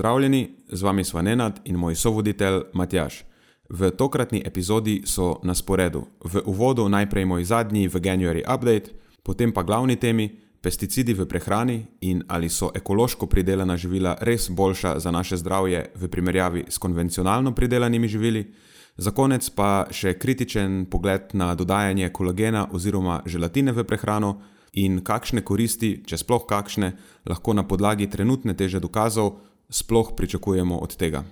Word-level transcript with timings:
Pozdravljeni, 0.00 0.50
z 0.72 0.82
vami 0.82 1.04
sva 1.04 1.20
Nenad 1.22 1.58
in 1.64 1.76
moj 1.76 1.94
sovoditelj 1.94 2.62
Matjaš. 2.72 3.24
V 3.68 3.90
tokratni 3.90 4.40
epizodi 4.46 5.02
so 5.04 5.40
na 5.44 5.52
sporedu 5.54 6.06
v 6.24 6.40
uvodu 6.48 6.88
najprej 6.88 7.26
moj 7.28 7.44
zadnji 7.44 7.84
v 7.88 8.00
January 8.00 8.40
update, 8.54 8.96
potem 9.22 9.52
pa 9.52 9.62
glavni 9.62 9.96
temi 10.00 10.30
pesticidi 10.62 11.12
v 11.12 11.26
prehrani 11.28 11.84
in 12.00 12.22
ali 12.28 12.48
so 12.48 12.70
ekološko 12.74 13.26
pridelana 13.26 13.76
živila 13.76 14.16
res 14.20 14.48
boljša 14.48 14.98
za 14.98 15.10
naše 15.10 15.36
zdravje 15.36 15.92
v 15.94 16.08
primerjavi 16.08 16.64
s 16.68 16.78
konvencionalno 16.78 17.52
pridelanimi 17.52 18.08
živili, 18.08 18.54
za 18.96 19.10
konec 19.10 19.50
pa 19.50 19.84
še 19.90 20.14
kritičen 20.16 20.86
pogled 20.90 21.36
na 21.36 21.54
dodajanje 21.54 22.08
kolagena 22.08 22.68
oziroma 22.72 23.20
želatine 23.26 23.72
v 23.72 23.84
prehrano 23.84 24.40
in 24.72 25.04
kakšne 25.04 25.44
koristi, 25.44 26.00
če 26.06 26.16
sploh 26.16 26.46
kakšne, 26.48 26.92
lahko 27.26 27.52
na 27.52 27.68
podlagi 27.68 28.06
trenutne 28.06 28.54
teže 28.54 28.80
dokazov 28.80 29.49
sploh 29.70 30.12
pričakujemo 30.16 30.78
od 30.78 30.96
tega. 30.96 31.24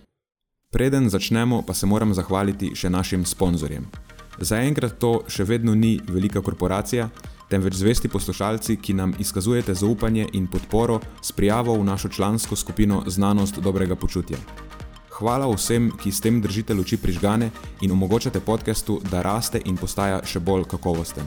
Preden 0.71 1.09
začnemo, 1.11 1.63
pa 1.63 1.75
se 1.75 1.87
moram 1.87 2.15
zahvaliti 2.15 2.75
še 2.77 2.91
našim 2.91 3.25
sponzorjem. 3.25 3.87
Zaenkrat 4.39 4.99
to 5.01 5.23
še 5.29 5.45
vedno 5.45 5.75
ni 5.75 5.99
velika 6.07 6.43
korporacija, 6.45 7.09
temveč 7.51 7.75
zvesti 7.81 8.09
poslušalci, 8.09 8.77
ki 8.77 8.95
nam 8.95 9.15
izkazujete 9.19 9.75
zaupanje 9.75 10.29
in 10.33 10.47
podporo 10.47 11.01
s 11.23 11.33
prijavo 11.33 11.75
v 11.75 11.85
našo 11.85 12.09
člansko 12.09 12.57
skupino 12.57 13.03
Znanost 13.07 13.59
dobrega 13.59 13.97
počutja. 13.97 14.39
Hvala 15.19 15.49
vsem, 15.51 15.91
ki 15.99 16.13
s 16.13 16.21
tem 16.21 16.39
držite 16.41 16.75
luči 16.75 16.97
prižgane 16.97 17.51
in 17.83 17.93
omogočate 17.93 18.41
podkastu, 18.41 19.01
da 19.11 19.23
raste 19.23 19.59
in 19.65 19.77
postaja 19.77 20.21
še 20.23 20.39
bolj 20.39 20.69
kakovosten. 20.71 21.27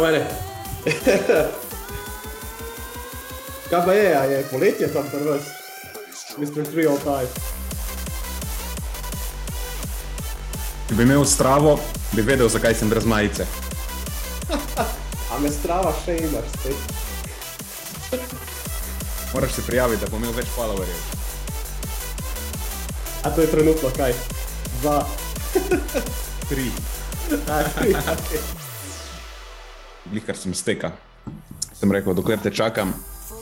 Evo 0.00 0.08
mene. 0.08 0.26
Kaj 3.70 3.84
pa 3.84 3.92
je, 3.92 4.16
a 4.16 4.24
je 4.24 4.44
poletje 4.50 4.92
tam 4.92 5.04
pri 5.10 5.20
vas? 5.28 5.42
Mr. 6.38 6.64
Free 6.72 6.88
All 6.88 6.98
Time. 7.04 7.28
Če 10.88 10.94
bi 10.96 11.02
imel 11.04 11.24
stravo, 11.28 11.74
bi 12.12 12.24
vedel, 12.24 12.48
zakaj 12.48 12.74
sem 12.80 12.88
brez 12.88 13.04
majice. 13.04 13.44
A 15.32 15.38
me 15.42 15.52
strava 15.52 15.92
še 16.00 16.16
imaš 16.16 16.48
spet? 16.54 16.78
Moraš 19.34 19.52
se 19.58 19.66
prijaviti, 19.66 20.00
da 20.00 20.08
bom 20.08 20.24
imel 20.24 20.32
več 20.38 20.48
followerjev. 20.54 21.00
A 23.20 23.34
to 23.36 23.44
je 23.44 23.52
trenutno 23.52 23.92
kaj? 24.00 24.16
Dva. 24.80 25.04
Tri, 26.48 26.66
A, 27.52 27.62
tri, 27.76 27.92
okej. 27.92 28.59
Glihkar 30.10 30.36
sem 30.36 30.54
steka. 30.54 30.92
Sem 31.72 31.92
rekel, 31.92 32.14
dokler 32.14 32.38
te 32.42 32.50
čakam, 32.50 32.92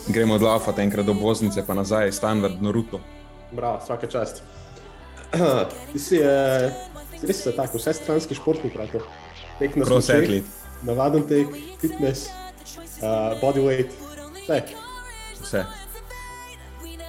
gremo 0.08 0.34
od 0.34 0.42
Lafata 0.42 0.82
enkrat 0.82 1.06
do 1.06 1.14
Bosnice, 1.14 1.64
pa 1.66 1.74
nazaj, 1.74 2.12
standardno 2.12 2.72
ruto. 2.72 3.00
Bravo, 3.52 3.78
vsaka 3.84 4.06
čast. 4.06 4.42
Ti 5.92 5.98
si, 5.98 6.16
eh, 6.16 6.70
res 7.22 7.42
tako, 7.56 7.78
vse 7.78 7.92
stranski 7.92 8.34
športnik, 8.34 8.72
prato. 8.72 9.00
Tek 9.58 9.76
na 9.76 9.84
Cross 9.84 10.06
smučeh, 10.06 10.22
athlete. 10.22 10.46
Navaden 10.82 11.24
tek, 11.26 11.48
fitness, 11.80 12.28
uh, 13.02 13.34
bodyweight, 13.40 13.90
vse. 14.44 14.62
Vse. 15.42 15.64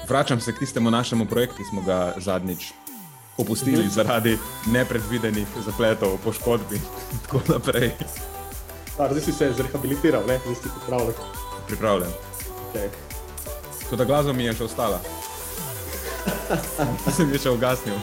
Vračam 0.10 0.40
se 0.42 0.52
k 0.52 0.60
tistemu 0.60 0.92
našemu 0.92 1.26
projektu, 1.26 1.58
ki 1.58 1.64
smo 1.70 1.82
ga 1.82 2.14
zadnjič 2.18 2.72
opustili 3.38 3.84
Mhm. 3.86 3.90
zaradi 3.90 4.38
nepredvidenih 4.68 5.48
zapletov, 5.66 6.18
poškodb 6.24 6.72
in 6.74 6.82
tako 7.22 7.42
naprej. 7.48 7.92
A, 9.00 9.08
zdaj 9.08 9.22
si 9.22 9.32
se 9.32 9.54
zrehabilitiral, 9.54 10.24
ne? 10.28 10.40
Zdaj 10.44 10.56
si 10.56 10.62
pripravljen. 10.80 11.14
Pripravljen. 11.68 12.10
Okay. 12.74 12.90
Tako 13.84 13.96
da 13.96 14.06
glasba 14.06 14.34
mi 14.34 14.44
je 14.44 14.54
še 14.54 14.64
ostala. 14.64 15.00
sem 17.18 17.32
je 17.34 17.40
še 17.40 17.50
ugasnil. 17.50 17.96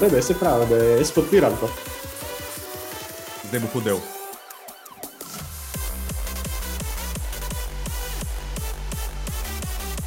Ne, 0.00 0.22
se 0.22 0.34
pravi, 0.34 0.66
da 0.66 0.76
jaz 0.76 1.12
podpiram 1.14 1.54
to. 1.60 1.70
Zdaj 3.48 3.60
bo 3.60 3.70
hudel. 3.76 4.00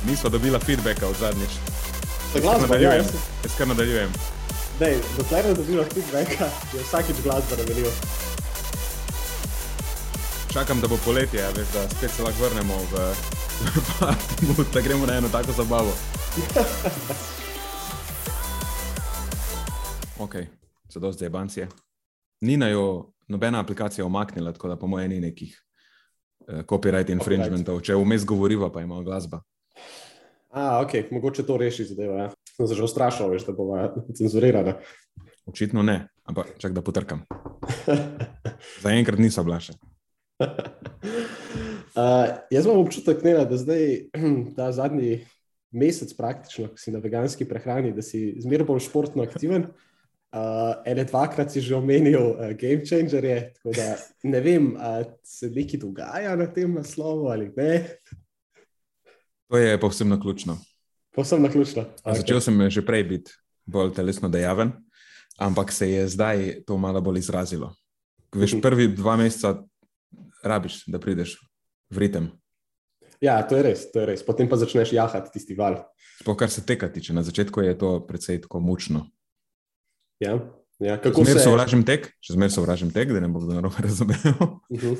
Nisva 0.05 0.29
dobila 0.29 0.59
feedbacka 0.59 1.07
od 1.07 1.15
zadnjič. 1.19 1.55
Za 2.33 2.39
glasbo, 2.39 2.59
ja, 2.59 2.67
Nadaljujem. 2.67 3.05
jaz, 3.05 3.15
Jaz 3.43 3.57
kar 3.57 3.67
nadaljujem. 3.67 4.38
Dej, 4.79 4.95
dokler 5.17 5.45
ne 5.45 5.53
dobivaš 5.53 5.87
feedbacka, 5.93 6.47
je 6.73 6.83
vsakič 6.83 7.17
glasba 7.23 7.55
na 7.57 7.63
meniju. 7.67 7.91
Čakam, 10.53 10.81
da 10.81 10.87
bo 10.87 10.97
poletje, 11.05 11.43
veš, 11.57 11.67
da 11.73 11.89
spet 11.89 12.11
se 12.11 12.23
lahko 12.23 12.43
vrnemo 12.43 12.77
v 12.91 12.93
party 13.99 14.47
mood, 14.47 14.67
da 14.73 14.81
gremo 14.81 15.05
na 15.05 15.17
eno 15.17 15.29
tako 15.29 15.51
zabavo. 15.51 15.93
Ok, 20.19 20.35
za 20.89 20.99
dosti 20.99 21.23
je 21.23 21.29
bancije. 21.29 21.67
Nina 22.41 22.67
jo 22.67 23.13
nobena 23.27 23.59
aplikacija 23.59 24.05
omaknila, 24.05 24.51
tako 24.51 24.67
da 24.67 24.75
po 24.75 24.87
mojem 24.87 25.09
ni 25.09 25.19
nekih 25.19 25.63
uh, 26.39 26.59
copyright 26.67 27.11
infringementov. 27.11 27.79
Če 27.81 27.95
vmes 27.95 28.25
govoriva, 28.25 28.67
pa 28.71 28.81
ima 28.81 28.99
glasba. 29.03 29.39
A, 30.49 30.81
ok, 30.83 31.11
mogoče 31.11 31.45
to 31.45 31.57
reši 31.57 31.85
zadeva. 31.85 32.17
Ja. 32.17 32.29
Sem 32.59 32.67
se 32.67 32.75
že 32.75 32.83
ustrašil, 32.83 33.29
veš, 33.31 33.45
da 33.47 33.53
bo 33.55 33.71
cenzurirana. 34.11 34.75
Očitno 35.47 35.79
ne, 35.79 36.09
ampak 36.27 36.59
čak 36.59 36.75
da 36.75 36.83
potrkam. 36.83 37.23
Zaenkrat 38.83 39.19
niso 39.19 39.45
bila 39.47 39.63
še. 39.63 39.79
Uh, 41.99 42.45
jaz 42.53 42.67
imam 42.67 42.77
občutek, 42.79 43.23
ne, 43.25 43.33
da 43.49 43.57
zdaj 43.57 43.81
ta 44.55 44.69
zadnji 44.71 45.23
mesec, 45.75 46.13
praktično, 46.15 46.69
ko 46.71 46.79
si 46.79 46.93
na 46.93 47.01
veganski 47.03 47.47
prehrani, 47.49 47.91
da 47.91 48.05
si 48.05 48.37
zmeraj 48.39 48.67
bolj 48.69 48.83
športno 48.85 49.25
aktiven. 49.25 49.65
Uh, 50.29 50.77
ene 50.87 51.03
dvakrat 51.09 51.49
si 51.51 51.63
že 51.65 51.73
omenil 51.75 52.35
uh, 52.35 52.53
game 52.53 52.85
changerje, 52.85 53.49
tako 53.57 53.73
da 53.75 53.87
ne 54.29 54.41
vem, 54.45 54.69
ali 54.77 55.09
se 55.25 55.49
nekaj 55.49 55.81
dogaja 55.81 56.37
na 56.37 56.45
tem 56.53 56.77
naslovu 56.77 57.27
ali 57.33 57.49
ne. 57.57 57.73
To 59.49 59.57
je 59.57 59.79
povsem 59.81 60.13
naključno. 60.13 60.59
Povsem 61.11 61.41
na 61.41 61.49
ključno. 61.49 61.85
Okay. 62.03 62.15
Začel 62.15 62.41
sem 62.41 62.69
že 62.69 62.81
prej 62.85 63.03
biti 63.03 63.31
bolj 63.65 63.93
telesno 63.93 64.29
dejaven, 64.29 64.71
ampak 65.37 65.71
se 65.71 65.89
je 65.91 66.07
zdaj 66.07 66.63
to 66.67 66.77
malo 66.77 67.01
bolj 67.01 67.19
izrazilo. 67.19 67.73
Veš, 68.33 68.53
Mhm. 68.53 68.61
prvi 68.61 68.87
dva 68.87 69.17
meseca 69.17 69.63
rabiš, 70.43 70.85
da 70.87 70.99
prideš 70.99 71.37
v 71.89 71.97
ritem. 71.97 72.29
Ja, 73.21 73.41
to 73.43 73.57
je 73.57 73.63
res, 73.63 73.91
to 73.91 73.99
je 73.99 74.05
res. 74.05 74.23
Potem 74.23 74.47
pa 74.49 74.55
začneš 74.55 74.93
jahati 74.93 75.31
tisti 75.33 75.51
val. 75.55 75.83
Sploh 76.21 76.37
kar 76.37 76.49
se 76.49 76.61
teka 76.65 76.87
tiče, 76.87 77.13
na 77.13 77.23
začetku 77.23 77.61
je 77.61 77.77
to 77.77 77.99
precej 78.07 78.41
tako 78.41 78.59
mučno. 78.59 79.09
Ja? 80.19 80.39
Ja, 80.79 80.95
kako 80.95 81.23
Zmer 81.27 81.35
se 81.35 81.43
sovražim 81.43 81.83
tek, 81.83 82.07
še 82.23 82.33
zmer 82.33 82.47
sovražim 82.51 82.91
tek, 82.91 83.11
da 83.11 83.19
ne 83.19 83.27
bo 83.27 83.39
kdo 83.39 83.53
narobe 83.53 83.75
razumel, 83.83 84.15
Uh 84.69 84.79
-huh. 84.79 84.95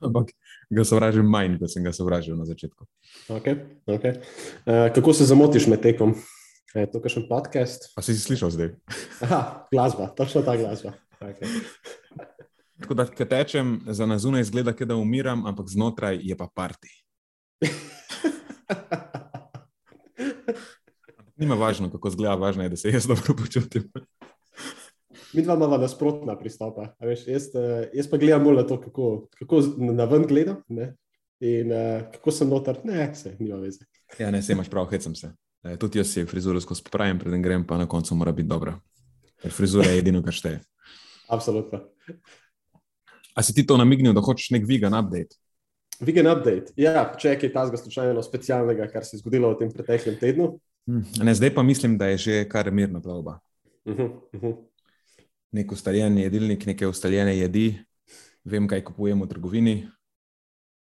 ampak 0.00 0.28
ga 0.74 0.84
sovražim 0.84 1.26
manj, 1.30 1.58
kot 1.62 1.72
sem 1.72 1.84
ga 1.84 1.92
sovražil 1.94 2.36
na 2.38 2.44
začetku. 2.48 2.86
okay, 3.28 3.58
okay. 3.86 4.18
Uh, 4.66 4.88
kako 4.94 5.14
se 5.14 5.24
zamotiš 5.30 5.66
med 5.70 5.82
tekom? 5.82 6.14
Je 6.74 6.90
to 6.90 6.98
kakšen 6.98 7.28
podcast? 7.30 7.94
Pa 7.94 8.02
si 8.02 8.14
si 8.18 8.20
slišal 8.26 8.50
zdaj? 8.50 8.74
Aha, 9.22 9.70
glasba, 9.70 10.10
točno 10.18 10.42
ta 10.42 10.56
glasba. 10.58 10.92
Okay. 11.22 11.46
Tako 12.82 12.94
da, 12.98 13.06
ko 13.06 13.24
tečem, 13.24 13.80
za 13.86 14.06
nazunaj 14.06 14.40
izgleda, 14.42 14.72
kot 14.74 14.88
da 14.90 14.96
umiram, 14.98 15.46
ampak 15.46 15.70
znotraj 15.70 16.18
je 16.22 16.36
pa 16.36 16.48
parti. 16.50 16.90
Nima 21.38 21.54
važno, 21.54 21.90
kako 21.90 22.10
zgleda, 22.10 22.34
važno 22.34 22.62
je, 22.62 22.68
da 22.68 22.76
se 22.76 22.88
jaz 22.90 23.06
dobro 23.06 23.34
počutim. 23.38 23.90
Mi 25.34 25.42
dva 25.42 25.54
imamo 25.54 25.76
nasprotna 25.78 26.36
pristopa. 26.38 26.94
Veš, 27.00 27.26
jaz, 27.26 27.48
eh, 27.54 27.90
jaz 27.94 28.10
pa 28.10 28.18
gledam 28.22 28.44
bolj 28.44 28.60
na 28.60 28.66
to, 28.66 28.80
kako, 28.80 29.28
kako 29.38 29.62
na 29.76 30.04
ven 30.04 30.26
gledam 30.30 30.62
ne? 30.68 30.94
in 31.40 31.72
uh, 31.72 32.02
kako 32.12 32.30
sem 32.30 32.48
noter. 32.48 32.78
Ne, 32.84 33.08
se 33.14 33.36
nima 33.38 33.56
veze. 33.60 33.84
Ja, 34.18 34.30
ne, 34.30 34.42
se 34.42 34.52
imaš 34.52 34.70
prav, 34.70 34.86
hecam 34.86 35.14
se. 35.14 35.32
E, 35.64 35.76
tudi 35.76 35.98
jaz 35.98 36.12
si 36.12 36.24
frizuro 36.24 36.60
skozi 36.60 36.84
popravim, 36.86 37.18
preden 37.18 37.42
grem, 37.42 37.66
pa 37.66 37.76
na 37.76 37.88
koncu 37.90 38.14
mora 38.14 38.32
biti 38.32 38.48
dobra. 38.48 38.76
Ker 39.42 39.52
frizura 39.52 39.90
je 39.90 39.98
edino, 39.98 40.22
kar 40.22 40.32
šteje. 40.32 40.60
Absolutno. 41.28 41.80
A 43.34 43.42
si 43.42 43.54
ti 43.54 43.66
to 43.66 43.76
namignil, 43.76 44.14
da 44.14 44.22
hočeš 44.24 44.52
nek 44.54 44.68
vegan 44.68 44.94
update? 44.94 45.36
Vegan 46.00 46.30
update. 46.30 46.72
Ja, 46.80 47.08
če 47.18 47.34
je 47.34 47.40
kaj 47.42 47.52
tazga 47.56 47.80
slučajno 47.80 48.22
specialnega, 48.22 48.86
kar 48.92 49.04
se 49.04 49.16
je 49.16 49.24
zgodilo 49.24 49.50
v 49.52 49.58
tem 49.64 49.72
preteklem 49.74 50.20
tednu. 50.20 50.52
Hm, 50.86 51.24
Ne, 51.24 51.34
zdaj 51.34 51.54
pa 51.56 51.64
mislim, 51.64 51.98
da 51.98 52.12
je 52.12 52.18
že 52.18 52.44
kar 52.48 52.70
mirna 52.70 53.00
plavba. 53.00 53.40
Uh 53.84 53.96
-huh, 53.96 54.10
uh 54.32 54.40
-huh. 54.40 54.54
Nek 55.54 55.72
ustaljen 55.72 56.18
jedilnik, 56.18 56.66
neke 56.66 56.86
ustaljene 56.90 57.36
jedi, 57.38 57.68
vem, 58.44 58.66
kaj 58.68 58.82
kupujem 58.84 59.20
v 59.22 59.28
trgovini. 59.30 59.74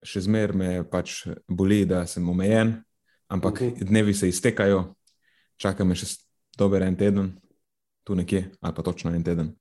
Še 0.04 0.20
zmeraj 0.26 0.56
me 0.56 0.68
pač 0.88 1.22
boli, 1.48 1.84
da 1.88 2.04
sem 2.06 2.28
omejen, 2.28 2.74
ampak 3.28 3.60
Mhm. 3.60 3.86
dnevi 3.88 4.14
se 4.14 4.28
iztekajo, 4.28 4.94
čaka 5.56 5.84
me 5.84 5.94
še 5.94 6.16
dober 6.58 6.82
en 6.82 6.96
teden, 6.96 7.32
tu 8.04 8.14
nekje, 8.14 8.50
ali 8.60 8.74
pa 8.74 8.82
točno 8.82 9.14
en 9.14 9.24
teden. 9.24 9.56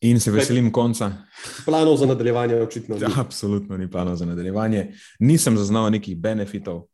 In 0.00 0.20
se 0.20 0.30
veselim 0.30 0.70
konca. 0.70 1.26
Planov 1.66 1.96
za 1.96 2.06
nadaljevanje 2.06 2.54
očitno 2.62 2.96
ni. 2.96 3.02
Absolutno 3.18 3.76
ni 3.76 3.90
planov 3.90 4.16
za 4.16 4.26
nadaljevanje. 4.26 4.94
Nisem 5.20 5.56
zaznal 5.56 5.90
nekih 5.90 6.16
benefitov. 6.16 6.86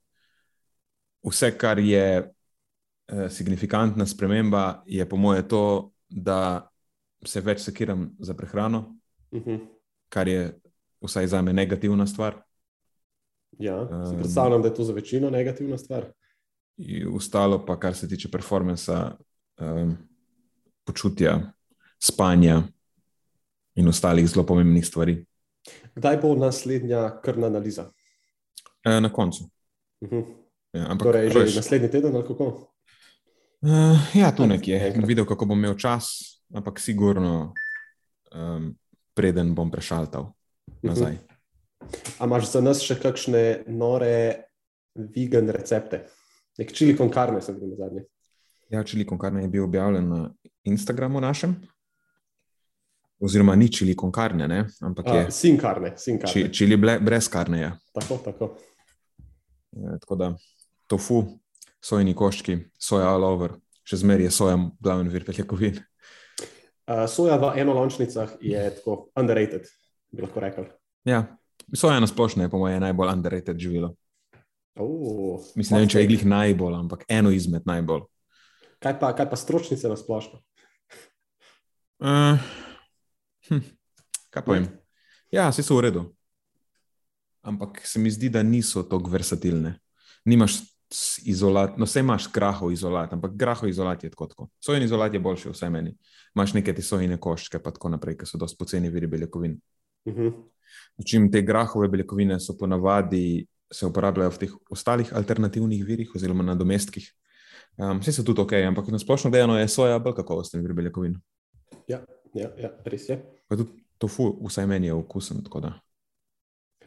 Vse, 1.22 1.50
kar 1.58 1.78
je 1.78 2.32
eh, 3.08 3.28
signifikantna 3.30 4.06
sprememba, 4.06 4.82
je 4.86 5.08
po 5.08 5.16
moje 5.16 5.48
to, 5.48 5.92
da 6.08 6.68
se 7.26 7.40
več 7.40 7.60
sekiram 7.60 8.10
za 8.18 8.34
prehrano, 8.34 8.96
Uh 9.30 9.42
-huh. 9.42 9.58
kar 10.08 10.28
je 10.28 10.60
vsaj 11.02 11.26
za 11.26 11.42
me 11.42 11.52
negativna 11.52 12.06
stvar. 12.06 12.34
Ja, 13.58 14.06
si 14.10 14.16
predstavljam, 14.16 14.62
da 14.62 14.68
je 14.68 14.74
to 14.74 14.84
za 14.84 14.92
večino 14.92 15.30
negativna 15.30 15.78
stvar. 15.78 16.04
In 16.76 17.08
ostalo 17.16 17.66
pa, 17.66 17.80
kar 17.80 17.94
se 17.94 18.08
tiče 18.08 18.30
performansa, 18.30 19.16
um, 19.60 19.96
počutja, 20.84 21.52
spanja 22.02 22.62
in 23.74 23.88
ostalih 23.88 24.28
zelo 24.28 24.46
pomembnih 24.46 24.86
stvari. 24.86 25.26
Kdaj 25.94 26.16
bo 26.16 26.34
naslednja 26.34 27.20
krvna 27.22 27.46
analiza? 27.46 27.90
E, 28.84 29.00
na 29.00 29.12
koncu. 29.12 29.50
Uh 30.00 30.08
-huh. 30.10 30.24
Ja, 30.72 30.86
ampak, 30.90 31.04
Torej, 31.06 31.30
že 31.30 31.38
veš, 31.38 31.56
naslednji 31.56 31.90
teden 31.90 32.16
ali 32.16 32.26
kako? 32.26 32.70
Uh, 33.62 33.70
ja, 34.14 34.34
Ja, 34.38 34.46
nekje. 34.46 34.86
enkrat. 34.86 35.06
Videl, 35.08 35.24
kako 35.26 35.44
bom 35.46 35.58
imel 35.58 35.74
čas, 35.74 36.33
ampak 36.52 36.80
sigurno, 36.80 37.54
um, 38.34 38.74
preden 39.14 39.54
bom 39.54 39.70
prešaltal 39.70 40.32
nazaj. 40.82 41.16
A 42.18 42.26
imaš 42.26 42.50
za 42.52 42.60
nas 42.64 42.82
še 42.82 42.96
kakšne 43.00 43.64
nore 43.68 44.48
vegan 44.94 45.48
recepte? 45.52 46.04
Nek 46.58 46.72
čili 46.72 46.96
con 46.96 47.12
carne 47.12 47.42
sem 47.42 47.54
videl 47.54 47.74
na 47.74 47.84
zadnje. 47.84 48.04
Ja, 48.70 48.84
čili 48.84 49.06
konkarne 49.06 49.42
je 49.42 49.48
bil 49.48 49.64
objavljen 49.64 50.08
na 50.08 50.30
Instagramu 50.64 51.20
našem, 51.20 51.54
oziroma 53.20 53.54
ni 53.54 53.68
čili 53.72 53.96
konkarne, 53.96 54.48
ne? 54.48 54.64
ampak 54.80 55.06
je 55.06 55.26
A, 55.26 55.30
Sin 55.30 55.58
carne, 55.60 55.92
sin 55.96 56.18
či, 56.26 56.48
čili 56.52 56.76
ble, 56.76 56.98
brez 57.00 57.28
karneja. 57.28 57.74
Tako, 57.92 58.18
tako. 58.24 58.56
E, 59.76 59.98
tako 60.00 60.16
da 60.16 60.32
tofu, 60.86 61.24
sojni 61.84 62.14
koščki, 62.14 62.58
soja 62.80 63.10
all 63.12 63.24
over, 63.24 63.58
še 63.84 64.00
zmeraj 64.00 64.30
je 64.30 64.32
soja 64.32 64.58
glavni 64.80 65.12
vir 65.12 65.26
beljakovin. 65.28 65.82
Uh, 66.84 67.06
soja 67.08 67.38
v 67.40 67.54
enolončnicah 67.62 68.36
je 68.44 68.60
tako 68.76 69.08
underrated, 69.16 69.68
bi 70.12 70.24
lahko 70.24 70.40
rekel. 70.44 70.66
Ja, 71.08 71.36
soja 71.72 72.00
na 72.00 72.06
splošno 72.06 72.44
je 72.44 72.50
po 72.52 72.60
mojem 72.60 72.82
najbolj 72.84 73.12
underrated 73.12 73.58
živilo. 73.58 73.94
Oh, 74.76 75.40
Mislim, 75.56 75.78
ne 75.78 75.84
vem, 75.84 75.88
če 75.88 76.02
je 76.02 76.10
glih 76.10 76.24
najbolj, 76.26 76.74
ampak 76.76 77.06
eno 77.08 77.30
izmed 77.32 77.64
najbolj. 77.64 78.04
Kaj 78.82 78.98
pa, 79.00 79.14
kaj 79.16 79.30
pa 79.30 79.38
stročnice 79.38 79.88
na 79.88 79.96
splošno? 79.96 80.42
Uh, 82.04 82.42
hm, 83.48 83.62
kaj 84.34 84.44
povem? 84.44 84.68
Ja, 85.32 85.48
vse 85.48 85.64
so 85.64 85.78
v 85.78 85.86
redu. 85.88 86.04
Ampak 87.44 87.80
se 87.86 88.02
mi 88.02 88.12
zdi, 88.12 88.28
da 88.28 88.42
niso 88.42 88.82
tako 88.84 89.12
versatilne. 89.14 89.78
Nimaš 90.28 90.60
izolat, 91.24 91.78
no, 91.78 91.88
vse 91.88 92.00
imaš 92.00 92.28
grahov 92.32 92.72
izolat, 92.72 93.12
ampak 93.12 93.32
grahov 93.36 93.68
izolat 93.68 94.04
je 94.04 94.10
tako. 94.10 94.26
tako. 94.26 94.48
Sojen 94.60 94.82
izolat 94.82 95.14
je 95.14 95.20
boljši, 95.20 95.50
vse 95.50 95.70
meni. 95.70 95.94
Imaš 96.36 96.54
neke 96.54 96.74
te 96.74 96.82
sojine 96.82 97.18
koščke, 97.20 97.58
pa 97.62 97.72
tako 97.74 97.88
naprej, 97.94 98.18
ki 98.20 98.28
so 98.28 98.38
dosti 98.38 98.58
poceni 98.58 98.90
viri 98.90 99.06
beljakovin. 99.06 99.58
Uh 100.04 100.14
-huh. 100.14 100.32
Čim 101.06 101.30
te 101.32 101.42
grahove 101.42 101.88
beljakovine 101.88 102.40
so 102.40 102.56
ponavadi 102.58 103.46
se 103.72 103.86
uporabljajo 103.86 104.30
v 104.30 104.38
teh 104.38 104.52
ostalih 104.70 105.12
alternativnih 105.14 105.84
virih 105.84 106.10
oziroma 106.14 106.42
nadomestkih. 106.42 107.12
Um, 107.76 107.98
vse 107.98 108.12
so 108.12 108.22
tudi 108.22 108.40
ok, 108.40 108.52
ampak 108.52 108.88
na 108.88 108.98
splošno 108.98 109.30
gledano 109.30 109.58
je 109.58 109.68
soja 109.68 109.98
bolj 109.98 110.14
kakovosten 110.14 110.62
vir 110.62 110.72
beljakovin. 110.72 111.16
Ja, 111.88 112.04
ja, 112.34 112.50
ja, 112.58 112.70
res 112.84 113.08
je. 113.08 113.18
Pa 113.48 113.56
tudi 113.56 113.84
tofu, 113.98 114.28
vsaj 114.46 114.66
meni 114.66 114.86
je 114.86 114.94
okusen. 114.94 115.42
tako 115.44 115.60
da. 115.60 115.72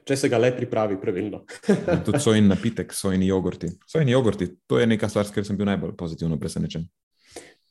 Če 0.07 0.15
se 0.15 0.29
ga 0.31 0.39
le 0.39 0.53
pripravi 0.55 0.95
pravilno. 1.01 1.41
In 1.67 2.03
Tudi 2.05 2.21
sojni 2.23 2.47
napitek, 2.47 2.93
sojni 2.95 3.27
jogurti. 3.27 3.69
Sojni 3.89 4.13
jogurti, 4.13 4.47
to 4.67 4.79
je 4.79 4.87
neka 4.87 5.09
stvar, 5.11 5.27
s 5.27 5.33
katero 5.35 5.49
sem 5.49 5.57
bil 5.59 5.67
najbolj 5.67 5.97
pozitivno 5.99 6.37
presenečen. 6.39 6.85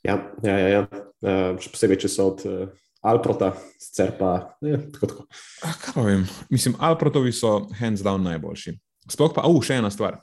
Ja, 0.05 0.19
ja, 0.44 0.59
ja, 0.59 0.69
ja. 0.69 0.83
Uh, 1.25 1.56
še 1.62 1.73
posebej, 1.73 2.03
če 2.05 2.11
so 2.12 2.29
od 2.35 2.44
uh, 2.47 2.67
Alprota, 3.06 3.55
sicer 3.81 4.12
pa 4.19 4.35
ja, 4.65 4.83
tako. 4.93 5.09
tako. 5.09 5.25
Ah, 5.65 5.79
Kaj 5.81 5.97
pa 5.97 6.05
vem, 6.05 6.27
mislim, 6.53 6.77
Alprotovi 6.85 7.33
so 7.35 7.56
hands 7.81 8.05
down 8.05 8.27
najboljši. 8.29 8.77
Sploh 9.17 9.33
pa, 9.35 9.47
uh, 9.49 9.59
še 9.65 9.81
ena 9.81 9.91
stvar. 9.94 10.21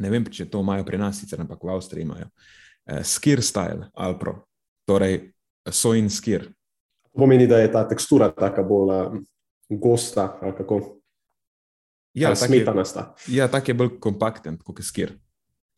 Ne 0.00 0.12
vem, 0.12 0.28
če 0.28 0.48
to 0.52 0.60
imajo 0.60 0.84
pri 0.88 1.00
nas, 1.00 1.22
sicer 1.22 1.40
ampak 1.40 1.64
v 1.64 1.72
Avstriji 1.72 2.04
imajo. 2.06 2.28
Uh, 2.84 3.00
skir 3.06 3.40
style, 3.46 3.88
Alpro, 3.96 4.42
torej 4.88 5.22
sojin 5.72 6.12
skir. 6.12 6.50
Pomeni, 7.16 7.48
da 7.50 7.58
je 7.64 7.72
ta 7.72 7.86
tekstura 7.88 8.28
tako 8.36 8.68
bolj 8.68 8.96
uh, 8.98 9.20
gosta, 9.80 10.28
kako 10.60 10.99
Ja, 12.14 12.34
tak 12.34 12.50
je, 12.50 12.56
smetanasta. 12.56 13.14
ja, 13.28 13.48
tak 13.48 13.68
je 13.68 13.74
bolj 13.74 13.88
kompakten 14.00 14.58
kot 14.58 14.78
je 14.78 14.84
skir. 14.84 15.12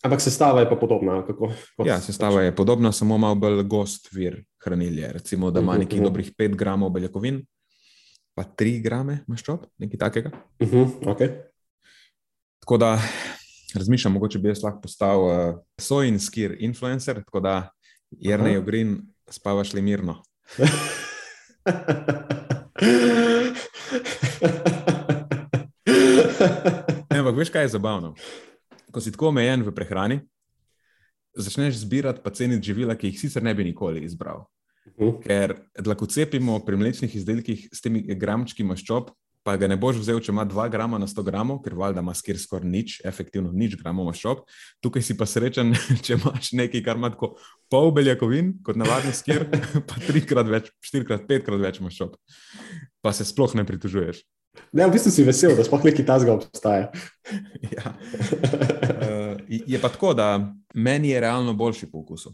Ampak 0.03 0.21
sestava 0.21 0.61
je 0.61 0.69
pa 0.69 0.77
podobna. 0.77 1.27
Kako, 1.27 1.53
kot, 1.77 1.87
Ja, 1.87 2.01
sestava 2.01 2.43
je 2.43 2.57
podobna, 2.57 2.93
samo 2.93 3.19
malo 3.19 3.35
bolj 3.35 3.63
gost 3.63 4.09
vir 4.13 4.45
hranilja. 4.65 5.13
Recimo, 5.13 5.51
da 5.51 5.61
ima 5.61 5.73
Mhm, 5.73 5.81
nekih 5.81 5.99
mhm. 6.01 6.05
dobrih 6.05 6.33
5 6.39 6.57
gramov 6.57 6.91
beljakovin, 6.91 7.47
pa 8.35 8.43
3 8.45 8.83
grame 8.83 9.25
maščob, 9.29 9.61
nekaj 9.79 9.99
takega. 9.99 10.31
Uh 10.61 10.69
-huh, 10.69 10.89
okay. 11.05 11.29
Tako 12.61 12.77
da 12.77 12.99
razmišljam, 13.75 14.13
mogoče 14.13 14.39
bi 14.39 14.49
jaz 14.49 14.63
lahko 14.63 14.81
postal 14.81 15.21
uh, 15.25 15.55
sojin 15.79 16.21
skir 16.21 16.57
influencer, 16.61 17.25
tako 17.25 17.41
da 17.41 17.71
Jrnej. 18.11 18.59
Ogrin, 18.59 19.03
spavaš 19.31 19.73
le 19.73 19.83
mirno. 19.83 20.23
Ne, 27.11 27.21
ampak 27.21 27.37
veš, 27.39 27.53
kaj 27.55 27.67
je 27.67 27.75
zabavno? 27.77 28.15
Ko 28.93 29.01
si 29.01 29.13
tako 29.15 29.31
omejen 29.33 29.65
v 29.65 29.75
prehrani, 29.75 30.21
začneš 31.37 31.83
zbirati 31.85 32.23
pa 32.25 32.31
ceniti 32.31 32.73
živila, 32.73 32.97
ki 32.99 33.13
jih 33.13 33.21
sicer 33.21 33.45
ne 33.45 33.55
bi 33.55 33.65
nikoli 33.65 34.05
izbral. 34.05 34.47
Mhm. 34.87 35.23
Ker 35.23 35.57
lahko 35.87 36.07
cepimo 36.07 36.59
pri 36.67 36.77
mlečnih 36.77 37.17
izdelkih 37.17 37.69
s 37.73 37.81
temi 37.81 38.03
gramčki 38.03 38.65
maščob, 38.67 39.13
pa 39.43 39.57
ga 39.59 39.67
ne 39.67 39.77
boš 39.79 39.99
vzel, 39.99 40.21
če 40.23 40.31
ima 40.33 40.45
2 40.47 40.69
grama 40.71 40.99
na 41.03 41.09
100 41.11 41.25
gramov, 41.27 41.63
ker 41.65 41.75
valjda 41.79 42.03
ima 42.03 42.15
skir 42.15 42.39
skoraj 42.39 42.69
nič, 42.69 43.01
efektivno 43.07 43.51
nič 43.55 43.75
gramov 43.81 44.07
maščob. 44.11 44.45
Tukaj 44.83 45.03
si 45.03 45.17
pa 45.19 45.27
srečen, 45.27 45.75
če 46.05 46.19
imaš 46.19 46.53
nekaj, 46.59 46.83
kar 46.87 47.01
ima 47.01 47.11
tako 47.15 47.35
pol 47.73 47.91
beljakovin, 47.95 48.55
kot 48.67 48.79
navadni 48.79 49.15
skir, 49.17 49.49
pa 49.89 49.99
trikrat 50.07 50.51
več, 50.51 50.71
štirikrat, 50.85 51.27
petkrat 51.31 51.63
več 51.63 51.83
maščob. 51.83 52.15
Pa 53.03 53.15
se 53.15 53.27
sploh 53.27 53.55
ne 53.59 53.67
pritožuješ. 53.67 54.23
Ne, 54.73 54.87
v 54.87 54.93
bistvu 54.93 55.11
si 55.11 55.25
vesel, 55.25 55.57
da 55.57 55.65
sploh 55.65 55.85
neki 55.85 56.05
tazga 56.05 56.33
obstaja. 56.33 56.91
Ja. 57.73 57.93
Uh, 57.93 59.39
je 59.49 59.79
pa 59.79 59.89
tako, 59.89 60.15
da 60.15 60.27
meni 60.75 61.09
je 61.09 61.21
realno 61.21 61.55
boljši 61.55 61.87
po 61.87 61.99
okusu. 61.99 62.33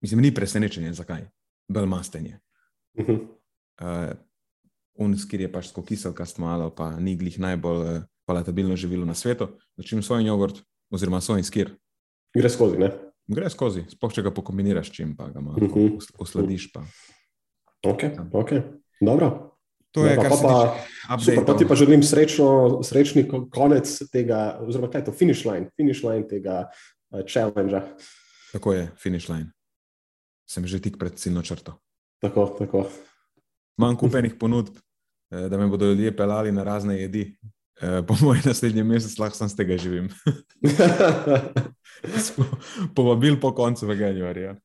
Mislim, 0.00 0.20
ni 0.20 0.34
presenečenje, 0.34 0.92
zakaj. 0.92 1.24
Bolj 1.68 1.86
mastenje. 1.86 2.38
Mhm. 2.98 3.12
Uh, 3.80 4.12
Unskir 4.96 5.40
je 5.40 5.52
pač 5.52 5.68
tako 5.68 5.82
kiselkast 5.82 6.38
malo, 6.38 6.70
pa 6.70 6.92
ni 6.96 7.16
glih 7.16 7.38
najbolj 7.38 7.80
uh, 7.88 8.02
palatabilno 8.24 8.76
živilo 8.76 9.04
na 9.04 9.14
svetu. 9.14 9.48
Začim 9.76 10.02
svoj 10.02 10.22
jogurt, 10.24 10.60
oziroma 10.90 11.20
svoj 11.20 11.42
skir. 11.42 11.72
Gre 12.32 12.48
skozi, 12.48 12.78
ne? 12.78 12.92
Gre 13.26 13.50
skozi, 13.50 13.82
sploh 13.88 14.12
če 14.12 14.22
ga 14.22 14.30
pokombiniraš 14.30 14.92
čim, 14.92 15.16
pa 15.16 15.28
ga 15.28 15.40
malo 15.40 15.56
Mhm. 15.58 15.96
us- 15.96 16.12
usladiš. 16.18 16.72
Pa. 16.72 16.84
Ok, 17.82 18.02
ok. 18.32 18.50
Dobro. 19.00 19.53
To 19.94 20.02
je, 20.02 20.10
Dobro, 20.10 20.22
kar 20.22 20.30
pa 20.30 20.36
se 20.36 20.42
pa- 20.42 20.74
tiče 21.16 21.24
Super, 21.30 21.44
pa 21.46 21.54
ti 21.54 21.64
pa 21.64 21.74
želim 21.74 22.02
srečno, 22.02 22.46
srečni 22.82 23.22
ko- 23.24 23.44
konec 23.48 23.86
tega, 24.10 24.58
oziroma 24.60 24.90
kaj 24.90 25.00
je 25.00 25.04
to, 25.04 25.12
finish 25.12 25.44
line, 25.44 25.70
finish 25.72 26.02
line 26.02 26.26
tega 26.26 26.66
uh, 27.10 27.20
challengea. 27.24 27.82
Tako 28.52 28.72
je, 28.72 28.88
finish 28.96 29.28
line. 29.28 29.52
Sem 30.44 30.66
že 30.66 30.80
tik 30.80 30.98
pred 30.98 31.14
ciljno 31.14 31.42
črto. 31.42 31.78
Tako, 32.18 32.46
tako. 32.58 32.88
Manj 33.76 33.96
kupenih 33.96 34.34
ponudb, 34.34 34.74
eh, 35.30 35.48
da 35.48 35.58
me 35.58 35.66
bodo 35.66 35.86
ljudje 35.86 36.10
pelali 36.12 36.52
na 36.52 36.62
razne 36.64 36.98
jedi. 37.00 37.36
Eh, 37.76 38.02
Po 38.02 38.14
mojem 38.20 38.42
naslednjem 38.44 38.86
mesecu 38.86 39.22
lahko 39.22 39.36
sem 39.36 39.48
z 39.48 39.56
tega 39.56 39.76
živim. 39.76 40.10
Povabil 42.94 43.40
po 43.40 43.52
koncu 43.52 43.86
veganjarja. 43.86 44.56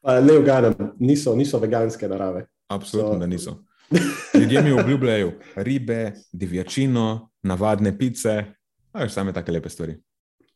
Pa 0.00 0.20
ne 0.20 0.38
uganem, 0.38 0.74
niso, 0.98 1.34
niso 1.34 1.58
veganske 1.58 2.08
narave. 2.08 2.46
Absolutno, 2.68 3.12
So- 3.12 3.18
da 3.18 3.26
niso. 3.26 3.64
Ljudje 4.40 4.62
mi 4.62 4.72
obljubljajo 4.72 5.32
ribe, 5.56 6.12
divjačino, 6.32 7.30
navadne 7.42 7.98
pice, 7.98 8.34
a 8.92 9.02
veš, 9.02 9.12
same 9.12 9.32
take 9.32 9.52
lepe 9.52 9.68
stvari. 9.68 9.94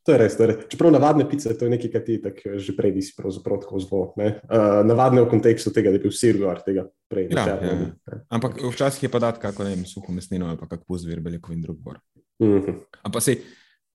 To 0.08 0.14
je 0.14 0.18
res. 0.18 0.36
To 0.38 0.44
je 0.44 0.48
res. 0.48 0.60
Čeprav 0.72 0.92
navadne 0.94 1.26
pice, 1.28 1.52
to 1.58 1.66
je 1.66 1.72
nekaj, 1.74 1.90
kar 1.92 2.02
ti 2.06 2.16
tako 2.22 2.56
že 2.56 2.72
prej 2.76 2.94
nisi 2.96 3.12
pravzaprav 3.16 3.60
tako 3.60 3.80
zelo. 3.84 4.00
Uh, 4.16 4.80
navadne 4.88 5.20
v 5.20 5.28
kontekstu 5.28 5.72
tega, 5.74 5.92
da 5.92 6.00
bi 6.00 6.08
bil 6.08 6.14
sir 6.16 6.38
gor 6.40 6.62
tega 6.64 6.86
prej. 7.12 7.28
Ja, 7.34 7.44
ja, 7.60 7.74
ne. 7.76 7.90
Ampak 8.32 8.56
včasih 8.62 9.04
je 9.04 9.10
pa 9.12 9.20
dati 9.20 9.42
kako 9.42 9.68
ne 9.68 9.74
vem, 9.76 9.84
suho 9.84 10.14
mesnino 10.16 10.48
ali 10.48 10.56
pa 10.56 10.70
kak 10.70 10.86
puz 10.88 11.04
vir 11.04 11.20
beljakovin 11.20 11.60
drug 11.60 11.82
bor. 11.84 12.00
Mhm. 12.40 12.78
Ampak 13.04 13.22
se 13.22 13.36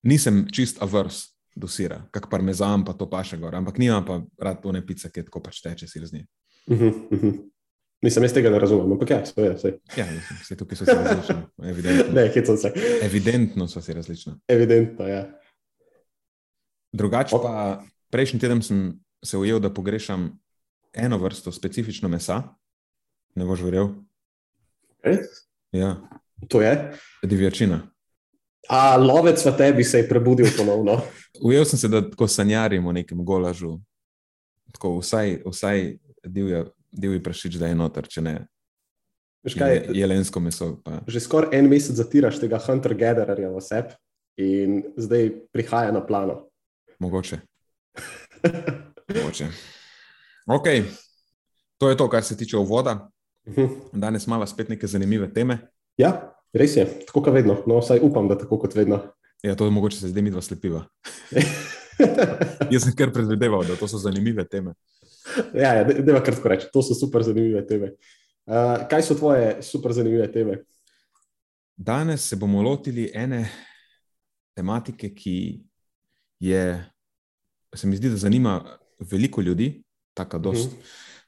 nisem 0.06 0.44
čist 0.54 0.78
avers 0.82 1.24
do 1.56 1.66
sira, 1.66 2.04
kak 2.14 2.30
parmezan 2.30 2.84
pa 2.86 2.94
to 2.94 3.10
paše 3.10 3.40
gor, 3.42 3.54
ampak 3.54 3.78
nimam 3.82 4.06
pa 4.06 4.20
rad 4.38 4.62
one 4.66 4.86
pice, 4.86 5.10
ki 5.10 5.26
tako 5.26 5.42
pač 5.42 5.62
teče 5.66 5.90
sir 5.90 6.06
z 6.06 6.20
njim. 6.20 6.26
Mhm, 6.70 6.92
mhm. 7.10 7.34
Mislim, 8.04 8.24
jaz 8.24 8.34
tega 8.36 8.50
ne 8.50 8.58
razumem, 8.58 8.90
ampak 8.92 9.10
ja, 9.10 9.22
seveda, 9.24 9.56
sej. 9.56 9.78
Ja, 9.96 10.04
vse 10.42 10.56
tukaj 10.56 10.76
so 10.76 10.84
si 10.84 10.92
različni. 10.92 11.36
Evidentno, 11.64 12.12
Ne, 12.12 12.26
hecam 12.28 12.56
se. 12.56 12.72
evidentno 13.02 13.68
so 13.68 13.80
si 13.80 13.92
različni. 13.92 14.32
Evidentno, 14.48 15.06
ja. 15.06 15.22
Drugače 16.92 17.36
pa 17.42 17.80
prejšnji 18.10 18.40
teden 18.40 18.60
sem 18.62 18.82
se 19.24 19.38
ujel, 19.38 19.58
da 19.58 19.70
pogrešam 19.70 20.28
eno 20.92 21.18
vrsto 21.18 21.52
specifično 21.52 22.08
mesa. 22.08 22.42
Ne 23.34 23.44
boš 23.44 23.60
verjel? 23.60 23.88
Res? 25.02 25.26
Ja, 25.72 25.96
To 26.48 26.60
je. 26.62 26.92
divjačina. 27.22 27.80
A 28.68 28.96
lovec 28.96 29.40
v 29.44 29.56
tebi 29.56 29.84
se 29.84 29.98
je 29.98 30.08
prebudil 30.08 30.46
ponovno. 30.56 31.00
Ujel 31.46 31.64
sem 31.64 31.78
se, 31.78 31.88
da 31.88 32.04
tako 32.04 32.28
sanjarim 32.28 32.86
o 32.86 32.92
nekem 32.92 33.24
golažu, 33.24 33.78
tako 34.72 34.98
vsaj, 34.98 35.40
vsaj 35.46 35.96
divja, 36.24 36.64
divji 36.94 37.22
prašič, 37.22 37.58
da 37.60 37.70
je 37.70 37.78
noter, 37.78 38.08
če 38.08 38.22
ne 38.22 38.34
Veš 39.44 39.58
kaj, 39.60 39.74
je, 39.74 39.98
jelensko 40.00 40.40
meso. 40.40 40.70
Pa. 40.84 41.02
že 41.06 41.20
skoraj 41.20 41.52
en 41.58 41.68
mesec 41.68 41.96
zatiraš 41.96 42.40
tega 42.40 42.56
hunter-gathererja 42.56 43.50
v 43.52 43.60
sebi 43.60 43.92
in 44.40 44.80
zdaj 44.96 45.30
prihaja 45.52 45.92
na 45.92 46.00
plano. 46.00 46.48
Mogoče. 46.98 47.38
Mogoče. 49.14 49.48
Ok, 50.48 50.66
to 51.78 51.90
je 51.90 51.96
to, 51.96 52.08
kar 52.08 52.24
se 52.24 52.36
tiče 52.36 52.56
uvoda. 52.56 53.10
Mhm. 53.48 53.66
Danes 53.92 54.26
imamo 54.26 54.46
spet 54.46 54.68
neke 54.68 54.86
zanimive 54.86 55.28
teme. 55.32 55.58
Ja, 56.00 56.32
res 56.52 56.76
je, 56.76 56.86
tako 57.06 57.22
kot 57.22 57.34
vedno. 57.34 57.60
No, 57.66 57.78
vsaj 57.84 58.00
upam, 58.02 58.28
da 58.28 58.38
tako 58.38 58.58
kot 58.58 58.74
vedno. 58.74 59.02
Ja, 59.42 59.54
to 59.54 59.70
mogoče 59.70 60.00
se 60.00 60.08
zdaj 60.08 60.22
mi 60.22 60.30
dva 60.32 60.40
slepiva. 60.40 60.86
Jaz 62.72 62.82
sem 62.82 62.96
kar 62.96 63.12
predvideval, 63.12 63.66
da 63.68 63.76
to 63.76 63.88
so 63.88 64.00
zanimive 64.00 64.48
teme. 64.48 64.72
Ja, 65.54 65.74
ja, 65.74 65.84
deva 65.84 66.22
kar 66.22 66.34
tako 66.34 66.48
reči, 66.48 66.66
to 66.72 66.82
so 66.82 66.94
super 66.94 67.22
zanimive 67.22 67.66
teme. 67.66 67.92
Uh, 68.46 68.84
kaj 68.90 69.02
so 69.02 69.14
tvoje 69.14 69.62
super 69.62 69.92
zanimive 69.92 70.32
teme? 70.32 70.58
Danes 71.76 72.28
se 72.28 72.36
bomo 72.36 72.62
lotili 72.62 73.10
ene 73.14 73.48
tematike, 74.54 75.14
ki 75.14 75.64
je, 76.40 76.90
se 77.74 77.86
mi 77.86 77.96
zdi, 77.96 78.10
da 78.10 78.16
zanima 78.16 78.78
veliko 79.10 79.40
ljudi, 79.42 79.82
tako 80.14 80.38
dost 80.38 80.70
Mhm. 80.70 80.80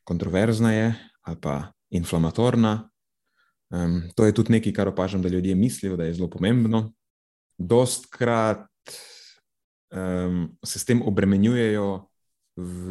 kontroverzna 0.04 0.72
je 0.72 0.94
ali 1.22 1.36
pa 1.40 1.72
inflamatorna. 1.90 2.90
Um, 3.70 4.02
to 4.14 4.24
je 4.24 4.34
tudi 4.34 4.52
nekaj, 4.52 4.72
kar 4.72 4.88
opažam, 4.88 5.22
da 5.22 5.28
ljudje 5.28 5.54
mislijo, 5.54 5.96
da 5.96 6.04
je 6.04 6.14
zelo 6.14 6.30
pomembno. 6.30 6.92
Dostkrat 7.58 8.68
um, 9.90 10.58
se 10.64 10.78
s 10.78 10.84
tem 10.84 11.02
obremenjujejo 11.02 12.06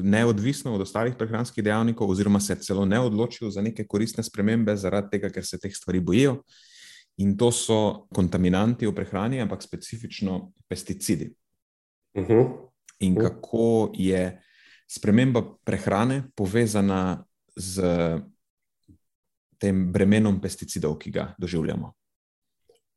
neodvisno 0.04 0.76
od 0.76 0.82
ostalih 0.82 1.16
prehranskih 1.18 1.64
dejavnikov, 1.64 2.10
oziroma 2.10 2.40
se 2.40 2.56
celo 2.56 2.86
ne 2.86 3.00
odločijo 3.00 3.50
za 3.50 3.62
neke 3.62 3.88
koristne 3.88 4.24
spremembe, 4.24 4.76
zaradi 4.76 5.10
tega, 5.12 5.30
ker 5.30 5.46
se 5.46 5.60
teh 5.60 5.76
stvari 5.76 6.00
bojijo. 6.00 6.44
In 7.18 7.38
to 7.38 7.52
so 7.52 8.08
kontaminanti 8.14 8.88
v 8.88 8.96
prehrani, 8.96 9.42
ampak 9.42 9.64
specifično 9.64 10.52
pesticidi. 10.68 11.34
Uh 12.18 12.28
-huh. 12.28 12.70
In 13.00 13.14
Mhm. 13.14 13.22
kako 13.22 13.92
je 13.94 14.42
sprememba 14.88 15.44
prehrane 15.64 16.24
povezana 16.36 17.26
z 17.56 17.82
tem 19.58 19.92
bremenom 19.92 20.42
pesticidov, 20.42 20.98
ki 20.98 21.12
ga 21.12 21.36
doživljamo. 21.38 21.94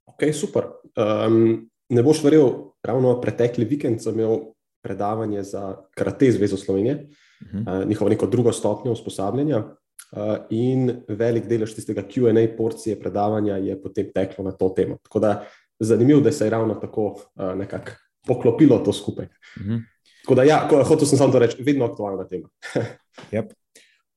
Ok, 0.06 0.22
super. 0.32 0.64
Um, 0.96 1.70
ne 1.88 2.02
boš 2.02 2.22
verjel, 2.24 2.72
ravno 2.82 3.20
pretekli 3.20 3.64
vikend 3.64 4.02
sem 4.02 4.14
imel 4.14 4.38
predavanje 4.82 5.42
za 5.42 5.76
Karate 5.94 6.32
Zvezo 6.32 6.56
Slovenije, 6.56 7.06
Mhm. 7.42 7.58
uh, 7.58 7.86
njihovo 7.88 8.08
neko 8.08 8.26
drugo 8.26 8.52
stopnjo 8.52 8.92
usposabljanja. 8.92 9.64
Uh, 10.12 10.36
in 10.50 11.02
velik 11.08 11.46
delež 11.46 11.74
tistega 11.74 12.02
QA 12.02 12.56
porcije 12.56 13.00
predavanja 13.00 13.56
je 13.56 13.82
potem 13.82 14.12
teklo 14.14 14.44
na 14.44 14.52
to 14.52 14.68
temo. 14.68 14.96
Tako 15.02 15.20
da 15.20 15.44
zanimivo, 15.80 16.20
da 16.20 16.32
se 16.32 16.46
je 16.46 16.50
ravno 16.50 16.74
tako 16.74 17.06
uh, 17.06 17.54
nekako 17.54 17.90
poklopilo 18.26 18.78
to 18.78 18.92
skupaj. 18.92 19.26
Mhm. 19.60 19.76
Tako 20.22 20.34
da, 20.34 20.42
ja, 20.42 20.68
hotel 20.84 21.06
sem 21.06 21.18
samo 21.18 21.32
to 21.32 21.38
reči, 21.38 21.62
vedno 21.62 21.84
aktualna 21.84 22.26
tema. 22.28 22.48
Yep. 23.32 23.52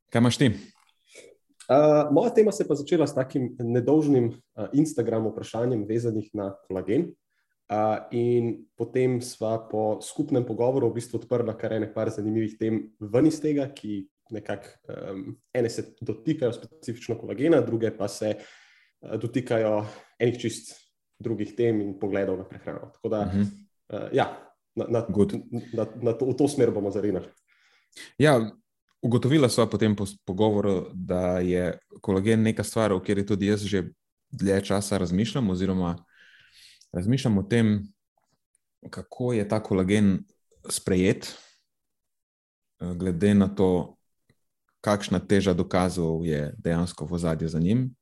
Kaj 0.10 0.20
imaš 0.20 0.38
ti? 0.38 0.48
Uh, 1.70 2.12
moja 2.12 2.30
tema 2.34 2.52
se 2.52 2.64
je 2.64 2.68
pa 2.68 2.76
začela 2.76 3.08
s 3.08 3.16
takim 3.16 3.56
nedolžnim 3.60 4.26
uh, 4.28 4.66
Instagram 4.74 5.28
vprašanjem, 5.28 5.86
vezanih 5.88 6.30
na 6.34 6.56
kolagen. 6.68 7.12
Uh, 7.72 8.04
in 8.12 8.66
potem 8.76 9.22
sva 9.24 9.56
po 9.70 10.02
skupnem 10.04 10.44
pogovoru 10.44 10.90
v 10.90 10.98
bistvu 11.00 11.22
odprla 11.22 11.54
kar 11.56 11.72
nekaj 11.80 12.10
zanimivih 12.18 12.58
tem 12.60 12.82
ven 13.00 13.30
iz 13.30 13.38
tega, 13.40 13.70
ki 13.72 14.10
nekako 14.36 14.92
um, 14.92 15.22
ene 15.56 15.70
se 15.72 15.86
dotikajo 16.04 16.52
specifično 16.52 17.16
kolagena, 17.16 17.62
druge 17.64 17.94
pa 17.96 18.08
se 18.12 18.34
uh, 18.36 19.16
dotikajo 19.16 19.86
enih 20.20 20.36
čist 20.42 20.74
drugih 21.20 21.56
tem 21.56 21.80
in 21.82 21.94
pogledov 22.00 22.38
na 22.38 22.44
prehrano. 22.44 22.92
Tako 22.92 23.10
da, 23.10 23.26
Mhm. 23.26 23.42
uh, 23.94 24.10
ja, 24.12 24.28
na, 24.76 24.86
na, 24.90 25.06
Good. 25.08 25.34
na, 25.74 25.88
na 26.02 26.12
to, 26.14 26.26
v 26.26 26.36
to 26.36 26.48
smer 26.48 26.72
bomo 26.72 26.92
zarinali. 26.92 27.28
Ja, 28.20 28.36
ugotovila 29.02 29.48
sva 29.50 29.64
po 29.70 29.78
tem 29.78 29.96
pos- 29.96 30.18
pogovoru, 30.26 30.90
da 30.94 31.40
je 31.40 31.78
kolagen 32.02 32.44
neka 32.44 32.64
stvar, 32.64 32.92
o 32.92 33.00
kateri 33.00 33.26
tudi 33.26 33.48
jaz 33.48 33.64
že 33.64 33.86
dlje 34.32 34.62
časa 34.66 34.98
razmišljam, 34.98 35.50
oziroma 35.50 35.96
razmišljam 36.94 37.38
o 37.38 37.44
tem, 37.44 37.94
kako 38.90 39.34
je 39.34 39.48
ta 39.48 39.62
kolagen 39.64 40.24
sprejet, 40.70 41.38
eh, 42.82 42.94
glede 42.96 43.34
na 43.34 43.48
to, 43.48 43.96
kakšna 44.82 45.20
teža 45.20 45.54
dokazov 45.54 46.26
je 46.26 46.54
dejansko 46.58 47.06
v 47.06 47.14
ozadju 47.14 47.50
za 47.50 47.60
njim. 47.60 47.96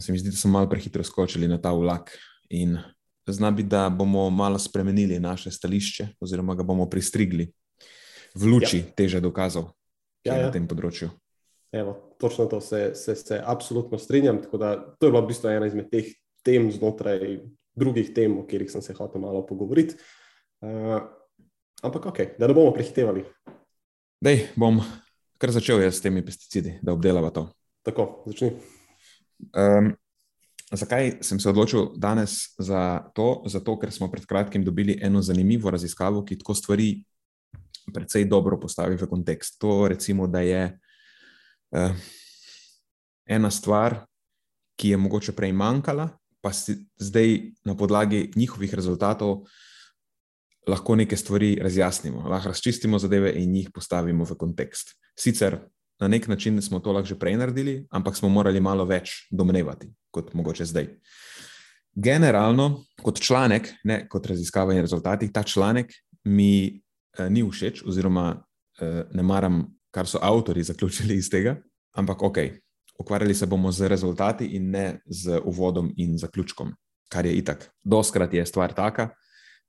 Se 0.00 0.12
mi 0.12 0.18
zdi, 0.18 0.30
da 0.30 0.36
smo 0.36 0.50
malo 0.50 0.68
prehitro 0.68 1.04
skočili 1.04 1.48
na 1.48 1.60
ta 1.60 1.72
vlak 1.72 2.12
in 2.50 2.76
zna 3.26 3.50
biti, 3.50 3.68
da 3.68 3.88
bomo 3.88 4.30
malo 4.30 4.58
spremenili 4.58 5.20
naše 5.20 5.50
stališče, 5.50 6.08
oziroma 6.20 6.54
ga 6.54 6.62
bomo 6.62 6.88
pristrigli 6.90 7.52
v 8.34 8.44
luči 8.44 8.78
ja. 8.78 8.92
teže 8.96 9.20
dokazov 9.20 9.72
Ja, 10.26 10.34
ja. 10.36 10.46
na 10.48 10.52
tem 10.52 10.66
področju. 10.68 11.08
Evo, 11.72 11.94
točno 12.20 12.46
to 12.50 12.60
se, 12.60 12.94
se, 12.96 13.14
se 13.16 13.40
absolutno 13.44 13.98
strinjam. 13.98 14.40
Da 14.52 14.74
to 14.98 15.08
je 15.08 15.12
bila 15.12 15.22
v 15.22 15.30
bistvu 15.30 15.50
ena 15.52 15.68
izmed 15.68 15.90
teh 15.92 16.10
tem 16.48 16.70
znotraj 16.72 17.42
drugih 17.78 18.08
tem, 18.16 18.32
o 18.40 18.46
katerih 18.46 18.72
sem 18.72 18.82
se 18.82 18.96
hotel 18.96 19.20
malo 19.22 19.44
pogovoriti. 19.46 20.00
Uh, 20.64 21.04
ampak 21.84 22.08
ok, 22.10 22.24
da 22.40 22.48
ne 22.48 22.56
bomo 22.56 22.72
prehitevali. 22.74 23.26
Dej, 24.24 24.48
bom 24.56 24.80
kar 25.38 25.54
začel 25.54 25.82
jaz 25.82 25.98
s 25.98 26.04
temi 26.04 26.24
pesticidi, 26.26 26.76
da 26.82 26.92
obdelava 26.92 27.30
to. 27.34 27.46
Tako, 27.86 28.08
začni. 28.26 28.50
Um, 29.54 29.92
zakaj 30.74 31.20
sem 31.22 31.40
se 31.40 31.48
odločil 31.50 31.92
danes 31.96 32.40
za 32.58 33.10
to? 33.14 33.44
Zato, 33.46 33.78
ker 33.78 33.94
smo 33.94 34.10
pred 34.10 34.26
kratkim 34.26 34.66
dobili 34.66 34.98
eno 35.02 35.22
zanimivo 35.22 35.70
raziskavo, 35.70 36.24
ki 36.26 36.40
tako 36.42 36.58
stvari 36.58 36.90
precej 37.94 38.26
dobro 38.28 38.58
postavi 38.60 38.98
v 38.98 39.08
kontekst. 39.08 39.60
To 39.62 39.86
recimo, 39.88 40.26
da 40.26 40.42
je 40.42 40.62
uh, 41.70 41.94
ena 43.26 43.50
stvar, 43.50 44.02
ki 44.78 44.94
je 44.94 44.98
mogoče 44.98 45.32
prej 45.32 45.54
manjkala, 45.54 46.10
pa 46.40 46.52
si 46.52 46.76
zdaj 46.96 47.40
na 47.64 47.76
podlagi 47.76 48.30
njihovih 48.36 48.74
rezultatov 48.74 49.44
lahko 50.68 50.96
neke 50.96 51.16
stvari 51.16 51.56
razjasnimo, 51.62 52.28
lahko 52.28 52.48
razčistimo 52.48 52.98
zadeve 52.98 53.32
in 53.40 53.54
jih 53.56 53.70
postavimo 53.74 54.24
v 54.24 54.36
kontekst. 54.36 54.94
Sicer 55.18 55.58
na 56.00 56.08
nek 56.08 56.28
način 56.28 56.62
smo 56.62 56.78
to 56.78 56.92
lahko 56.92 57.08
že 57.08 57.18
prej 57.18 57.36
naredili, 57.36 57.86
ampak 57.90 58.16
smo 58.16 58.28
morali 58.28 58.60
malo 58.60 58.84
več 58.84 59.26
domnevati 59.30 59.88
kot 60.10 60.34
mogoče 60.34 60.64
zdaj. 60.64 60.88
Generalno, 61.94 62.84
kot 63.02 63.20
članek, 63.20 63.72
ne 63.84 64.04
kot 64.08 64.26
raziskava 64.26 64.74
in 64.74 64.80
rezultati, 64.80 65.32
ta 65.32 65.42
članek 65.42 65.92
mi 66.24 66.80
eh, 67.18 67.30
ni 67.30 67.42
všeč, 67.42 67.82
oziroma 67.86 68.36
eh, 68.80 69.02
ne 69.12 69.22
maram, 69.22 69.64
kar 69.90 70.06
so 70.06 70.20
avtori 70.22 70.62
zaključili 70.70 71.16
iz 71.16 71.30
tega, 71.30 71.56
ampak 71.96 72.22
ok, 72.22 72.38
ukvarjali 72.98 73.34
se 73.34 73.46
bomo 73.46 73.72
z 73.72 73.88
rezultati 73.88 74.46
in 74.46 74.70
ne 74.70 75.00
z 75.06 75.40
uvodom 75.44 75.92
in 75.96 76.18
zaključkom, 76.18 76.72
kar 77.08 77.26
je 77.26 77.36
itak. 77.38 77.70
Doskrat 77.84 78.34
je 78.34 78.46
stvar 78.46 78.74
taka, 78.74 79.08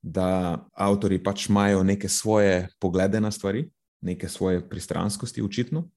da 0.01 0.59
avtori 0.74 1.24
pač 1.24 1.50
imajo 1.50 1.83
neke 1.83 2.09
svoje 2.09 2.67
poglede 2.79 3.19
na 3.21 3.31
stvari, 3.31 3.69
neke 4.01 4.29
svoje 4.29 4.69
pristranskosti, 4.69 5.41
očitno. 5.41 5.89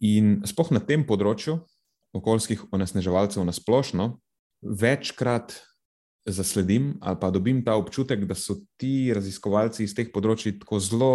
In 0.00 0.40
spoh 0.46 0.72
na 0.72 0.80
tem 0.80 1.04
področju 1.06 1.58
okoljskih 2.14 2.66
onesnaževalcev 2.72 3.44
na 3.44 3.52
splošno, 3.52 4.18
večkrat 4.62 5.54
zasledim 6.26 6.94
ali 7.00 7.18
pa 7.20 7.30
dobim 7.30 7.64
ta 7.64 7.74
občutek, 7.76 8.24
da 8.24 8.34
so 8.34 8.56
ti 8.80 9.12
raziskovalci 9.14 9.84
iz 9.84 9.94
teh 9.94 10.08
področji 10.12 10.58
tako 10.58 10.80
zelo 10.80 11.14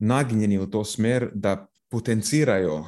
nagnjeni 0.00 0.58
v 0.58 0.66
to 0.72 0.82
smer, 0.84 1.30
da 1.34 1.68
potencirajo 1.90 2.84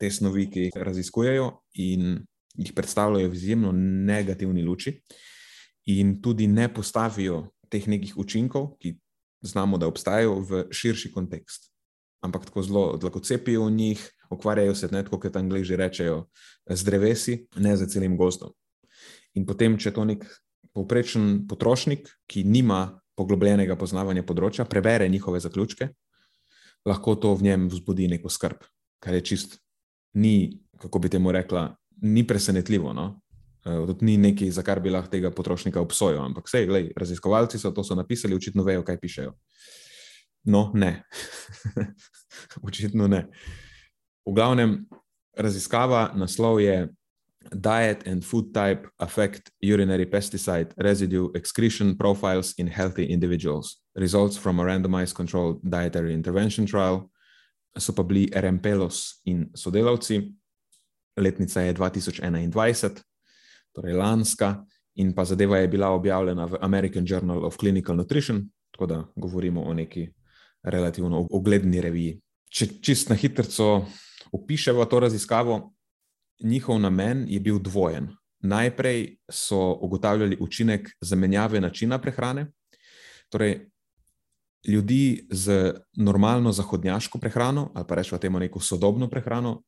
te 0.00 0.10
snovi, 0.10 0.48
ki 0.50 0.68
jih 0.68 0.76
raziskujejo 0.76 1.50
in 1.82 2.18
jih 2.54 2.72
predstavljajo 2.74 3.30
v 3.30 3.34
izjemno 3.34 3.72
negativni 3.74 4.62
luči, 4.62 4.98
in 5.90 6.20
tudi 6.22 6.46
ne 6.46 6.68
postavijo 6.72 7.50
teh 7.68 7.86
nekih 7.88 8.16
učinkov, 8.18 8.76
ki 8.80 8.96
znamo, 9.44 9.78
da 9.78 9.88
obstajajo 9.90 10.38
v 10.40 10.64
širši 10.72 11.12
kontekst. 11.12 11.70
Ampak 12.24 12.46
tako 12.48 12.62
zelo, 12.62 12.84
da 12.96 13.10
cepijo 13.20 13.66
v 13.66 13.70
njih, 13.70 14.10
ukvarjajo 14.30 14.74
se, 14.74 14.88
kot 15.10 15.32
tam 15.32 15.44
angliži 15.44 15.76
rečejo, 15.76 16.26
z 16.70 16.84
drevesi, 16.84 17.46
ne 17.56 17.76
z 17.76 17.86
celim 17.86 18.16
gozdom. 18.16 18.54
In 19.34 19.46
potem, 19.46 19.76
če 19.78 19.92
to 19.92 20.04
nek 20.04 20.24
povprečen 20.72 21.46
potrošnik, 21.48 22.08
ki 22.26 22.44
nima 22.44 23.00
poglobljenega 23.14 23.76
poznavanja 23.76 24.24
področja, 24.26 24.64
prebere 24.64 25.08
njihove 25.08 25.40
zaključke, 25.40 25.90
lahko 26.86 27.14
to 27.14 27.34
v 27.34 27.50
njem 27.50 27.68
vzbudi 27.68 28.08
neko 28.08 28.32
skrb, 28.32 28.64
kar 29.02 29.14
je 29.14 29.20
čist, 29.20 29.58
ni, 30.14 30.60
kako 30.78 30.98
bi 30.98 31.08
temu 31.08 31.32
rekla, 31.32 31.76
ni 32.02 32.26
presenetljivo. 32.26 32.92
No? 32.92 33.20
Uh, 33.64 33.96
ni 34.00 34.16
nekaj, 34.16 34.50
za 34.50 34.62
kar 34.62 34.80
bi 34.80 34.90
lahko 34.90 35.10
tega 35.10 35.30
potrošnika 35.30 35.80
obsojal, 35.80 36.24
ampak 36.24 36.48
vse, 36.48 36.66
gledaj, 36.66 36.92
raziskovalci 36.96 37.58
so 37.58 37.70
to 37.70 37.84
so 37.84 37.94
napisali, 37.94 38.36
očitno 38.36 38.64
vejo, 38.64 38.84
kaj 38.84 39.00
pišejo. 39.00 39.32
No, 40.44 40.70
ne. 40.74 41.02
očitno 42.68 43.08
ne. 43.08 43.26
V 44.26 44.34
glavnem, 44.36 44.84
raziskava, 45.36 46.10
naslov 46.16 46.60
je 46.60 46.88
Diet 47.52 48.06
and 48.08 48.24
Food 48.24 48.52
Type 48.52 48.88
Affect 48.98 49.50
Urinary 49.62 50.06
Pesticide 50.06 50.72
Residue 50.76 51.30
Excretion 51.34 51.96
Profiles 51.96 52.54
in 52.58 52.66
Healthy 52.66 53.04
Individuals. 53.04 53.76
Results 53.96 54.36
from 54.36 54.60
a 54.60 54.64
randomized 54.64 55.14
controlled 55.14 55.60
dietary 55.62 56.14
intervention 56.14 56.66
trial. 56.66 57.10
So 57.78 57.92
pa 57.92 58.02
bili 58.02 58.30
RMPLOS 58.34 59.22
in 59.24 59.50
sodelavci. 59.54 60.22
Letnica 61.16 61.60
je 61.60 61.74
2021, 61.74 63.02
torej 63.72 63.94
lanska, 63.94 64.64
in 64.94 65.12
pa 65.14 65.24
zadeva 65.24 65.58
je 65.58 65.68
bila 65.68 65.88
objavljena 65.90 66.44
v 66.44 66.58
American 66.60 67.04
Journal 67.06 67.44
of 67.44 67.56
Clinical 67.56 67.96
Nutrition, 67.96 68.50
tako 68.70 68.86
da 68.86 69.04
govorimo 69.16 69.62
o 69.62 69.74
neki 69.74 70.08
relativno 70.62 71.26
ugledni 71.30 71.80
reviji. 71.80 72.20
Če 72.50 72.66
čist 72.82 73.08
na 73.08 73.16
hitro 73.16 73.86
opišemo 74.32 74.84
to 74.84 75.00
raziskavo, 75.00 75.74
njihov 76.42 76.80
namen 76.80 77.26
je 77.28 77.40
bil 77.40 77.58
dvojen. 77.58 78.08
Najprej 78.40 79.16
so 79.30 79.78
ugotavljali 79.80 80.36
učinek 80.40 80.90
zamenjave 81.00 81.60
načina 81.60 81.98
prehrane, 81.98 82.46
torej 83.30 83.70
ljudi 84.68 85.26
z 85.30 85.74
normalno 85.96 86.52
zahodnjaško 86.52 87.18
prehrano, 87.18 87.70
ali 87.74 87.86
pa 87.88 87.94
rečemo 87.94 88.18
temu 88.18 88.38
neko 88.38 88.60
sodobno 88.60 89.08
prehrano, 89.08 89.62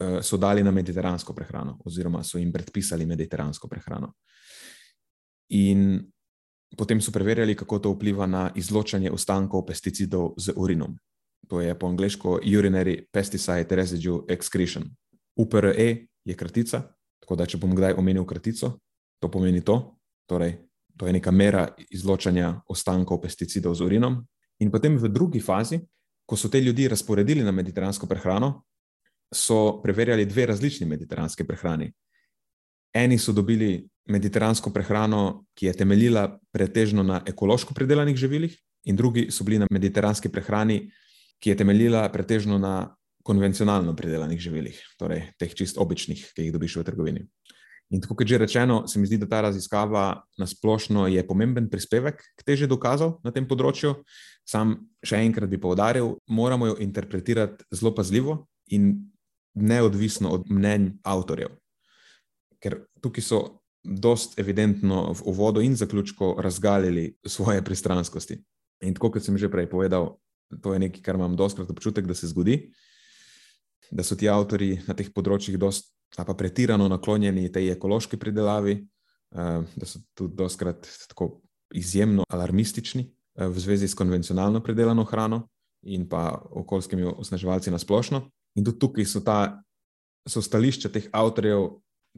eh, 0.00 0.22
so 0.22 0.36
dali 0.36 0.62
na 0.62 0.70
mediteransko 0.70 1.34
prehrano, 1.34 1.78
oziroma 1.84 2.22
so 2.24 2.38
jim 2.38 2.52
predpisali 2.52 3.06
mediteransko 3.06 3.68
prehrano. 3.68 4.12
In 5.48 6.02
potem 6.76 7.00
so 7.00 7.12
preverjali, 7.12 7.54
kako 7.54 7.78
to 7.78 7.90
vpliva 7.90 8.26
na 8.26 8.50
izločanje 8.54 9.10
ostankov 9.10 9.66
pesticidov 9.66 10.34
z 10.36 10.52
urinom. 10.56 10.98
To 11.48 11.60
je 11.60 11.78
po 11.78 11.86
angliško 11.86 12.40
Urinary 12.42 13.04
Pesticide 13.12 13.76
Residue 13.76 14.26
Excretion. 14.28 14.84
UPRE 15.36 16.06
je 16.24 16.34
kratica, 16.34 16.82
tako 17.22 17.36
da 17.36 17.46
če 17.46 17.58
bom 17.58 17.74
kdaj 17.74 17.94
omenil 17.94 18.24
kratico, 18.26 18.78
to 19.20 19.30
pomeni 19.30 19.62
to. 19.64 19.94
Torej, 20.26 20.56
to 20.96 21.06
je 21.06 21.12
neka 21.12 21.30
mera 21.30 21.68
izločanja 21.90 22.54
ostankov 22.68 23.20
pesticidov 23.22 23.74
z 23.74 23.84
urinom. 23.84 24.20
In 24.60 24.70
potem 24.70 24.96
v 24.98 25.08
drugi 25.12 25.40
fazi, 25.40 25.80
ko 26.26 26.36
so 26.36 26.48
te 26.48 26.60
ljudi 26.60 26.88
razporedili 26.88 27.44
na 27.44 27.52
mediteransko 27.52 28.06
prehrano, 28.06 28.64
so 29.34 29.80
preverjali 29.82 30.26
dve 30.26 30.46
različni 30.46 30.86
mediteranski 30.86 31.44
prehrani. 31.44 31.92
Eni 32.94 33.18
so 33.18 33.32
dobili 33.32 33.84
mediteransko 34.08 34.70
prehrano, 34.70 35.44
ki 35.54 35.66
je 35.66 35.72
temeljila 35.72 36.38
pretežno 36.52 37.02
na 37.02 37.20
ekološko 37.26 37.74
pridelanih 37.74 38.16
živilih, 38.16 38.56
in 38.86 38.96
drugi 38.96 39.30
so 39.30 39.44
bili 39.44 39.58
na 39.58 39.66
mediteranski 39.70 40.28
prehrani, 40.28 40.90
ki 41.42 41.50
je 41.50 41.56
temeljila 41.56 42.08
pretežno 42.12 42.58
na 42.58 42.96
konvencionalno 43.26 43.96
pridelanih 43.96 44.38
živilih, 44.40 44.78
torej 44.98 45.32
teh 45.38 45.54
čist 45.54 45.78
običnih, 45.82 46.22
ki 46.34 46.46
jih 46.46 46.52
dobiš 46.54 46.76
v 46.78 46.84
trgovini. 46.86 47.24
In 47.94 48.02
tako 48.02 48.16
kot 48.18 48.26
že 48.26 48.38
rečeno, 48.38 48.86
se 48.90 48.98
mi 48.98 49.06
zdi, 49.06 49.18
da 49.22 49.28
ta 49.30 49.40
raziskava 49.46 50.22
na 50.38 50.46
splošno 50.46 51.06
je 51.06 51.22
pomemben 51.26 51.68
prispevek 51.70 52.18
k 52.18 52.46
teži 52.46 52.66
dokazov 52.66 53.20
na 53.22 53.30
tem 53.30 53.46
področju. 53.46 53.94
Sam 54.46 54.74
še 55.06 55.22
enkrat 55.22 55.50
bi 55.50 55.60
povdaril, 55.62 56.16
moramo 56.26 56.72
jo 56.72 56.80
interpretirati 56.82 57.64
zelo 57.70 57.94
pazljivo 57.94 58.40
in 58.74 59.06
neodvisno 59.54 60.34
od 60.34 60.50
mnenj 60.50 60.96
avtorjev. 61.06 61.54
Ker 62.58 62.82
tukaj 63.00 63.22
so 63.22 63.40
dost 63.86 64.34
evidentno 64.38 65.12
v 65.14 65.22
uvodu 65.30 65.62
in 65.62 65.76
zaključku 65.78 66.34
razgalili 66.42 67.14
svoje 67.26 67.62
pristranskosti. 67.62 68.40
In 68.82 68.94
tako 68.94 69.14
kot 69.14 69.24
sem 69.24 69.38
že 69.38 69.48
prej 69.48 69.70
povedal, 69.70 70.18
to 70.62 70.74
je 70.74 70.82
nekaj, 70.82 71.02
kar 71.02 71.14
imam 71.14 71.36
doskrat 71.38 71.70
občutek, 71.70 72.06
da 72.06 72.14
se 72.14 72.26
zgodi, 72.26 72.72
da 73.90 74.02
so 74.02 74.18
ti 74.18 74.28
avtori 74.28 74.76
na 74.86 74.94
teh 74.94 75.08
področjih 75.14 75.58
dost, 75.58 75.95
pa 76.16 76.34
pretirano 76.34 76.88
naklonjeni 76.88 77.52
tej 77.52 77.72
ekološki 77.74 78.16
pridelavi, 78.16 78.76
eh, 78.76 79.62
da 79.76 79.86
so 79.86 80.00
tudi 80.14 80.36
doskrat 80.36 80.88
tako 81.08 81.40
izjemno 81.74 82.24
alarmistični 82.28 83.02
eh, 83.04 83.46
v 83.48 83.60
zvezi 83.60 83.88
s 83.88 83.94
konvencionalno 83.94 84.62
pridelano 84.62 85.04
hrano 85.04 85.48
in 85.82 86.08
pa 86.08 86.42
okoljskimi 86.50 87.04
osnaževalci 87.04 87.70
na 87.70 87.78
splošno. 87.78 88.30
In 88.56 88.64
tudi 88.64 88.78
tukaj 88.78 89.04
so, 89.04 89.20
ta, 89.20 89.62
so 90.28 90.42
stališča 90.42 90.88
teh 90.88 91.08
avtorjev 91.12 91.68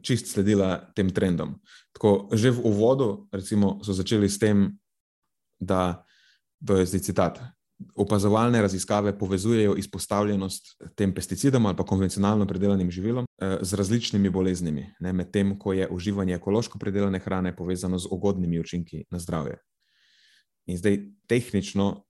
čist 0.01 0.31
sledila 0.31 0.77
tem 0.95 1.09
trendom. 1.11 1.57
Tako, 1.93 2.29
že 2.33 2.51
v 2.55 2.63
uvodu 2.63 3.27
recimo, 3.31 3.79
so 3.83 3.93
začeli 3.93 4.29
s 4.29 4.39
tem, 4.39 4.79
da 5.59 6.05
to 6.65 6.79
je 6.79 6.85
zdaj 6.85 7.01
citat 7.03 7.41
opazovalne 7.95 8.61
raziskave 8.61 9.17
povezujejo 9.19 9.75
izpostavljenost 9.75 10.81
tem 10.95 11.13
pesticidom 11.13 11.65
ali 11.65 11.75
pa 11.75 11.85
konvencionalno 11.85 12.47
predelanim 12.47 12.91
živilom 12.91 13.25
eh, 13.25 13.57
z 13.61 13.73
različnimi 13.73 14.29
boleznimi, 14.29 14.93
medtem 14.99 15.59
ko 15.59 15.73
je 15.73 15.87
uživanje 15.87 16.33
ekološko 16.33 16.79
predelane 16.79 17.19
hrane 17.19 17.55
povezano 17.55 17.99
z 17.99 18.07
ugodnimi 18.11 18.59
učinki 18.59 19.05
na 19.11 19.19
zdravje. 19.19 19.57
In 20.65 20.77
zdaj 20.77 20.99
tehnično 21.27 22.03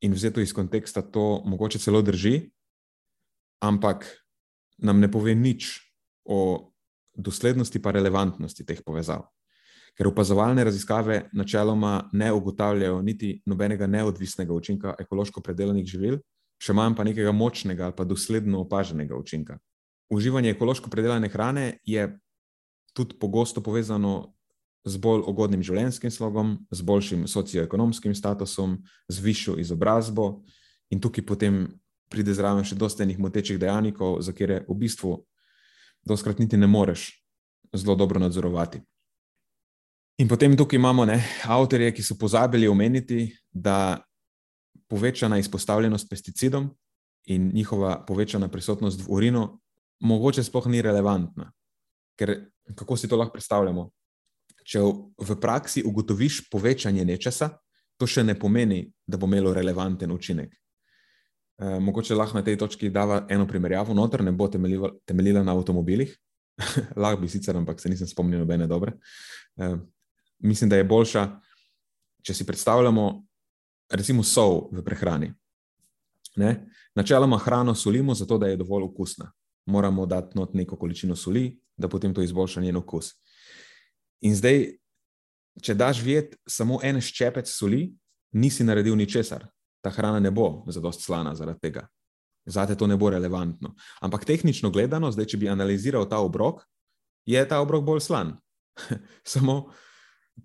in 0.00 0.12
vzeto 0.12 0.40
iz 0.40 0.52
konteksta 0.52 1.02
to 1.02 1.42
mogoče 1.46 1.78
celo 1.78 2.02
drži, 2.02 2.50
ampak 3.60 4.06
nam 4.78 5.00
ne 5.00 5.10
pove 5.10 5.34
nič 5.34 5.78
o 6.24 6.72
doslednosti 7.14 7.82
pa 7.82 7.90
relevantnosti 7.90 8.66
teh 8.66 8.82
povezav 8.84 9.22
ker 9.98 10.08
opazovalne 10.08 10.64
raziskave 10.64 11.28
načeloma 11.32 12.08
ne 12.12 12.32
ugotavljajo 12.32 13.02
niti 13.02 13.42
nobenega 13.46 13.86
neodvisnega 13.86 14.54
učinka 14.54 14.94
ekološko 14.98 15.40
predelanih 15.40 15.86
živil, 15.86 16.18
še 16.62 16.72
manj 16.72 16.96
pa 16.96 17.04
nekega 17.04 17.32
močnega 17.32 17.88
ali 17.88 17.96
pa 17.96 18.04
dosledno 18.04 18.62
opaženega 18.64 19.16
učinka. 19.16 19.58
Uživanje 20.12 20.52
ekološko 20.54 20.90
predelane 20.90 21.28
hrane 21.28 21.78
je 21.84 22.08
tudi 22.92 23.18
pogosto 23.20 23.60
povezano 23.60 24.32
z 24.84 24.98
bolj 24.98 25.22
ugodnim 25.30 25.62
življenjskim 25.62 26.10
slogom, 26.10 26.56
z 26.70 26.82
boljšim 26.82 27.26
socioekonomskim 27.30 28.14
statusom, 28.14 28.80
z 29.08 29.22
višjo 29.22 29.56
izobrazbo, 29.62 30.42
in 30.90 31.00
tukaj 31.00 31.24
potem 31.24 31.64
pride 32.12 32.34
zraven 32.36 32.66
še 32.68 32.76
dosta 32.76 33.06
enih 33.06 33.20
motečih 33.22 33.60
dejavnikov, 33.60 34.20
za 34.20 34.34
katere 34.34 34.62
v 34.68 34.76
bistvu 34.76 35.16
doskrat 36.04 36.42
niti 36.42 36.58
ne 36.60 36.66
moreš 36.66 37.08
zelo 37.72 37.96
dobro 37.96 38.20
nadzorovati. 38.20 38.82
In 40.20 40.28
potem 40.28 40.56
tukaj 40.56 40.76
imamo 40.76 41.04
ne, 41.08 41.16
avtorje, 41.48 41.92
ki 41.94 42.02
so 42.04 42.18
pozabili 42.20 42.68
omeniti, 42.68 43.30
da 43.50 44.02
povečana 44.88 45.38
izpostavljenost 45.38 46.08
pesticidom 46.10 46.68
in 47.32 47.50
njihova 47.54 48.04
povečana 48.06 48.48
prisotnost 48.48 49.00
v 49.00 49.12
urinu 49.12 49.46
mogoče 50.00 50.42
sploh 50.42 50.66
ni 50.66 50.82
relevantna. 50.82 51.52
Ker 52.18 52.34
kako 52.74 52.96
si 52.96 53.08
to 53.08 53.16
lahko 53.16 53.32
predstavljamo? 53.32 53.88
Če 54.64 54.82
v 55.18 55.36
praksi 55.40 55.82
ugotoviš 55.86 56.48
povečanje 56.50 57.04
nečesa, 57.04 57.50
to 57.98 58.06
še 58.06 58.24
ne 58.26 58.34
pomeni, 58.38 58.84
da 59.06 59.18
bo 59.18 59.26
imelo 59.30 59.54
relevanten 59.54 60.12
učinek. 60.12 60.52
E, 60.52 61.78
mogoče 61.80 62.14
lahko 62.14 62.38
na 62.38 62.44
tej 62.44 62.58
točki 62.58 62.90
dava 62.90 63.24
eno 63.30 63.46
primerjavo, 63.48 63.94
noter 63.94 64.22
ne 64.26 64.32
bo 64.32 64.48
temeljila 64.50 65.42
na 65.42 65.54
avtomobilih, 65.56 66.14
lahko 67.02 67.22
bi 67.22 67.30
sicer, 67.30 67.56
ampak 67.56 67.80
se 67.80 67.90
nisem 67.90 68.10
spomnil 68.10 68.42
nobene 68.42 68.66
dobre. 68.70 68.96
E, 69.56 69.72
mislim, 70.42 70.70
da 70.70 70.76
je 70.76 70.84
boljša, 70.84 71.26
če 72.22 72.34
si 72.34 72.46
predstavljamo, 72.46 73.06
recimo, 73.90 74.22
sol 74.22 74.68
v 74.72 74.84
prehrani. 74.84 75.32
Ne? 76.36 76.66
Načeloma 76.94 77.38
hrano 77.38 77.74
solimo, 77.74 78.14
zato 78.14 78.38
da 78.38 78.46
je 78.46 78.56
dovolj 78.56 78.84
okusna. 78.84 79.32
Moramo 79.66 80.06
dati 80.06 80.38
not 80.38 80.54
neko 80.54 80.76
količino 80.76 81.16
soli, 81.16 81.60
da 81.76 81.88
potem 81.88 82.14
to 82.14 82.22
izboljša 82.22 82.60
njen 82.60 82.76
okus. 82.76 83.12
In 84.20 84.34
zdaj, 84.36 84.64
če 85.62 85.74
daš 85.74 86.02
viet 86.02 86.36
samo 86.48 86.80
en 86.82 87.00
ščepec 87.00 87.48
soli, 87.50 87.90
nisi 88.32 88.64
naredil 88.64 88.96
ničesar. 88.96 89.46
Ta 89.82 89.90
hrana 89.90 90.20
ne 90.20 90.30
bo 90.30 90.64
zadost 90.70 91.02
slana 91.04 91.34
zaradi 91.34 91.60
tega. 91.60 91.86
Zate 92.46 92.74
to 92.78 92.86
ne 92.86 92.96
bo 92.96 93.10
relevantno. 93.10 93.74
Ampak 94.00 94.24
tehnično 94.26 94.70
gledano, 94.70 95.10
zdaj, 95.12 95.28
če 95.30 95.38
bi 95.38 95.50
analiziral 95.50 96.08
ta 96.10 96.18
obrok, 96.22 96.62
je 97.26 97.42
ta 97.48 97.60
obrok 97.62 97.84
bolj 97.84 98.00
slan. 98.02 98.34
samo 99.34 99.70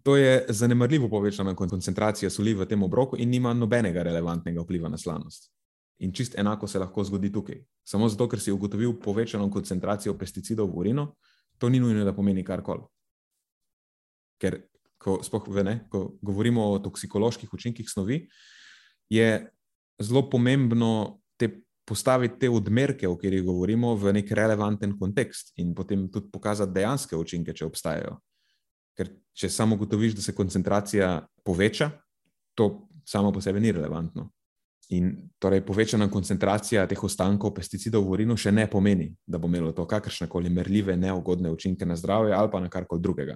to 0.03 0.15
je 0.17 0.45
zanemarljivo 0.49 1.09
povečana 1.09 1.55
koncentracija 1.55 2.29
soli 2.29 2.53
v 2.53 2.65
tem 2.65 2.83
obroku 2.83 3.17
in 3.19 3.29
nima 3.29 3.53
nobenega 3.53 4.03
relevantnega 4.03 4.61
vpliva 4.61 4.89
na 4.89 4.97
slanost. 4.97 5.51
In 5.99 6.13
čist 6.13 6.37
enako 6.37 6.67
se 6.67 6.79
lahko 6.79 7.03
zgodi 7.03 7.31
tukaj. 7.33 7.63
Samo 7.83 8.09
zato, 8.09 8.27
ker 8.29 8.39
si 8.39 8.51
ugotovil 8.51 8.93
povečano 9.01 9.49
koncentracijo 9.49 10.13
pesticidov 10.17 10.69
v 10.69 10.77
urinu, 10.77 11.07
to 11.57 11.69
ni 11.69 11.79
nujno, 11.79 12.05
da 12.05 12.13
pomeni 12.13 12.43
karkoli. 12.43 12.85
Ker, 14.37 14.59
ko, 15.01 15.17
ne, 15.63 15.79
ko 15.89 16.17
govorimo 16.21 16.67
o 16.71 16.79
toksikoloških 16.79 17.53
učinkih 17.53 17.89
snovi, 17.89 18.27
je 19.09 19.49
zelo 19.99 20.29
pomembno 20.29 21.19
te, 21.37 21.49
postaviti 21.85 22.39
te 22.39 22.49
odmerke, 22.49 23.07
o 23.07 23.15
katerih 23.17 23.43
govorimo, 23.43 23.95
v 23.95 24.13
nek 24.19 24.31
relevanten 24.31 24.93
kontekst 24.99 25.55
in 25.57 25.73
potem 25.73 26.05
tudi 26.11 26.29
pokazati 26.31 26.75
dejanske 26.75 27.17
učinke, 27.17 27.53
če 27.53 27.65
obstajajo. 27.65 28.19
Ker, 28.97 29.11
če 29.37 29.49
samo 29.53 29.77
ugotoviš, 29.77 30.17
da 30.17 30.25
se 30.25 30.35
koncentracija 30.35 31.11
poveča, 31.45 31.91
to 32.57 32.87
samo 33.05 33.31
po 33.31 33.41
sebi 33.41 33.61
ni 33.61 33.71
relevantno. 33.71 34.31
In 34.95 35.11
torej 35.39 35.65
povečana 35.67 36.07
koncentracija 36.07 36.85
teh 36.87 37.01
ostankov 37.03 37.51
pesticidov 37.57 38.05
v 38.07 38.13
urinu 38.15 38.37
še 38.39 38.53
ne 38.55 38.69
pomeni, 38.71 39.09
da 39.27 39.37
bo 39.37 39.49
imelo 39.51 39.73
to 39.75 39.83
kakršne 39.87 40.29
koli 40.31 40.49
merljive, 40.49 40.95
neugodne 40.95 41.51
učinke 41.51 41.85
na 41.85 41.95
zdravje 41.99 42.33
ali 42.33 42.51
pa 42.51 42.61
na 42.63 42.71
karkoli 42.71 43.03
drugega. 43.03 43.35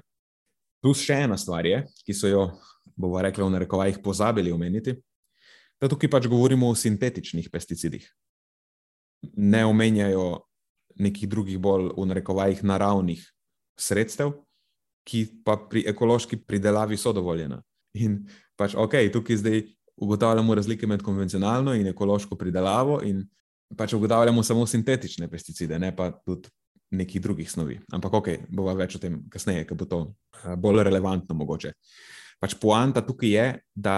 Plus 0.82 1.04
še 1.04 1.20
ena 1.28 1.38
stvar 1.38 1.68
je, 1.68 1.84
ki 2.08 2.16
so 2.16 2.32
jo, 2.32 2.46
bomo 2.96 3.20
rekli, 3.22 3.44
v 3.44 3.52
narekovajih 3.54 4.00
pozabili 4.04 4.52
omeniti, 4.52 4.96
da 5.82 5.90
tukaj 5.92 6.10
pač 6.10 6.30
govorimo 6.32 6.70
o 6.72 6.78
sintetičnih 6.78 7.52
pesticidih. 7.52 8.08
Ne 9.36 9.66
omenjajo 9.68 10.48
nekih 11.04 11.28
drugih 11.30 11.60
bolj 11.60 11.92
v 11.98 12.08
narekovajih 12.10 12.64
naravnih 12.64 13.28
sredstev, 13.78 14.34
ki 15.08 15.26
pa 15.46 15.58
pri 15.70 15.84
ekološki 15.88 16.42
pridelavi 16.48 16.98
so 16.98 17.14
dovoljena. 17.14 17.62
In 18.00 18.22
pač 18.56 18.76
ok, 18.78 18.98
tukaj 19.14 19.42
zdaj 19.42 19.62
ugotavljamo 20.02 20.56
razlike 20.56 20.88
med 20.88 21.02
konvencionalno 21.02 21.74
in 21.76 21.88
ekološko 21.88 22.36
pridelavo, 22.36 23.02
in 23.04 23.24
pač 23.78 23.94
ugotavljamo 23.94 24.44
samo 24.44 24.66
sintetične 24.68 25.30
pesticide, 25.30 25.80
ne 25.80 25.96
pa 25.96 26.12
tudi 26.26 26.50
nekih 26.92 27.22
drugih 27.22 27.52
snovi. 27.52 27.80
Ampak, 27.94 28.14
ok, 28.14 28.30
bova 28.52 28.74
več 28.76 28.98
o 28.98 29.00
tem 29.00 29.22
kasneje, 29.32 29.66
ker 29.68 29.78
bo 29.80 29.88
to 29.88 30.02
eh, 30.08 30.56
bolj 30.60 30.84
relevantno 30.88 31.36
mogoče. 31.38 31.74
Pač 32.42 32.58
poanta 32.60 33.04
tukaj 33.06 33.32
je, 33.32 33.46
da 33.76 33.96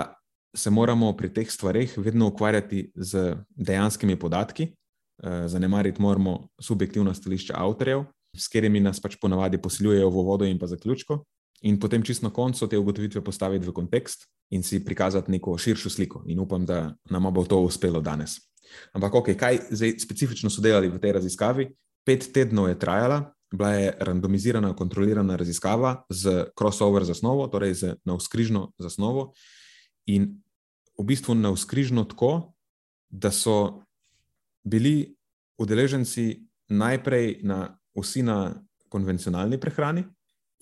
se 0.53 0.69
moramo 0.69 1.09
pri 1.17 1.31
teh 1.33 1.49
stvarih 1.49 1.95
vedno 1.97 2.27
ukvarjati 2.29 2.91
z 2.95 3.33
dejanskimi 3.49 4.19
podatki, 4.19 4.69
eh, 4.69 5.47
zanemariti 5.49 6.01
moramo 6.01 6.49
subjektivna 6.61 7.13
stališča 7.13 7.57
avtorjev, 7.57 8.05
s 8.35 8.47
katerimi 8.47 8.79
nas 8.79 9.01
pač 9.01 9.15
ponavadi 9.21 9.61
posiljujejo 9.61 10.09
v 10.09 10.25
vodo 10.25 10.45
in 10.45 10.59
pa 10.59 10.67
zaključko 10.67 11.23
in 11.63 11.79
potem 11.79 12.03
čisto 12.03 12.27
na 12.27 12.33
koncu 12.33 12.67
te 12.67 12.77
ugotovitve 12.77 13.21
postaviti 13.23 13.67
v 13.67 13.73
kontekst 13.73 14.27
in 14.51 14.63
si 14.63 14.83
prikazati 14.85 15.31
neko 15.31 15.57
širšo 15.57 15.89
sliko. 15.89 16.23
In 16.27 16.39
upam, 16.39 16.65
da 16.65 16.95
nam 17.09 17.33
bo 17.33 17.45
to 17.45 17.61
uspelo 17.63 18.01
danes. 18.01 18.41
Ampak, 18.93 19.13
okay, 19.13 19.37
kaj 19.37 19.59
zdaj 19.71 19.95
specifično 19.99 20.49
so 20.49 20.61
delali 20.61 20.89
v 20.89 20.99
tej 20.99 21.15
raziskavi? 21.19 21.69
Pet 22.03 22.27
tednov 22.33 22.67
je 22.69 22.79
trajala, 22.79 23.33
bila 23.53 23.71
je 23.77 23.93
randomizirana, 23.99 24.73
kontrolirana 24.75 25.35
raziskava 25.39 26.03
z 26.09 26.49
crossover 26.57 27.05
zasnovo, 27.05 27.47
torej 27.47 27.73
z 27.73 27.95
navskrižno 28.05 28.73
zasnovo. 28.81 29.31
In 30.09 30.43
v 30.97 31.05
bistvu 31.05 31.35
navskrižno 31.35 32.03
tako, 32.09 32.53
da 33.09 33.31
so 33.31 33.85
bili 34.65 35.15
udeleženci 35.61 36.43
najprej 36.69 37.39
na, 37.45 37.77
vsi 37.95 38.23
na 38.23 38.53
konvencionalni 38.89 39.57
prehrani, 39.57 40.03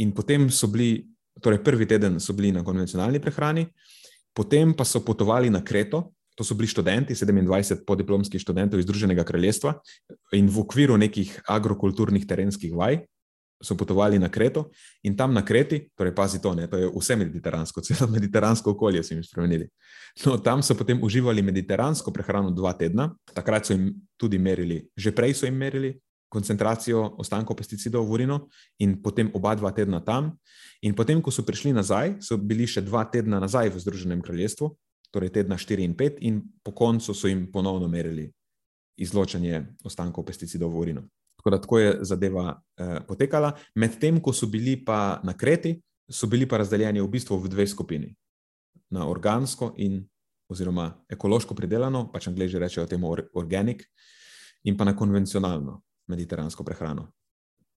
In 0.01 0.11
potem 0.11 0.49
so 0.49 0.67
bili, 0.67 1.05
torej 1.41 1.61
prvi 1.63 1.85
teden 1.85 2.19
so 2.19 2.33
bili 2.33 2.51
na 2.51 2.63
konvencionalni 2.65 3.21
prehrani, 3.21 3.67
potem 4.33 4.73
pa 4.73 4.85
so 4.85 5.03
potovali 5.05 5.49
na 5.49 5.61
Kreto, 5.61 6.13
to 6.35 6.43
so 6.43 6.55
bili 6.55 6.67
študenti, 6.67 7.13
27 7.13 7.85
podiplomskih 7.85 8.41
študentov 8.41 8.79
iz 8.79 8.87
Združenega 8.87 9.23
kraljestva 9.27 9.75
in 10.33 10.49
v 10.49 10.63
okviru 10.63 10.97
nekih 10.97 11.41
agrokulturnih 11.45 12.25
terenskih 12.25 12.73
vaj. 12.73 13.03
So 13.61 13.77
potovali 13.77 14.17
na 14.17 14.25
Kreto 14.25 14.71
in 15.05 15.13
tam 15.13 15.35
na 15.37 15.45
Kreti, 15.45 15.85
torej 15.93 16.15
pazi 16.17 16.41
to, 16.41 16.55
ne, 16.57 16.65
to 16.65 16.79
je 16.81 16.87
vse 16.89 17.13
mediteransko, 17.13 17.81
celo 17.85 18.09
mediteransko 18.09 18.73
okolje 18.73 19.03
so 19.03 19.13
jim 19.13 19.21
spremenili. 19.21 19.69
No, 20.25 20.39
tam 20.41 20.65
so 20.65 20.73
potem 20.73 20.97
uživali 20.97 21.45
mediteransko 21.45 22.09
prehrano 22.09 22.49
dva 22.49 22.73
tedna, 22.73 23.11
takrat 23.35 23.69
so 23.69 23.77
jim 23.77 23.91
tudi 24.17 24.41
merili, 24.41 24.81
že 24.97 25.13
prej 25.13 25.37
so 25.37 25.45
jim 25.45 25.61
merili 25.61 25.93
koncentracijo 26.31 27.19
ostankov 27.19 27.59
pesticidov 27.59 28.07
v 28.07 28.15
urinu 28.15 28.37
in 28.79 28.95
potem 29.03 29.27
oba 29.35 29.51
dva 29.59 29.75
tedna 29.75 29.99
tam. 29.99 30.31
In 30.87 30.95
potem, 30.95 31.19
ko 31.19 31.27
so 31.27 31.43
prišli 31.43 31.75
nazaj, 31.75 32.23
so 32.23 32.39
bili 32.39 32.63
še 32.63 32.81
dva 32.87 33.03
tedna 33.11 33.41
nazaj 33.43 33.69
v 33.75 33.81
Združenem 33.83 34.23
kraljestvu, 34.23 34.71
torej 35.11 35.35
tedna 35.35 35.59
4 35.59 35.83
in 35.83 35.93
5, 35.99 36.23
in 36.23 36.39
po 36.63 36.71
koncu 36.71 37.11
so 37.11 37.27
jim 37.27 37.51
ponovno 37.51 37.91
merili 37.91 38.31
izločanje 38.95 39.75
ostankov 39.83 40.23
pesticidov 40.23 40.71
v 40.71 40.79
urinu. 40.79 41.03
Tako 41.41 41.49
da 41.51 41.59
tako 41.59 41.79
je 41.79 41.91
zadeva 42.05 42.47
eh, 42.55 43.03
potekala. 43.03 43.51
Medtem, 43.75 44.21
ko 44.23 44.31
so 44.31 44.47
bili 44.47 44.77
pa 44.79 45.19
na 45.27 45.35
Kreti, 45.35 45.75
so 46.07 46.31
bili 46.31 46.47
pa 46.47 46.61
razdeljeni 46.63 47.03
v 47.03 47.11
bistvu 47.11 47.41
v 47.43 47.51
dve 47.51 47.67
skupini. 47.67 48.15
Na 48.91 49.07
organsko 49.09 49.73
in 49.83 49.99
oziroma 50.51 50.91
ekološko 51.11 51.55
pridelano, 51.55 52.07
pač 52.11 52.27
angliži 52.27 52.59
rečejo 52.59 52.87
temu 52.87 53.11
organik, 53.33 53.83
in 54.63 54.77
pa 54.77 54.85
na 54.85 54.95
konvencionalno 54.95 55.81
mediteransko 56.07 56.63
prehrano. 56.63 57.11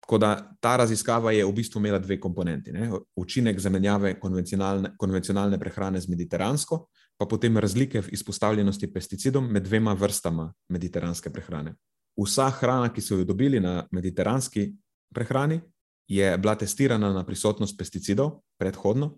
Tako 0.05 0.19
da 0.19 0.57
ta 0.61 0.77
raziskava 0.77 1.33
je 1.33 1.45
v 1.45 1.53
bistvu 1.53 1.81
imela 1.81 1.99
dve 1.99 2.19
komponenti. 2.21 2.73
Ne? 2.73 2.91
Učinek 3.17 3.61
zamenjave 3.61 4.19
konvencionalne, 4.21 4.91
konvencionalne 4.99 5.59
prehrane 5.59 6.01
z 6.01 6.13
mediteransko, 6.13 6.79
pa 7.17 7.27
potem 7.27 7.57
razlike 7.57 8.03
v 8.03 8.13
izpostavljenosti 8.13 8.93
pesticidom 8.93 9.49
med 9.49 9.65
dvema 9.65 9.95
vrstama 9.97 10.51
mediteranske 10.69 11.33
prehrane. 11.33 11.75
Vsa 12.21 12.51
hrana, 12.51 12.93
ki 12.93 13.01
so 13.01 13.17
jo 13.17 13.25
dobili 13.25 13.61
na 13.61 13.87
mediteranski 13.93 14.75
prehrani, 15.15 15.61
je 16.09 16.37
bila 16.39 16.55
testirana 16.55 17.13
na 17.13 17.25
prisotnost 17.25 17.79
pesticidov 17.79 18.43
predhodno, 18.61 19.15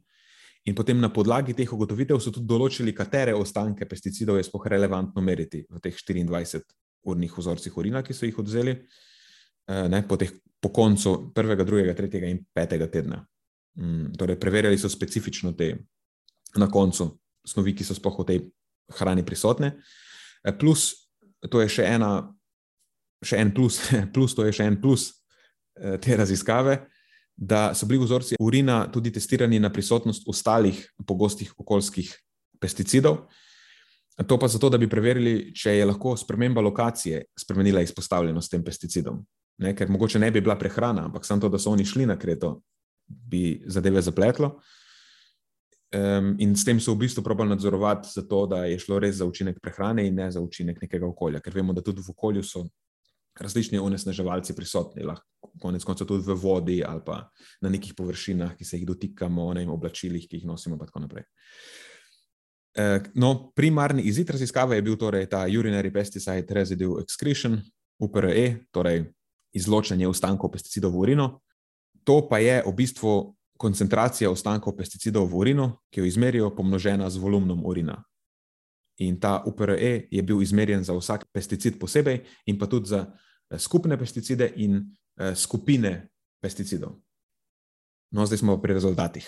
in 0.66 0.75
potem 0.75 1.01
na 1.01 1.11
podlagi 1.12 1.55
teh 1.55 1.73
ugotovitev 1.73 2.21
so 2.21 2.31
tudi 2.31 2.47
določili, 2.47 2.95
katere 2.95 3.35
ostanke 3.35 3.87
pesticidov 3.87 4.38
je 4.38 4.47
spoh 4.47 4.66
relevantno 4.66 5.23
meriti 5.23 5.64
v 5.71 5.83
teh 5.83 5.95
24 5.95 6.62
urnih 7.07 7.38
vzorcih 7.38 7.77
urina, 7.79 8.03
ki 8.03 8.14
so 8.14 8.27
jih 8.27 8.38
odzeli, 8.38 8.77
eh, 9.69 9.88
ne, 9.92 10.03
po, 10.09 10.19
teh, 10.21 10.33
po 10.61 10.73
koncu 10.75 11.33
prvega, 11.35 11.64
drugega, 11.64 11.95
tretjega 11.95 12.31
in 12.31 12.42
petega 12.55 12.88
tedna. 12.92 13.23
Mm, 13.77 14.14
torej, 14.16 14.38
preverjali 14.40 14.79
so 14.79 14.88
specifično 14.88 15.53
te 15.53 15.75
na 16.57 16.71
koncu 16.73 17.11
snovi, 17.47 17.75
ki 17.77 17.85
so 17.85 17.95
spoh 17.95 18.23
v 18.23 18.27
tej 18.27 18.40
hrani 18.99 19.25
prisotne. 19.27 19.77
Eh, 20.45 20.55
plus, 20.57 20.92
to 21.51 21.61
je 21.61 21.69
še 21.79 21.87
ena, 21.97 22.33
še 23.23 23.40
en 23.42 23.53
plus, 23.55 23.81
plus, 24.14 24.35
to 24.35 24.47
je 24.47 24.55
še 24.57 24.69
en 24.69 24.81
plus 24.81 25.11
eh, 25.81 25.99
te 26.03 26.16
raziskave. 26.16 26.81
Da 27.37 27.75
so 27.77 27.85
bili 27.85 28.01
vzorci 28.01 28.38
urina 28.40 28.87
tudi 28.88 29.11
testirani 29.12 29.59
na 29.61 29.69
prisotnost 29.69 30.25
ostalih 30.25 30.79
pogostih 31.05 31.51
okoljskih 31.61 32.09
pesticidov, 32.57 33.27
To 34.24 34.38
pa 34.38 34.48
zato, 34.48 34.70
da 34.72 34.79
bi 34.81 34.88
preverili, 34.88 35.52
če 35.52 35.74
je 35.76 35.85
lahko 35.85 36.14
sprememba 36.16 36.62
lokacije 36.64 37.20
spremenila 37.37 37.83
izpostavljenost 37.85 38.50
tem 38.50 38.62
pesticidom. 38.64 39.20
Ne, 39.61 39.74
ker 39.76 39.90
mogoče 39.92 40.20
ne 40.20 40.31
bi 40.33 40.40
bila 40.40 40.57
prehrana, 40.59 41.05
ampak 41.09 41.24
samo 41.24 41.44
to, 41.44 41.50
da 41.52 41.61
so 41.61 41.72
oni 41.72 41.85
šli 41.85 42.07
na 42.09 42.16
Kreto, 42.18 42.61
bi 43.07 43.61
zadeve 43.66 44.00
zapletlo. 44.02 44.57
Um, 45.96 46.35
in 46.42 46.57
s 46.57 46.64
tem 46.64 46.81
so 46.81 46.96
v 46.96 47.05
bistvu 47.05 47.22
probali 47.24 47.52
nadzorovati, 47.52 48.09
zato, 48.14 48.46
da 48.50 48.64
je 48.64 48.79
šlo 48.81 48.98
res 49.05 49.20
za 49.20 49.29
učinek 49.29 49.61
prehrane 49.62 50.07
in 50.09 50.16
ne 50.16 50.31
za 50.33 50.40
učinek 50.40 50.81
nekega 50.83 51.07
okolja. 51.07 51.40
Ker 51.40 51.55
vemo, 51.55 51.76
da 51.76 51.85
tudi 51.85 52.02
v 52.05 52.12
okolju 52.16 52.42
so 52.44 52.64
različni 53.40 53.79
onesnaževalci 53.79 54.57
prisotni, 54.57 55.05
lahko 55.05 55.52
konec 55.61 55.85
koncev 55.85 56.09
tudi 56.09 56.24
v 56.26 56.35
vodi 56.40 56.81
ali 56.85 57.00
pa 57.05 57.29
na 57.62 57.68
nekih 57.68 57.94
površinah, 57.96 58.57
ki 58.57 58.64
se 58.64 58.81
jih 58.81 58.87
dotikamo, 58.88 59.52
na 59.55 59.64
oblačilih, 59.72 60.24
ki 60.29 60.40
jih 60.40 60.48
nosimo, 60.48 60.76
in 60.76 60.85
tako 60.85 61.05
naprej. 61.05 61.24
Eh, 61.24 61.96
no, 63.15 63.53
primarni 63.57 64.03
izid 64.03 64.31
raziskave 64.31 64.77
je 64.77 64.83
bil 64.83 64.97
torej 65.01 65.27
ta 65.33 65.47
urinary 65.49 65.93
pesticide 65.93 66.55
residue 66.55 67.03
excretion, 67.03 67.57
UPRE, 67.99 68.69
torej 68.71 69.07
izločanje 69.57 70.09
ostankov 70.09 70.53
pesticidov 70.53 70.93
v 70.93 71.01
urino. 71.01 71.29
To 72.05 72.29
pa 72.29 72.39
je 72.39 72.61
v 72.62 72.73
bistvu 72.77 73.37
koncentracija 73.57 74.31
ostankov 74.31 74.77
pesticidov 74.77 75.33
v 75.33 75.41
urinu, 75.41 75.67
ki 75.91 76.05
jo 76.05 76.07
izmerijo, 76.07 76.53
pomnožena 76.53 77.09
z 77.11 77.17
volumnom 77.19 77.65
urina. 77.65 77.97
In 79.01 79.21
ta 79.21 79.43
UPRE 79.45 80.09
je 80.11 80.23
bil 80.23 80.43
izmerjen 80.43 80.85
za 80.85 80.93
vsak 80.97 81.27
pesticid 81.33 81.81
posebej, 81.81 82.23
in 82.47 82.59
pa 82.59 82.69
tudi 82.69 82.93
za 82.93 83.09
eh, 83.09 83.59
skupne 83.59 83.97
pesticide 83.99 84.53
in 84.57 84.81
eh, 84.81 85.35
skupine 85.35 86.09
pesticidov. 86.41 87.01
No, 88.12 88.27
zdaj 88.27 88.39
smo 88.39 88.61
pri 88.61 88.77
rezultatih. 88.77 89.27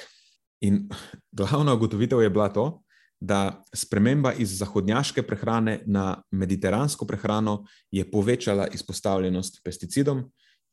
In 0.60 0.88
glavna 1.32 1.74
ugotovitev 1.74 2.22
je 2.22 2.30
bila 2.30 2.48
to, 2.48 2.82
da 3.20 3.64
sprememba 3.74 4.32
iz 4.32 4.58
zahodnjaške 4.58 5.22
prehrane 5.22 5.80
na 5.86 6.22
mediteransko 6.30 7.06
prehrano 7.06 7.64
je 7.90 8.10
povečala 8.10 8.68
izpostavljenost 8.74 9.60
pesticidom, 9.64 10.22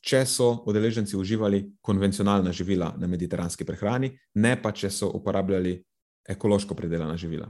če 0.05 0.21
so 0.29 0.51
udeleženci 0.69 1.17
uživali 1.17 1.63
konvencionalna 1.81 2.51
živila 2.53 2.93
na 2.97 3.07
mediteranski 3.07 3.65
prehrani, 3.65 4.11
ne 4.35 4.53
pa 4.61 4.71
če 4.71 4.91
so 4.93 5.09
uporabljali 5.17 5.79
ekološko 6.29 6.75
predelana 6.75 7.17
živila. 7.17 7.49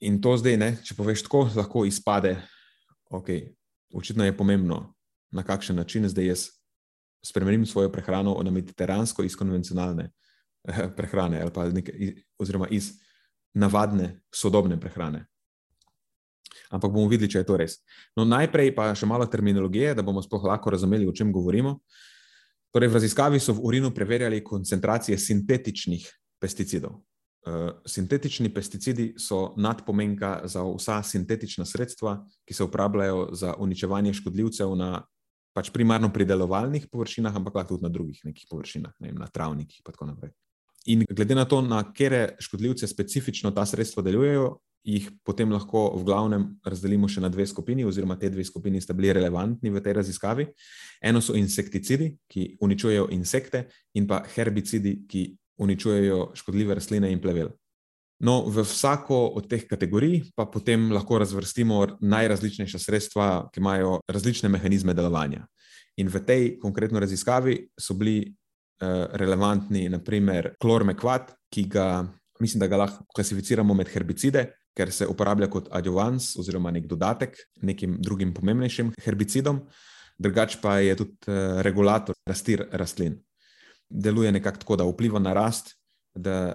In 0.00 0.16
to 0.20 0.32
zdaj, 0.40 0.56
ne, 0.56 0.70
če 0.84 0.96
poveš 0.96 1.26
tako, 1.26 1.44
lahko 1.56 1.84
izpade, 1.84 2.38
okay, 3.12 3.50
očitno 3.92 4.24
je 4.24 4.36
pomembno, 4.36 4.94
na 5.30 5.44
kakšen 5.44 5.76
način 5.76 6.08
zdaj 6.08 6.26
jaz 6.26 6.46
spremenim 7.26 7.66
svojo 7.66 7.92
prehrano 7.92 8.32
na 8.42 8.50
mediteransko 8.50 9.22
iz 9.22 9.36
konvencionalne 9.36 10.08
eh, 10.64 10.88
prehrane, 10.96 11.42
ali 11.42 11.52
pa 11.52 11.68
nek, 11.68 11.90
oziroma 12.40 12.68
iz 12.72 12.94
navadne, 13.54 14.20
sodobne 14.34 14.80
prehrane 14.80 15.26
ampak 16.70 16.90
bomo 16.94 17.10
videli, 17.10 17.30
če 17.30 17.42
je 17.42 17.48
to 17.48 17.58
res. 17.58 17.78
No, 18.14 18.24
najprej 18.24 18.72
pa 18.76 18.90
še 18.94 19.08
malo 19.10 19.26
terminologije, 19.30 19.92
da 19.98 20.06
bomo 20.06 20.22
sploh 20.22 20.46
lahko 20.52 20.72
razumeli, 20.72 21.08
o 21.08 21.14
čem 21.14 21.32
govorimo. 21.34 21.80
Torej, 22.70 22.90
v 22.92 22.98
raziskavi 23.00 23.42
so 23.42 23.56
v 23.56 23.64
urinu 23.66 23.90
preverjali 23.94 24.42
koncentracije 24.46 25.18
sintetičnih 25.18 26.06
pesticidov. 26.40 27.02
Uh, 27.40 27.80
sintetični 27.88 28.50
pesticidi 28.52 29.14
so 29.18 29.54
nadpomenka 29.56 30.44
za 30.44 30.62
vsa 30.62 31.00
sintetična 31.02 31.64
sredstva, 31.66 32.20
ki 32.44 32.54
se 32.54 32.66
uporabljajo 32.66 33.30
za 33.34 33.54
uničevanje 33.58 34.12
škodljivcev 34.20 34.74
na 34.76 35.00
pač 35.56 35.72
primarno 35.74 36.12
pridelovalnih 36.14 36.86
površinah, 36.92 37.34
ampak 37.34 37.56
lahko 37.58 37.74
tudi 37.74 37.88
na 37.88 37.90
drugih 37.90 38.20
nekih 38.28 38.46
površinah, 38.50 38.92
ne 39.00 39.10
vem, 39.10 39.18
na 39.18 39.26
travnikih 39.26 39.80
in 39.80 39.88
tako 39.88 40.06
naprej. 40.12 40.36
In 40.86 41.04
glede 41.10 41.34
na 41.34 41.44
to, 41.44 41.60
na 41.60 41.82
kere 41.92 42.36
škodljivce 42.40 42.88
specifično 42.88 43.50
ta 43.50 43.66
sredstva 43.66 44.02
delujejo, 44.02 44.58
jih 44.84 45.10
potem 45.24 45.50
lahko 45.52 45.90
v 45.98 46.04
glavnem 46.08 46.44
razdelimo 46.64 47.08
še 47.08 47.20
na 47.20 47.28
dve 47.28 47.44
skupini, 47.46 47.84
oziroma 47.84 48.16
te 48.16 48.30
dve 48.32 48.44
skupini 48.44 48.80
sta 48.80 48.96
bili 48.96 49.12
relevantni 49.12 49.70
v 49.70 49.82
tej 49.84 49.98
raziskavi. 50.00 50.46
Eno 51.04 51.20
so 51.20 51.36
insekticidi, 51.36 52.14
ki 52.28 52.56
uničujejo 52.64 53.10
insekte, 53.12 53.66
in 53.94 54.08
pa 54.08 54.22
herbicidi, 54.34 55.02
ki 55.08 55.26
uničujejo 55.60 56.30
škodljive 56.34 56.78
rastline 56.80 57.12
in 57.12 57.20
plevel. 57.20 57.52
No, 58.20 58.42
v 58.48 58.64
vsako 58.64 59.16
od 59.36 59.48
teh 59.48 59.64
kategorij 59.68 60.32
pa 60.36 60.44
potem 60.44 60.90
lahko 60.92 61.18
razvrstimo 61.20 62.00
najrazličnejša 62.00 62.78
sredstva, 62.78 63.28
ki 63.52 63.60
imajo 63.60 64.00
različne 64.08 64.48
mehanizme 64.52 64.94
delovanja. 64.96 65.46
In 66.00 66.08
v 66.08 66.20
tej 66.24 66.50
konkretni 66.60 67.00
raziskavi 67.00 67.56
so 67.80 67.96
bili 67.96 68.32
relevantni, 68.80 69.88
naprimer, 69.92 70.54
klormekvat, 70.60 71.34
ki 71.52 71.66
ga, 71.68 71.86
mislim, 72.40 72.62
da 72.62 72.68
ga 72.70 72.78
lahko 72.80 73.04
klasificiramo 73.14 73.74
med 73.76 73.90
herbicide, 73.92 74.46
ker 74.76 74.92
se 74.94 75.06
uporablja 75.06 75.50
kot 75.50 75.68
adjuvans 75.74 76.32
oziroma 76.40 76.72
nek 76.72 76.86
dodatek 76.88 77.36
nekim 77.66 77.98
drugim 78.00 78.32
pomembnejšim 78.34 78.94
herbicidom, 79.04 79.60
drugač 80.20 80.56
pa 80.62 80.78
je 80.84 80.96
tudi 81.00 81.32
eh, 81.32 81.60
regulator 81.66 82.16
rasti 82.28 82.56
rastlin. 82.56 83.18
Deluje 83.90 84.32
nekako 84.32 84.62
tako, 84.62 84.76
da 84.76 84.86
vpliva 84.86 85.18
na 85.18 85.34
rast, 85.34 85.74
da 86.14 86.54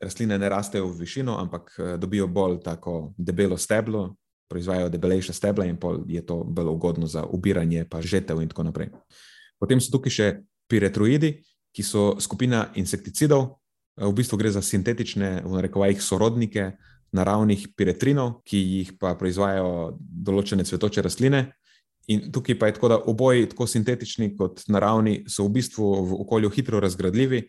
rastline 0.00 0.38
ne 0.38 0.48
rastejo 0.52 0.90
v 0.90 0.98
višino, 1.00 1.38
ampak 1.40 1.72
eh, 1.78 1.96
dobijo 1.98 2.28
bolj 2.28 2.60
tako 2.64 3.14
debelo 3.16 3.58
steblo, 3.58 4.12
proizvajajo 4.50 4.90
debelejše 4.92 5.32
stebla 5.32 5.64
in 5.64 5.78
je 6.06 6.26
to 6.26 6.42
bolj 6.44 6.68
ugodno 6.74 7.06
za 7.06 7.24
ubiranje, 7.24 7.86
pa 7.90 8.02
žetev 8.02 8.42
in 8.42 8.48
tako 8.48 8.68
naprej. 8.68 8.92
Potem 9.58 9.80
so 9.80 9.94
tukaj 9.94 10.12
še 10.12 10.28
piretroidi, 10.68 11.38
ki 11.74 11.82
so 11.82 12.14
skupina 12.22 12.68
insekticidov, 12.78 13.58
v 13.98 14.12
bistvu 14.14 14.38
gre 14.38 14.50
za 14.50 14.62
sintetične, 14.62 15.42
v 15.44 15.52
narekovajih, 15.58 16.02
sorodnike 16.02 16.72
naravnih 17.14 17.68
piretrinov, 17.78 18.40
ki 18.46 18.58
jih 18.58 18.88
pa 18.98 19.14
proizvajajo 19.18 19.94
določene 20.00 20.66
cvetoče 20.66 21.04
rastline. 21.06 21.46
In 22.10 22.26
tukaj 22.34 22.58
pa 22.58 22.68
je 22.68 22.76
tako, 22.76 22.90
da 22.90 22.98
oboji, 22.98 23.46
tako 23.52 23.68
sintetični 23.70 24.34
kot 24.36 24.64
naravni, 24.68 25.22
so 25.30 25.46
v 25.46 25.54
bistvu 25.60 25.86
v 26.10 26.18
okolju 26.26 26.50
hitro 26.52 26.82
razgradljivi 26.82 27.44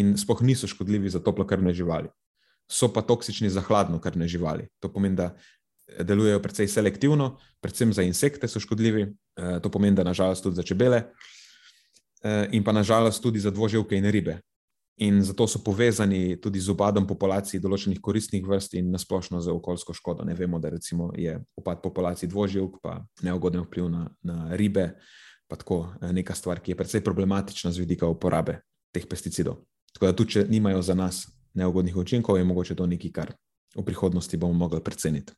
in 0.00 0.16
spoh 0.18 0.40
niso 0.42 0.70
škodljivi 0.70 1.12
za 1.12 1.20
toplokrvne 1.22 1.74
živali. 1.76 2.08
So 2.70 2.88
pa 2.88 3.04
toksični 3.06 3.50
za 3.50 3.62
hladnokrvne 3.66 4.26
živali. 4.30 4.70
To 4.80 4.88
pomeni, 4.88 5.18
da 5.20 5.34
delujejo 6.00 6.40
precej 6.42 6.68
selektivno, 6.70 7.36
predvsem 7.60 7.92
za 7.92 8.02
insekte 8.06 8.48
so 8.48 8.62
škodljivi, 8.62 9.02
eh, 9.02 9.60
to 9.62 9.70
pomeni, 9.70 9.96
da 9.96 10.06
nažalost 10.06 10.42
tudi 10.42 10.56
za 10.56 10.62
čebele 10.62 10.96
eh, 10.96 11.39
in 12.52 12.64
pa 12.64 12.72
nažalost 12.72 13.22
tudi 13.22 13.40
za 13.40 13.50
dvoživke 13.50 13.96
in 13.96 14.04
ribe, 14.12 14.34
in 15.00 15.22
zato 15.24 15.46
so 15.46 15.58
povezani 15.64 16.36
tudi 16.36 16.60
z 16.60 16.68
upadom 16.68 17.06
populacij 17.08 17.60
določenih 17.60 18.02
koristnih 18.04 18.44
vrst 18.44 18.76
in 18.76 18.90
nasplošno 18.92 19.40
z 19.40 19.48
okoljsko 19.48 19.96
škodo. 19.96 20.26
Ne 20.28 20.34
vemo, 20.36 20.60
da 20.60 20.68
je 21.16 21.38
upad 21.56 21.80
populacij 21.80 22.28
dvoživk, 22.28 22.82
pa 22.82 23.00
neugoden 23.24 23.64
vpliv 23.64 23.88
na, 23.88 24.10
na 24.20 24.52
ribe, 24.56 24.90
pa 25.48 25.56
tako 25.56 25.86
eh, 26.02 26.12
neka 26.12 26.36
stvar, 26.36 26.60
ki 26.60 26.72
je 26.72 26.76
precej 26.76 27.04
problematična 27.04 27.72
z 27.72 27.80
vidika 27.80 28.06
uporabe 28.06 28.60
teh 28.92 29.06
pesticidov. 29.08 29.64
Tako 29.94 30.06
da 30.06 30.12
tudi, 30.12 30.36
če 30.36 30.46
nimajo 30.52 30.82
za 30.84 30.94
nas 30.94 31.24
neugodnih 31.56 31.96
učinkov, 31.96 32.36
je 32.36 32.44
mogoče 32.44 32.76
to 32.76 32.86
nekaj, 32.86 33.10
kar 33.10 33.32
v 33.72 33.84
prihodnosti 33.86 34.36
bomo 34.36 34.52
mogli 34.52 34.82
preceniti. 34.84 35.32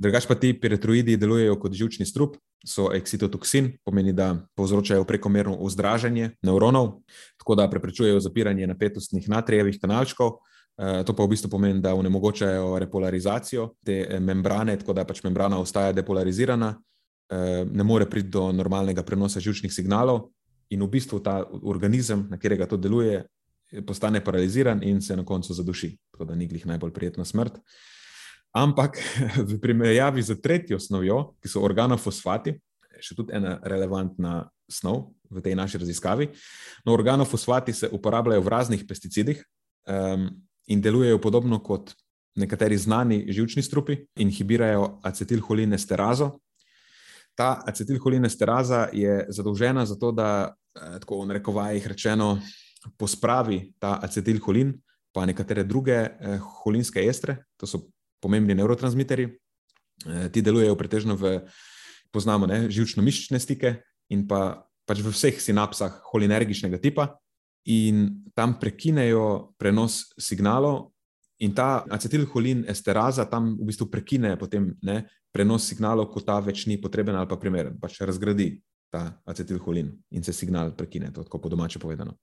Drugač 0.00 0.24
pa 0.24 0.34
ti 0.34 0.54
piretroidi 0.56 1.18
delujejo 1.20 1.58
kot 1.60 1.74
žilčni 1.76 2.06
strup, 2.08 2.38
so 2.64 2.90
eksitotoksin, 2.92 3.74
pomeni, 3.84 4.12
da 4.16 4.34
povzročajo 4.56 5.04
prekomerno 5.04 5.58
vzdražanje 5.60 6.30
nevronov, 6.42 7.00
tako 7.40 7.56
da 7.56 7.68
preprečujejo 7.70 8.20
zapiranje 8.20 8.66
napetostnih 8.66 9.28
natrijevih 9.28 9.78
kanalčkov. 9.80 10.38
Eh, 10.80 11.02
to 11.04 11.12
pa 11.16 11.24
v 11.24 11.32
bistvu 11.34 11.50
pomeni, 11.52 11.80
da 11.84 11.94
onemogočajo 11.94 12.78
repolarizacijo 12.80 13.74
te 13.84 13.98
eh, 14.08 14.20
membrane, 14.20 14.78
tako 14.80 14.96
da 14.96 15.04
pač 15.04 15.20
membrana 15.24 15.60
ostaja 15.60 15.92
depolarizirana, 15.92 16.74
eh, 17.28 17.64
ne 17.68 17.84
more 17.84 18.08
priti 18.08 18.32
do 18.32 18.48
normalnega 18.52 19.02
prenosa 19.02 19.40
žilčnih 19.40 19.72
signalov, 19.72 20.30
in 20.70 20.80
v 20.80 20.88
bistvu 20.88 21.20
ta 21.20 21.42
organizem, 21.62 22.24
na 22.30 22.38
katerega 22.38 22.66
to 22.66 22.76
deluje, 22.76 23.24
postane 23.86 24.24
paraliziran 24.24 24.80
in 24.82 25.00
se 25.02 25.16
na 25.16 25.24
koncu 25.24 25.54
zaduši. 25.54 25.92
Tako 26.10 26.24
da 26.24 26.34
ni 26.34 26.46
glih 26.46 26.66
najbolj 26.66 26.90
prijetna 26.90 27.24
smrt. 27.24 27.60
Ampak 28.56 28.98
v 29.50 29.58
primerjavi 29.62 30.22
z 30.22 30.40
tretjo 30.42 30.80
snovjo, 30.80 31.36
ki 31.38 31.48
so 31.50 31.62
organofosfati, 31.62 32.56
še 33.00 33.16
tudi 33.16 33.34
ena 33.36 33.58
relevantna 33.62 34.44
snov 34.70 35.14
v 35.30 35.42
tej 35.42 35.54
naši 35.54 35.78
raziskavi. 35.78 36.28
No, 36.84 36.94
organofosfati 36.94 37.72
se 37.72 37.88
uporabljajo 37.88 38.42
v 38.42 38.50
raznih 38.50 38.82
pesticidih 38.86 39.42
um, 39.86 40.28
in 40.66 40.82
delujejo 40.82 41.20
podobno 41.22 41.62
kot 41.62 41.94
nekateri 42.38 42.78
znani 42.78 43.24
žilčni 43.32 43.62
strupi, 43.62 43.98
inhibirajo 44.18 45.00
acetilholinesterazo. 45.02 46.30
Ta 47.34 47.62
acetilholinesteraza 47.66 48.88
je 48.92 49.26
zadolžena 49.28 49.86
za 49.86 49.96
to, 49.98 50.12
da, 50.12 50.54
eh, 50.74 50.98
tako 51.00 51.22
v 51.22 51.30
narekovajih 51.30 51.86
rečeno, 51.86 52.38
pospravi 52.96 53.72
ta 53.78 53.98
acetilholin, 54.02 54.74
pa 55.12 55.26
nekatere 55.26 55.64
druge 55.64 55.92
eh, 55.92 56.38
holinske 56.62 57.02
estre, 57.06 57.44
to 57.56 57.66
so 57.66 57.82
pomembni 58.20 58.54
neurotransmiterji. 58.54 59.30
Eh, 60.06 60.28
ti 60.32 60.42
delujejo 60.42 60.76
pretežno 60.76 61.16
v, 61.16 61.40
poznamo, 62.12 62.48
žilčno-mišične 62.48 63.40
stike 63.40 63.80
in 64.10 64.26
pa, 64.28 64.66
pač 64.88 65.02
v 65.04 65.12
vseh 65.12 65.36
sinapsah 65.40 66.00
holinergičnega 66.10 66.80
tipa, 66.82 67.14
in 67.68 68.24
tam 68.34 68.56
prekinejo 68.60 69.52
prenos 69.60 70.14
signalov, 70.18 70.90
in 71.40 71.54
ta 71.56 71.84
acetilholin 71.88 72.64
esteraza 72.68 73.24
tam 73.24 73.54
v 73.56 73.68
bistvu 73.70 73.88
prekine 73.88 74.36
potem, 74.36 74.74
ne, 74.84 75.04
prenos 75.32 75.64
signalov, 75.68 76.10
ko 76.12 76.20
ta 76.20 76.40
več 76.40 76.66
ni 76.68 76.76
potreben 76.80 77.16
ali 77.16 77.28
pa 77.28 77.38
primeren, 77.40 77.78
pač 77.80 78.00
razgradi 78.04 78.60
ta 78.92 79.06
acetilholin 79.24 79.88
in 80.10 80.22
se 80.22 80.34
signal 80.36 80.74
prekine, 80.76 81.12
to 81.12 81.24
tako 81.24 81.38
po 81.38 81.48
domače 81.48 81.78
povedano. 81.78 82.18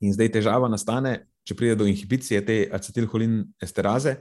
In 0.00 0.14
zdaj 0.14 0.32
težava 0.38 0.70
nastane, 0.70 1.28
če 1.46 1.54
pride 1.58 1.76
do 1.78 1.86
inhibicije 1.86 2.40
te 2.46 2.58
acetilholin 2.72 3.42
esteraze 3.62 4.16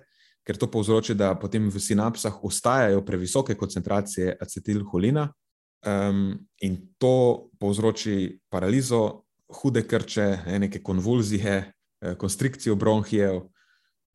ker 0.48 0.56
to 0.58 0.70
povzroči, 0.72 1.16
da 1.16 1.34
potem 1.36 1.68
v 1.68 1.80
sinapsah 1.80 2.44
ostajajo 2.44 3.04
previsoke 3.06 3.56
koncentracije 3.60 4.38
acetilholina 4.40 5.28
um, 5.28 6.38
in 6.64 6.78
to 6.98 7.50
povzroči 7.60 8.40
paralizo, 8.50 9.28
hude 9.52 9.84
krče, 9.88 10.38
neke 10.60 10.80
konvulzije, 10.84 11.72
eh, 12.02 12.16
konstrikcijo 12.16 12.76
bronhijev 12.76 13.42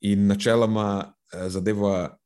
in 0.01 0.27
načeloma 0.27 1.05
eh, 1.05 1.49
zadeva 1.49 2.17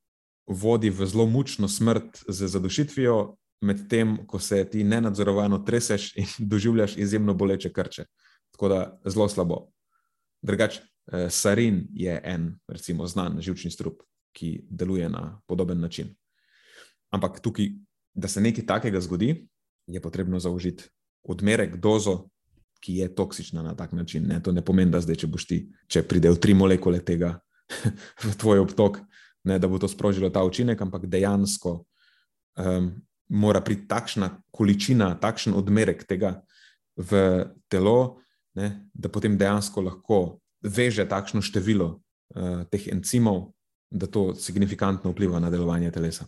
vodi 0.46 0.90
v 0.90 1.06
zelo 1.06 1.26
mučno 1.26 1.68
smrt 1.68 2.24
z 2.28 2.46
zadušitvijo, 2.46 3.36
medtem 3.60 4.16
ko 4.26 4.38
se 4.38 4.64
ti 4.70 4.84
nenadzorovano 4.84 5.58
treseš 5.58 6.16
in 6.16 6.26
doživljaš 6.50 6.96
izjemno 6.96 7.34
boleče 7.34 7.72
krče. 7.72 8.04
Tako 8.50 8.68
da 8.68 9.00
zelo 9.04 9.28
slabo. 9.28 9.66
Drugač, 10.42 10.76
eh, 10.76 10.95
sarin 11.30 11.86
je 11.94 12.20
en, 12.24 12.50
recimo, 12.68 13.06
znan 13.06 13.40
živčni 13.40 13.70
strup, 13.70 14.02
ki 14.36 14.66
deluje 14.70 15.08
na 15.08 15.40
podoben 15.46 15.80
način. 15.80 16.10
Ampak 17.10 17.40
tukaj, 17.40 17.70
da 18.14 18.28
se 18.28 18.40
nekaj 18.40 18.66
takega 18.66 19.00
zgodi, 19.00 19.46
je 19.86 20.00
potrebno 20.02 20.40
zaužiti 20.40 20.84
odmerek, 21.22 21.76
dozo, 21.76 22.28
ki 22.80 22.96
je 23.00 23.14
toksična 23.14 23.62
na 23.62 23.74
tak 23.74 23.92
način. 23.92 24.26
Ne? 24.26 24.42
To 24.42 24.52
ne 24.52 24.64
pomeni, 24.64 24.90
da 24.90 25.00
zdaj, 25.00 25.22
če 25.22 25.30
boš 25.30 25.46
ti, 25.46 25.58
če 25.88 26.02
pridejo 26.06 26.36
tri 26.42 26.54
molekule 26.54 27.00
tega 27.04 27.38
v 28.26 28.34
tvoj 28.38 28.62
obtok, 28.66 29.00
ne, 29.46 29.58
da 29.58 29.68
bo 29.68 29.78
to 29.78 29.88
sprožilo 29.88 30.30
ta 30.30 30.44
učinek, 30.44 30.80
ampak 30.82 31.06
dejansko 31.10 31.72
um, 32.58 32.90
mora 33.28 33.62
priti 33.64 33.86
takšna 33.88 34.30
količina, 34.54 35.14
takšen 35.22 35.54
odmerek 35.56 36.04
tega 36.06 36.40
v 36.96 37.46
telo, 37.70 38.22
ne, 38.58 38.88
da 38.94 39.10
potem 39.12 39.38
dejansko 39.38 39.82
lahko 39.82 40.20
veže 40.62 41.06
takšno 41.08 41.42
število 41.44 41.88
uh, 41.96 42.64
teh 42.70 42.88
encimov, 42.92 43.52
da 43.90 44.06
to 44.06 44.34
signifikantno 44.34 45.12
vpliva 45.12 45.40
na 45.40 45.50
delovanje 45.50 45.90
telesa. 45.94 46.26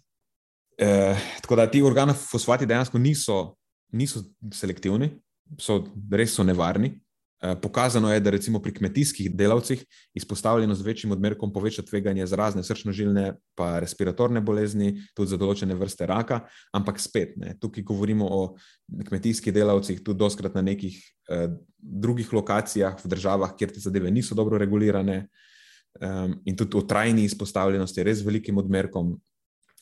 E, 0.78 1.16
tako 1.42 1.56
da 1.58 1.66
ti 1.70 1.82
organofosfati 1.82 2.66
dejansko 2.66 2.98
niso, 2.98 3.56
niso 3.92 4.22
selektivni, 4.54 5.10
so 5.58 5.80
res 6.12 6.36
so 6.38 6.44
nevarni. 6.46 6.92
E, 7.40 7.54
pokazano 7.62 8.12
je, 8.12 8.20
da 8.20 8.30
recimo 8.30 8.60
pri 8.62 8.74
kmetijskih 8.74 9.30
delavcih 9.36 9.84
izpostavljenost 10.14 10.84
večjim 10.84 11.12
odmerkom 11.12 11.52
poveča 11.52 11.82
tveganje 11.82 12.26
za 12.26 12.36
razne 12.36 12.62
srčno-žilne, 12.62 13.34
pa 13.54 13.78
respiratorne 13.78 14.40
bolezni, 14.40 14.96
tudi 15.14 15.30
za 15.30 15.38
določene 15.38 15.76
vrste 15.78 16.06
raka. 16.06 16.40
Ampak 16.74 17.00
spet, 17.00 17.36
ne, 17.38 17.54
tukaj 17.60 17.86
govorimo 17.86 18.26
o 18.26 18.42
kmetijskih 19.08 19.54
delavcih, 19.54 20.02
tudi 20.02 20.18
doskrat 20.18 20.58
na 20.58 20.64
nekih 20.66 20.98
eh, 21.30 21.48
drugih 21.78 22.32
lokacijah 22.32 22.98
v 23.04 23.14
državah, 23.14 23.54
kjer 23.58 23.76
te 23.76 23.84
zadeve 23.84 24.10
niso 24.10 24.34
dobro 24.34 24.58
regulirane. 24.58 25.28
Um, 25.98 26.34
in 26.46 26.54
tudi 26.54 26.76
o 26.78 26.84
trajni 26.86 27.24
izpostavljenosti, 27.26 28.04
res 28.06 28.20
velikim 28.22 28.58
odmerkom, 28.60 29.16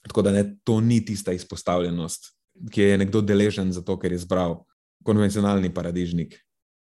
Tako 0.07 0.23
da 0.23 0.33
ne, 0.33 0.57
to 0.65 0.81
ni 0.81 1.05
tista 1.05 1.33
izpostavljenost, 1.33 2.31
ki 2.71 2.83
je 2.83 2.99
nekdo 2.99 3.21
deležen 3.21 3.73
zato, 3.73 3.99
ker 3.99 4.13
je 4.13 4.21
izbral 4.23 4.61
konvencionalni 5.05 5.73
paradižnik 5.75 6.37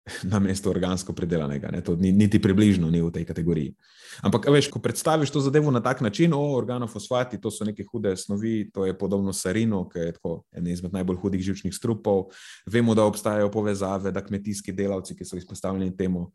na 0.33 0.38
mesto 0.38 0.71
organsko 0.71 1.12
predelanega. 1.12 1.71
Ne, 1.73 1.83
to 1.83 1.97
ni, 1.99 2.12
niti 2.12 2.38
približno 2.42 2.90
ni 2.90 3.03
v 3.03 3.11
tej 3.11 3.27
kategoriji. 3.27 3.75
Ampak, 4.23 4.47
veš, 4.49 4.71
ko 4.71 4.79
predstaviš 4.79 5.35
to 5.35 5.42
zadevo 5.42 5.71
na 5.75 5.83
tak 5.83 6.01
način, 6.01 6.33
o 6.33 6.40
organofosfati, 6.57 7.40
to 7.42 7.51
so 7.51 7.66
neke 7.66 7.85
hude 7.90 8.14
snovi, 8.16 8.71
to 8.71 8.87
je 8.87 8.95
podobno 8.99 9.35
sarino, 9.35 9.85
ki 9.90 9.99
je 9.99 10.14
ena 10.57 10.71
izmed 10.71 10.95
najbolj 10.95 11.19
hudih 11.21 11.42
živčnih 11.42 11.75
strupov. 11.75 12.31
Vemo, 12.66 12.95
da 12.95 13.05
obstajajo 13.05 13.51
povezave, 13.51 14.12
da 14.12 14.25
kmetijski 14.25 14.73
delavci, 14.73 15.16
ki 15.16 15.27
so 15.27 15.37
izpostavljeni 15.37 15.97
temu. 15.97 16.31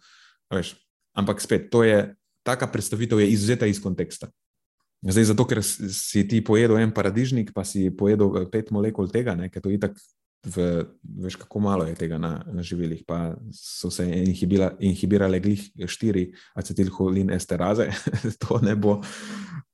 Veš, 0.51 0.75
ampak 1.15 1.41
spet, 1.41 1.71
to 1.71 1.83
je. 1.83 2.15
Taka 2.41 2.65
predstavitev 2.67 3.19
je 3.21 3.27
izuzeta 3.29 3.67
iz 3.69 3.77
konteksta. 3.77 4.31
Zdaj, 5.05 5.27
zato, 5.29 5.45
ker 5.45 5.61
si 5.61 6.23
ti 6.25 6.39
pojedel 6.45 6.79
en 6.81 6.93
paradižnik, 6.93 7.51
pa 7.53 7.61
si 7.65 7.91
pojedel 7.93 8.33
eh, 8.41 8.47
pet 8.49 8.71
molekul 8.73 9.09
tega, 9.13 9.35
ker 9.53 9.61
to 9.61 9.69
je 9.69 9.77
tako, 10.41 10.83
veš, 11.03 11.35
kako 11.35 11.59
malo 11.59 11.85
je 11.85 11.95
tega 11.95 12.17
na, 12.17 12.43
na 12.53 12.63
živilih. 12.63 13.03
Pa 13.07 13.35
so 13.53 13.91
se 13.91 14.05
inhibila, 14.09 14.71
inhibirale 14.79 15.39
glih 15.39 15.67
štiri 15.85 16.31
acetilholin 16.55 17.29
esteraze, 17.29 17.91
to 18.41 18.59
ne 18.61 18.75
bo 18.75 18.99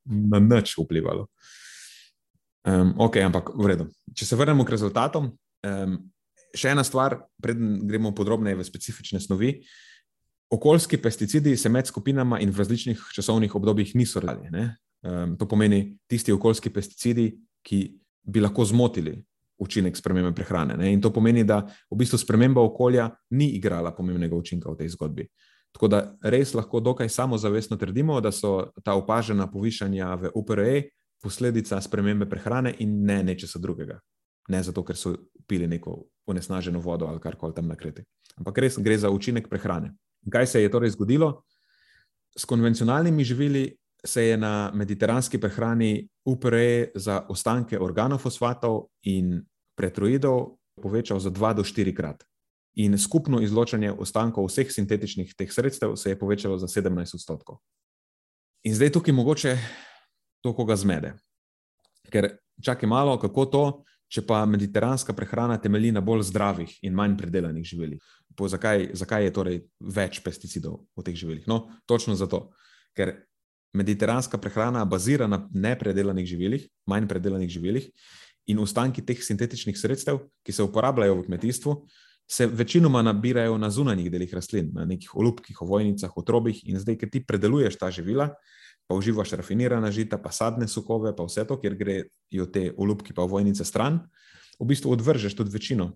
na 0.06 0.40
nič 0.40 0.76
vplivalo. 0.78 1.28
Um, 2.68 2.94
ok, 3.00 3.22
ampak 3.24 3.54
v 3.56 3.68
redu. 3.72 3.88
Če 4.12 4.26
se 4.28 4.36
vrnemo 4.36 4.66
k 4.68 4.76
rezultatom, 4.76 5.30
um, 5.64 5.94
še 6.52 6.74
ena 6.76 6.84
stvar, 6.84 7.16
preden 7.40 7.78
gremo 7.88 8.12
podrobneje 8.16 8.60
v 8.60 8.66
specifične 8.68 9.22
snovi. 9.24 9.54
Okoljski 10.52 11.00
pesticidi 11.00 11.56
se 11.60 11.72
med 11.72 11.88
skupinama 11.88 12.42
in 12.44 12.52
v 12.52 12.60
različnih 12.60 13.00
časovnih 13.16 13.56
obdobjih 13.56 13.96
niso 13.96 14.20
razvijali. 14.24 14.68
Um, 15.08 15.38
to 15.40 15.48
pomeni 15.48 15.96
tisti 16.12 16.36
okoljski 16.36 16.72
pesticidi, 16.76 17.30
ki 17.64 17.80
bi 18.28 18.44
lahko 18.44 18.66
zmotili 18.68 19.16
učinek 19.58 19.98
spremembe 19.98 20.32
prehrane. 20.36 20.78
Ne? 20.78 20.92
In 20.94 21.02
to 21.02 21.12
pomeni, 21.14 21.44
da 21.44 21.62
v 21.92 21.98
bistvu 21.98 22.18
sprememba 22.18 22.62
okolja 22.62 23.10
ni 23.30 23.50
igrala 23.58 23.92
pomembnega 23.96 24.36
učinka 24.36 24.70
v 24.72 24.78
tej 24.78 24.94
zgodbi. 24.94 25.28
Tako 25.76 25.88
da 25.88 26.02
res 26.22 26.54
lahko 26.54 26.80
dokaj 26.80 27.10
samozavestno 27.10 27.78
trdimo, 27.78 28.22
da 28.22 28.32
so 28.32 28.72
ta 28.84 28.96
opažena 28.98 29.48
povišanja 29.52 30.14
v 30.16 30.32
UPRE 30.36 30.84
posledica 31.22 31.82
spremembe 31.82 32.26
prehrane 32.30 32.74
in 32.80 33.04
ne 33.06 33.24
nečesa 33.24 33.60
drugega. 33.60 34.00
Ne 34.50 34.62
zato, 34.64 34.84
ker 34.84 34.96
so 34.96 35.16
pili 35.48 35.68
neko 35.68 35.98
onesnaženo 36.28 36.80
vodo 36.80 37.08
ali 37.08 37.20
karkoli 37.20 37.54
tam 37.56 37.68
na 37.68 37.76
kreti. 37.76 38.06
Ampak 38.38 38.58
res 38.64 38.78
gre 38.80 38.98
za 38.98 39.10
učinek 39.10 39.50
prehrane. 39.50 39.92
Kaj 40.32 40.48
se 40.48 40.62
je 40.62 40.72
torej 40.72 40.96
zgodilo? 40.96 41.44
S 42.38 42.46
konvencionalnimi 42.46 43.24
živili 43.24 43.76
se 44.06 44.24
je 44.24 44.38
na 44.38 44.72
mediteranski 44.74 45.38
prehrani 45.38 46.08
UPRE 46.28 46.92
za 46.96 47.22
ostanke 47.32 47.80
organofosfatov 47.80 48.92
in 49.08 49.40
pretroidov 49.80 50.60
povečal 50.76 51.20
za 51.24 51.32
2 51.32 51.54
do 51.56 51.64
4 51.64 51.96
krat. 51.96 52.28
In 52.78 52.98
skupno 53.00 53.40
izločanje 53.42 53.90
ostankov 53.96 54.52
vseh 54.52 54.70
sintetičnih 54.70 55.34
teh 55.34 55.50
sredstev 55.50 55.96
se 55.96 56.14
je 56.14 56.20
povečalo 56.20 56.58
za 56.60 56.68
17 56.68 57.16
odstotkov. 57.16 57.64
In 58.68 58.76
zdaj 58.76 58.92
tukaj 58.94 59.14
mogoče 59.14 59.58
to 60.44 60.54
koga 60.54 60.76
zmede. 60.76 61.16
Ker 62.12 62.38
čakaj 62.62 62.90
malo, 62.90 63.18
kako 63.18 63.46
to, 63.46 63.66
če 64.08 64.24
pa 64.28 64.46
mediteranska 64.46 65.14
prehrana 65.14 65.58
temelji 65.58 65.92
na 65.92 66.02
bolj 66.02 66.28
zdravih 66.30 66.78
in 66.84 66.96
manj 66.96 67.18
predelanih 67.18 67.66
živilih. 67.66 68.04
Zakaj, 68.38 68.92
zakaj 68.94 69.24
je 69.26 69.34
torej 69.34 69.58
več 69.82 70.22
pesticidov 70.22 70.86
v 70.94 71.04
teh 71.08 71.18
živilih? 71.18 71.48
No, 71.50 71.66
točno 71.90 72.16
zato, 72.16 72.52
ker 72.94 73.26
mediteranska 73.74 74.38
prehrana 74.38 74.86
bazira 74.86 75.28
na 75.28 75.42
nepredelanih 75.54 76.26
živilih, 76.26 76.68
manj 76.88 77.08
predelanih 77.08 77.50
živilih, 77.50 77.90
in 78.48 78.60
ostanki 78.60 79.04
teh 79.06 79.20
sintetičnih 79.24 79.78
sredstev, 79.78 80.22
ki 80.44 80.56
se 80.56 80.64
uporabljajo 80.64 81.18
v 81.20 81.26
kmetijstvu, 81.26 81.74
se 82.28 82.48
večinoma 82.48 83.02
nabirajo 83.02 83.58
na 83.58 83.70
zunanjih 83.70 84.12
delih 84.12 84.34
rastlin, 84.34 84.72
na 84.76 84.86
nekih 84.86 85.16
olupkih, 85.16 85.62
ovojnicah, 85.62 86.12
otrobih. 86.18 86.60
In 86.68 86.80
zdaj, 86.80 86.98
ker 87.00 87.12
ti 87.12 87.24
predeluješ 87.24 87.78
ta 87.80 87.92
živila, 87.92 88.34
pa 88.88 88.96
uživaš 88.96 89.36
rafinirana 89.40 89.92
žita, 89.92 90.20
pa 90.20 90.32
sadne 90.32 90.68
sokove, 90.68 91.16
pa 91.16 91.28
vse 91.28 91.46
to, 91.48 91.60
kjer 91.60 91.76
grejo 91.76 92.48
te 92.52 92.72
olupki, 92.76 93.16
pa 93.16 93.24
ovojnice 93.28 93.68
stran, 93.68 94.02
v 94.60 94.68
bistvu 94.68 94.92
odvržeš 94.96 95.36
tudi 95.36 95.54
večino 95.54 95.92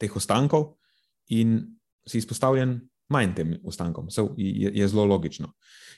teh 0.00 0.12
ostankov 0.16 0.74
in 1.32 1.60
si 2.06 2.20
izpostavljen 2.20 2.78
manj 3.12 3.34
tem 3.34 3.56
ostankom. 3.64 4.08
Je, 4.36 4.70
je 4.74 4.88
zelo 4.88 5.04
logično. 5.04 5.52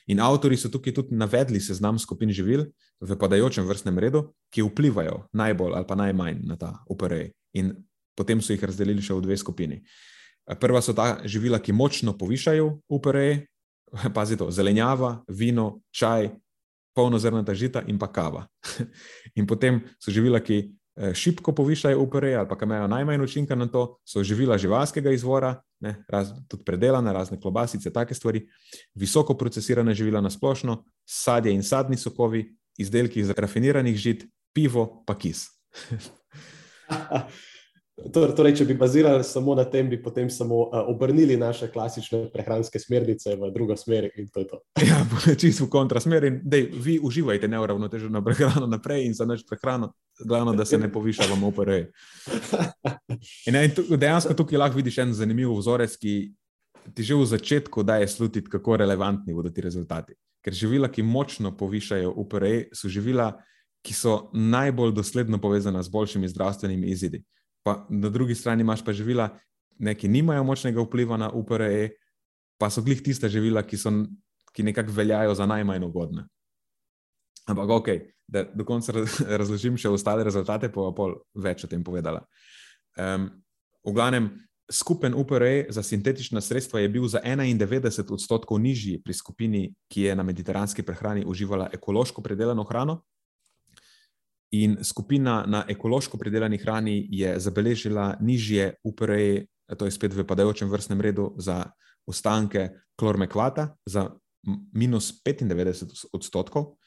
In 0.07 0.21
avtori 0.23 0.57
so 0.57 0.71
tukaj 0.71 0.93
tudi 0.95 1.15
navedli 1.15 1.59
seznam 1.59 1.99
skupin 1.99 2.31
živil 2.31 2.67
v 3.01 3.17
padajočem 3.19 3.67
vrstnem 3.67 3.99
redu, 3.99 4.23
ki 4.53 4.63
vplivajo 4.63 5.25
najbolj 5.33 5.75
ali 5.75 5.87
pa 5.87 5.95
najmanj 5.95 6.39
na 6.47 6.55
ta 6.55 6.71
UPR. 6.89 7.29
In 7.59 7.75
potem 8.15 8.41
so 8.41 8.53
jih 8.53 8.63
razdelili 8.63 9.03
še 9.03 9.17
v 9.17 9.25
dve 9.27 9.37
skupini. 9.37 9.81
Prva 10.47 10.81
so 10.81 10.95
ta 10.95 11.19
živila, 11.27 11.59
ki 11.59 11.75
močno 11.75 12.15
povišajo 12.17 12.69
UPR, 12.87 13.19
pazite, 14.17 14.47
zelenjava, 14.51 15.21
vino, 15.27 15.83
čaj, 15.91 16.31
polnozrnata 16.95 17.53
žita 17.53 17.83
in 17.87 17.99
pa 17.99 18.07
kava. 18.09 18.47
In 19.37 19.45
potem 19.45 19.83
so 20.01 20.09
živila, 20.09 20.39
ki 20.41 20.63
Eh, 20.97 21.13
šibko 21.13 21.51
povišajo 21.53 21.99
UPR 22.01 22.25
ali 22.25 22.47
pa 22.49 22.57
imajo 22.65 22.87
najmanj 22.87 23.21
učinka 23.21 23.55
na 23.55 23.67
to, 23.67 23.97
so 24.05 24.23
živila 24.23 24.57
živalskega 24.57 25.11
izvora, 25.11 25.61
ne, 25.79 25.95
raz, 26.09 26.31
tudi 26.47 26.63
predelane, 26.65 27.13
razne 27.13 27.39
klobasice, 27.41 27.93
take 27.93 28.15
stvari, 28.15 28.47
visoko 28.95 29.37
procesirane 29.37 29.93
živila 29.93 30.21
na 30.21 30.29
splošno, 30.29 30.83
sadje 31.05 31.53
in 31.53 31.63
sadni 31.63 31.97
sokovi, 31.97 32.55
izdelki 32.77 33.19
iz 33.19 33.29
rafiniranih 33.37 33.97
žit, 33.97 34.25
pivo, 34.53 35.03
pa 35.05 35.17
kis. 35.17 35.47
Torej, 37.97 38.35
torej, 38.37 38.53
če 38.59 38.65
bi 38.69 38.75
bazirali 38.77 39.25
samo 39.25 39.55
na 39.57 39.63
tem, 39.65 39.87
bi 39.89 39.97
potem 39.97 40.27
samo 40.29 40.59
uh, 40.67 40.85
obrnili 40.91 41.33
naše 41.37 41.65
klasične 41.73 42.27
prehranske 42.29 42.77
smernice 42.77 43.33
v 43.35 43.49
drugo 43.53 43.73
smer. 43.73 44.05
To 44.33 44.59
ja, 44.85 44.99
čisto 45.33 45.65
v 45.65 45.69
kontrasmer. 45.73 46.27
Dej, 46.43 46.67
vi 46.77 46.99
uživajte 47.01 47.49
neuravnoteženo 47.49 48.21
prehrano 48.21 48.67
naprej 48.69 49.07
in 49.07 49.15
za 49.17 49.25
noč 49.25 49.41
prehrano, 49.49 49.95
glavno, 50.21 50.53
da 50.53 50.65
se 50.65 50.77
ne 50.77 50.91
poviša 50.93 51.25
vam 51.31 51.47
OPR. 51.49 51.71
In, 53.49 53.57
in 53.57 53.73
dejansko 53.97 54.35
tukaj 54.37 54.61
lahko 54.61 54.77
vidiš 54.77 54.99
en 55.01 55.15
zanimiv 55.17 55.55
vzorec, 55.57 55.95
ki 55.97 56.13
ti 56.93 57.03
že 57.03 57.17
v 57.17 57.25
začetku 57.25 57.81
daje 57.81 58.05
slutiti, 58.07 58.45
kako 58.45 58.77
relevantni 58.77 59.33
bodo 59.33 59.49
ti 59.49 59.65
rezultati. 59.65 60.13
Ker 60.45 60.53
živila, 60.53 60.91
ki 60.93 61.01
močno 61.01 61.49
povišajo 61.57 62.13
OPR, 62.13 62.45
so 62.77 62.93
živila, 62.93 63.31
ki 63.81 63.97
so 63.97 64.29
najbolj 64.37 64.93
dosledno 64.93 65.41
povezana 65.41 65.81
z 65.81 65.89
boljšimi 65.89 66.29
zdravstvenimi 66.29 66.93
izidi 66.93 67.23
pa 67.67 67.81
na 67.91 68.09
drugi 68.09 68.35
strani 68.35 68.63
imaš 68.63 68.79
pa 68.85 68.95
živila, 68.95 69.27
ne, 69.83 69.91
ki 69.91 70.07
nimajo 70.07 70.45
močnega 70.47 70.79
vpliva 70.81 71.19
na 71.19 71.27
UPRE, 71.35 71.89
pa 72.57 72.71
so 72.71 72.81
glih 72.81 73.03
tiste 73.03 73.27
živila, 73.29 73.65
ki, 73.67 73.77
so, 73.77 73.91
ki 74.55 74.63
nekako 74.63 74.95
veljajo 74.95 75.35
za 75.35 75.45
najmanj 75.45 75.83
ugodne. 75.85 76.23
Ampak 77.47 77.69
ok, 77.75 77.89
da 78.27 78.45
do 78.47 78.63
konca 78.67 78.95
razložim 79.41 79.75
še 79.75 79.91
ostale 79.91 80.23
rezultate, 80.23 80.71
pa 80.71 80.87
bo 80.95 81.11
več 81.35 81.67
o 81.67 81.71
tem 81.71 81.83
povedala. 81.83 82.23
Um, 82.95 83.29
v 83.83 83.93
glavnem, 83.95 84.31
skupen 84.71 85.15
UPR 85.15 85.43
za 85.69 85.83
sintetična 85.83 86.41
sredstva 86.41 86.79
je 86.79 86.89
bil 86.89 87.07
za 87.07 87.21
91 87.23 88.11
odstotkov 88.11 88.59
nižji 88.59 89.01
pri 89.03 89.13
skupini, 89.13 89.63
ki 89.91 90.09
je 90.09 90.15
na 90.15 90.23
mediteranski 90.23 90.83
prehrani 90.83 91.27
uživala 91.27 91.69
ekološko 91.75 92.23
predelano 92.23 92.63
hrano. 92.63 93.01
In 94.51 94.77
skupina 94.83 95.43
na 95.47 95.65
ekološko 95.67 96.17
predelani 96.17 96.57
hrani 96.57 97.07
je 97.11 97.39
zabeležila 97.39 98.15
nižje 98.21 98.73
UPR, 98.83 99.11
to 99.77 99.85
je 99.85 99.91
spet 99.91 100.13
v 100.13 100.23
padajočem 100.23 100.69
vrstnem 100.71 101.01
redu 101.01 101.33
za 101.37 101.65
ostanke 102.07 102.69
klormekvata 102.95 103.75
za 103.85 104.09
minus 104.73 105.11
95 105.25 106.07
odstotkov, 106.13 106.77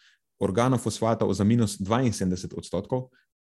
organofosfatov 0.40 1.34
za 1.34 1.44
minus 1.44 1.76
72 1.80 2.56
odstotkov, 2.56 3.10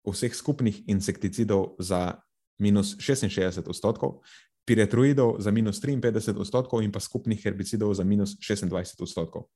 vseh 0.08 0.36
skupnih 0.36 0.88
insekticidov 0.88 1.76
za 1.80 2.16
minus 2.60 2.96
66 2.96 3.68
odstotkov, 3.68 4.24
piretroidov 4.66 5.40
za 5.40 5.52
minus 5.52 5.82
53 5.84 6.40
odstotkov 6.40 6.84
in 6.84 6.92
pa 6.92 7.00
skupnih 7.00 7.44
herbicidov 7.44 7.94
za 7.94 8.04
minus 8.04 8.40
26 8.40 9.04
odstotkov. 9.04 9.52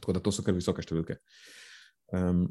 Tako 0.00 0.12
da 0.12 0.20
to 0.20 0.32
so 0.32 0.42
kar 0.42 0.56
visoke 0.56 0.82
številke. 0.82 1.20
Um, 2.12 2.48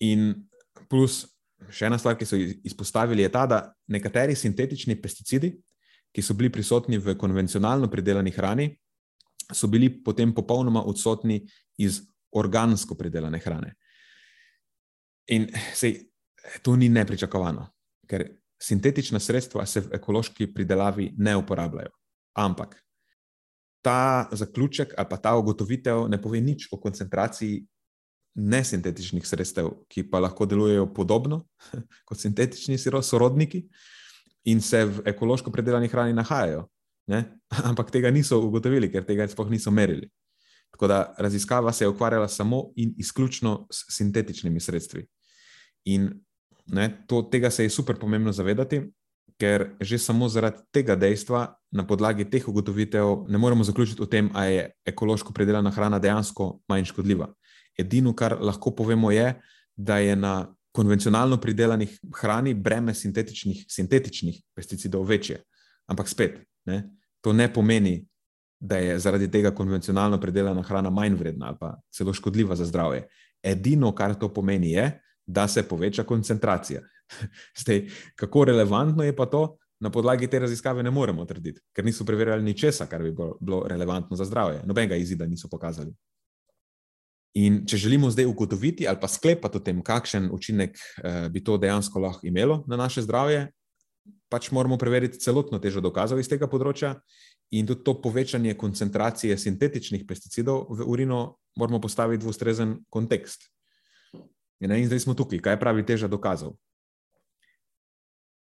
in 0.00 0.46
plus, 0.90 1.24
še 1.70 1.86
ena 1.88 1.98
stvar, 1.98 2.16
ki 2.18 2.26
so 2.28 2.38
izpostavili, 2.38 3.22
je 3.22 3.32
ta, 3.32 3.46
da 3.46 3.60
nekateri 3.92 4.36
sintetični 4.36 4.98
pesticidi, 5.02 5.52
ki 6.12 6.22
so 6.22 6.36
bili 6.36 6.52
prisotni 6.52 6.98
v 7.00 7.16
konvencionalno 7.18 7.88
pridelani 7.90 8.32
hrani, 8.34 8.68
so 9.52 9.68
bili 9.68 9.90
potem 10.04 10.32
popolnoma 10.34 10.84
odsotni 10.88 11.40
iz 11.80 12.02
organsko 12.36 12.96
pridelane 12.96 13.40
hrane. 13.44 13.74
In 15.32 15.48
sej, 15.74 15.98
to 16.62 16.76
ni 16.76 16.88
nepričakovano, 16.92 17.66
ker 18.08 18.26
sintetična 18.62 19.20
sredstva 19.20 19.66
se 19.66 19.80
v 19.80 19.96
ekološki 19.98 20.52
pridelavi 20.54 21.12
ne 21.18 21.36
uporabljajo. 21.36 21.92
Ampak 22.38 22.76
ta 23.82 24.28
zaključek 24.32 24.94
ali 24.96 25.08
pa 25.10 25.16
ta 25.16 25.34
ugotovitev 25.36 26.08
ne 26.08 26.20
pove 26.22 26.40
nič 26.40 26.68
o 26.72 26.78
koncentraciji 26.80 27.66
nesintetičnih 28.34 29.26
sredstev, 29.26 29.70
ki 29.88 30.06
pa 30.10 30.20
lahko 30.20 30.46
delujejo 30.46 30.86
podobno 30.94 31.42
kot 32.08 32.18
sintetični 32.18 32.78
sorodniki 32.78 33.66
in 34.44 34.60
se 34.60 34.84
v 34.84 35.02
ekološko 35.12 35.50
pridelani 35.50 35.88
hrani 35.88 36.12
nahajajo. 36.12 36.66
Ne? 37.06 37.24
Ampak 37.68 37.90
tega 37.90 38.10
niso 38.10 38.40
ugotovili, 38.40 38.90
ker 38.92 39.04
tega 39.04 39.28
sploh 39.28 39.50
niso 39.50 39.70
merili. 39.70 40.10
Tako 40.72 40.88
da 40.88 41.14
raziskava 41.18 41.72
se 41.72 41.84
je 41.84 41.88
ukvarjala 41.88 42.28
samo 42.28 42.70
in 42.76 42.94
izključno 42.98 43.66
s 43.70 43.96
sintetičnimi 43.96 44.60
sredstvi. 44.60 45.06
In 45.84 46.08
Ne, 46.66 47.04
to, 47.06 47.22
tega 47.22 47.50
se 47.50 47.64
je 47.64 47.70
super 47.70 47.98
pomembno 47.98 48.32
zavedati, 48.32 48.82
ker 49.40 49.72
že 49.80 49.98
samo 49.98 50.28
zaradi 50.28 50.62
tega 50.70 50.94
dejstva, 50.96 51.54
na 51.72 51.86
podlagi 51.86 52.24
teh 52.30 52.48
ugotovitev, 52.48 53.26
ne 53.28 53.38
moremo 53.38 53.64
zaključiti 53.64 54.02
o 54.02 54.06
tem, 54.06 54.30
ali 54.34 54.54
je 54.54 54.70
ekološko 54.86 55.32
predelana 55.32 55.70
hrana 55.70 55.98
dejansko 55.98 56.60
manj 56.68 56.84
škodljiva. 56.84 57.32
Edino, 57.78 58.14
kar 58.16 58.36
lahko 58.40 58.74
povemo, 58.76 59.10
je, 59.10 59.34
da 59.76 59.98
je 59.98 60.16
na 60.16 60.54
konvencionalno 60.72 61.36
pridelanih 61.40 61.98
hrani 62.20 62.54
breme 62.54 62.94
sintetičnih, 62.94 63.64
sintetičnih 63.68 64.40
pesticidov 64.56 65.04
večje. 65.04 65.42
Ampak 65.86 66.08
spet, 66.08 66.38
ne, 66.66 66.82
to 67.20 67.32
ne 67.32 67.52
pomeni, 67.52 68.00
da 68.62 68.76
je 68.78 68.98
zaradi 68.98 69.26
tega 69.30 69.50
konvencionalno 69.50 70.20
predelana 70.20 70.62
hrana 70.62 70.90
manj 70.90 71.16
vredna 71.18 71.48
ali 71.48 71.56
pa 71.60 71.74
celo 71.90 72.12
škodljiva 72.14 72.56
za 72.56 72.64
zdravje. 72.64 73.08
Edino, 73.42 73.90
kar 73.94 74.14
to 74.14 74.28
pomeni, 74.32 74.70
je, 74.70 75.00
da 75.26 75.48
se 75.48 75.62
poveča 75.68 76.04
koncentracija. 76.04 76.80
Zdaj, 77.60 77.86
kako 78.16 78.44
relevantno 78.44 79.04
je 79.04 79.16
pa 79.16 79.26
to, 79.26 79.56
na 79.80 79.90
podlagi 79.90 80.26
te 80.30 80.38
raziskave 80.38 80.82
ne 80.82 80.90
moremo 80.90 81.24
trditi, 81.24 81.60
ker 81.74 81.84
niso 81.84 82.04
preverjali 82.04 82.42
ničesar, 82.42 82.86
kar 82.86 83.02
bi 83.02 83.10
bilo 83.40 83.64
relevantno 83.66 84.16
za 84.16 84.24
zdravje. 84.24 84.60
Nobenega 84.64 84.96
izida 84.96 85.26
niso 85.26 85.48
pokazali. 85.50 85.90
In 87.34 87.62
če 87.64 87.78
želimo 87.80 88.10
zdaj 88.12 88.26
ugotoviti 88.28 88.84
ali 88.88 88.98
pa 89.00 89.08
sklepati 89.08 89.56
o 89.56 89.60
tem, 89.64 89.80
kakšen 89.80 90.28
učinek 90.32 90.76
eh, 90.76 91.28
bi 91.32 91.40
to 91.44 91.56
dejansko 91.56 92.00
lahko 92.00 92.26
imelo 92.28 92.60
na 92.68 92.76
naše 92.76 93.02
zdravje, 93.02 93.46
pač 94.28 94.50
moramo 94.52 94.76
preveriti 94.78 95.20
celotno 95.20 95.58
težo 95.58 95.80
dokazov 95.80 96.20
iz 96.20 96.28
tega 96.28 96.48
področja 96.48 96.98
in 97.52 97.68
tudi 97.68 97.84
to 97.84 97.94
povečanje 98.00 98.52
koncentracije 98.60 99.36
sintetičnih 99.38 100.04
pesticidov 100.08 100.66
v 100.72 100.84
urino 100.88 101.38
moramo 101.56 101.80
postaviti 101.80 102.24
v 102.24 102.32
ustrezen 102.32 102.76
kontekst. 102.92 103.48
In, 104.60 104.72
in 104.72 104.86
zdaj 104.88 105.04
smo 105.04 105.16
tukaj, 105.16 105.40
kaj 105.40 105.58
pravi 105.60 105.84
teža 105.84 106.08
dokazov. 106.08 106.54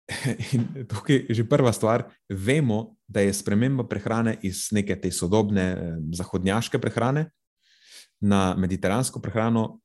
In 0.55 0.87
tukaj 0.87 1.27
je 1.27 1.35
že 1.35 1.45
prva 1.45 1.73
stvar. 1.75 2.07
Vemo, 2.31 2.95
da 3.07 3.21
je 3.21 3.35
sprememba 3.35 3.83
prehrane 3.87 4.37
iz 4.43 4.71
neke 4.71 4.95
te 4.95 5.11
sodobne 5.11 5.99
zahodnjaške 6.15 6.79
prehrane 6.79 7.27
na 8.21 8.55
mediteransko 8.59 9.21
prehrano 9.21 9.81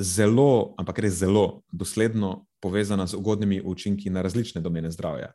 zelo, 0.00 0.74
ampak 0.78 0.98
res 0.98 1.20
zelo 1.20 1.62
dosledno 1.72 2.46
povezana 2.62 3.06
z 3.06 3.14
ugodnimi 3.14 3.60
učinki 3.64 4.10
na 4.10 4.22
različne 4.22 4.60
domene 4.60 4.90
zdravja. 4.90 5.32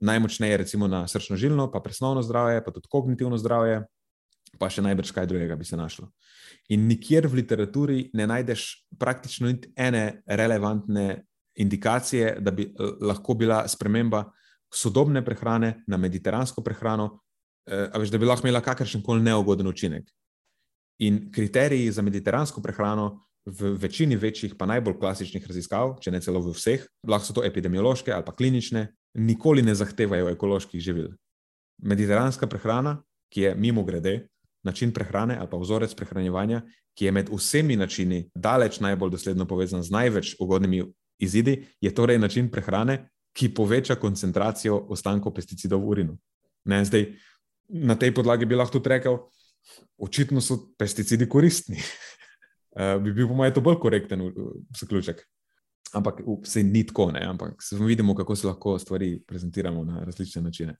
Najmočneje, 0.00 0.56
recimo 0.56 0.88
na 0.88 1.06
srčno-žilno, 1.08 1.70
pa 1.72 1.80
presnovno 1.80 2.22
zdravje, 2.22 2.64
pa 2.64 2.70
tudi 2.70 2.88
kognitivno 2.88 3.38
zdravje, 3.40 3.82
pa 4.58 4.68
še 4.70 4.84
najbrž 4.84 5.12
kaj 5.16 5.26
drugega 5.26 5.56
bi 5.56 5.64
se 5.64 5.76
našlo. 5.76 6.10
In 6.68 6.86
nikjer 6.86 7.26
v 7.26 7.40
literaturi 7.40 8.10
ne 8.14 8.26
najdeš 8.26 8.66
praktično 8.98 9.48
niti 9.48 9.72
ene 9.76 10.22
relevantne 10.26 11.24
indikacije, 11.60 12.36
da 12.40 12.50
bi 12.50 12.68
eh, 12.68 12.92
lahko 13.00 13.34
bila 13.34 13.64
sprememba 13.68 14.24
sodobne 14.74 15.24
prehrane 15.24 15.82
na 15.86 15.96
mediteransko 15.96 16.62
prehrano, 16.62 17.20
eh, 17.66 17.90
veš, 17.98 18.12
da 18.12 18.18
bi 18.18 18.28
lahko 18.28 18.46
imela 18.46 18.62
kakršen 18.64 19.02
koli 19.02 19.22
neugoden 19.22 19.66
učinek. 19.66 20.06
In 21.00 21.30
kriteriji 21.32 21.92
za 21.92 22.02
mediteransko 22.02 22.60
prehrano 22.62 23.24
v 23.46 23.72
večini 23.80 24.16
večjih, 24.16 24.54
pa 24.58 24.66
najbolj 24.66 24.98
klasičnih 25.00 25.46
raziskav, 25.48 25.96
če 26.00 26.12
ne 26.12 26.20
celo 26.20 26.42
v 26.44 26.52
vseh, 26.52 26.84
lahko 27.08 27.26
so 27.26 27.36
to 27.36 27.44
epidemiološke 27.44 28.12
ali 28.12 28.24
pa 28.26 28.34
klinične, 28.36 28.90
nikoli 29.16 29.62
ne 29.62 29.74
zahtevajo 29.74 30.28
ekoloških 30.34 30.80
živil. 30.80 31.14
Mediteranska 31.82 32.46
prehrana, 32.46 33.00
ki 33.32 33.46
je 33.46 33.54
mimo 33.54 33.84
grede, 33.84 34.28
način 34.62 34.92
prehrane 34.92 35.38
ali 35.40 35.48
pa 35.50 35.56
vzorec 35.56 35.94
prehranjevanja, 35.96 36.62
ki 36.94 37.04
je 37.04 37.12
med 37.12 37.30
vsemi 37.32 37.76
načini 37.76 38.26
daleč 38.34 38.80
najbolj 38.80 39.10
dosledno 39.16 39.46
povezan 39.48 39.82
z 39.82 39.90
največ 39.90 40.36
ugodnimi 40.40 40.84
izidi, 41.18 41.64
je 41.80 41.94
torej 41.94 42.18
način 42.18 42.50
prehrane, 42.50 43.08
ki 43.32 43.54
poveča 43.54 43.94
koncentracijo 43.94 44.76
ostankov 44.90 45.32
pesticidov 45.34 45.80
v 45.80 45.88
urinu. 45.88 46.18
Ne, 46.64 46.84
zdaj, 46.84 47.06
na 47.68 47.94
tej 47.94 48.12
podlagi 48.14 48.44
bi 48.44 48.58
lahko 48.58 48.78
tudi 48.78 48.90
rekel, 48.90 49.16
očitno 49.98 50.40
so 50.40 50.58
pesticidi 50.78 51.28
koristni. 51.28 51.76
uh, 52.76 52.96
bi 53.02 53.12
bil, 53.12 53.28
po 53.28 53.34
mojem, 53.34 53.54
to 53.54 53.60
bolj 53.60 53.78
korekten 53.82 54.26
zaključek. 54.80 55.22
Ampak 55.92 56.20
vse 56.44 56.62
ni 56.62 56.84
tako, 56.86 57.10
ne? 57.10 57.24
ampak 57.26 57.62
vidimo, 57.80 58.14
kako 58.14 58.36
se 58.36 58.46
lahko 58.46 58.78
stvari 58.78 59.18
prezentiramo 59.26 59.84
na 59.84 60.04
različne 60.04 60.42
načine. 60.42 60.76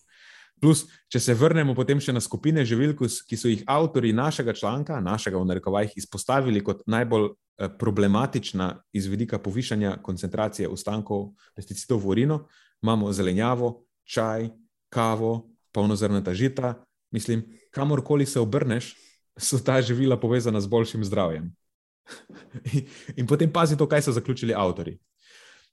Plus, 0.61 0.85
če 1.09 1.20
se 1.22 1.35
vrnemo 1.35 1.72
potem 1.74 2.01
še 2.03 2.12
na 2.12 2.20
skupine 2.20 2.62
živil, 2.68 2.93
ki 2.95 3.37
so 3.39 3.49
jih 3.49 3.62
avtori 3.70 4.12
našega 4.12 4.53
članka, 4.53 4.99
našega 5.01 5.41
v 5.41 5.49
narekovajih, 5.49 5.95
izpostavili 5.97 6.61
kot 6.64 6.83
najbolj 6.91 7.31
eh, 7.31 7.70
problematična 7.81 8.68
iz 8.93 9.09
vidika 9.09 9.41
povišanja 9.41 9.97
koncentracije 10.05 10.68
ostankov 10.68 11.31
pesticidov 11.57 12.05
v 12.05 12.12
urino, 12.12 12.39
imamo 12.85 13.12
zelenjavo, 13.12 13.72
čaj, 14.05 14.51
kavo, 14.93 15.49
polnozrnata 15.72 16.35
žita. 16.37 16.74
Mislim, 17.11 17.44
kamorkoli 17.70 18.26
se 18.26 18.40
obrneš, 18.40 18.94
so 19.38 19.58
ta 19.58 19.80
živila 19.82 20.20
povezana 20.20 20.61
z 20.61 20.66
boljšim 20.66 21.04
zdravjem. 21.04 21.50
In 23.18 23.26
potem 23.26 23.52
pazi 23.52 23.76
to, 23.76 23.88
kaj 23.88 24.02
so 24.02 24.12
zaključili 24.12 24.54
avtori. 24.56 24.98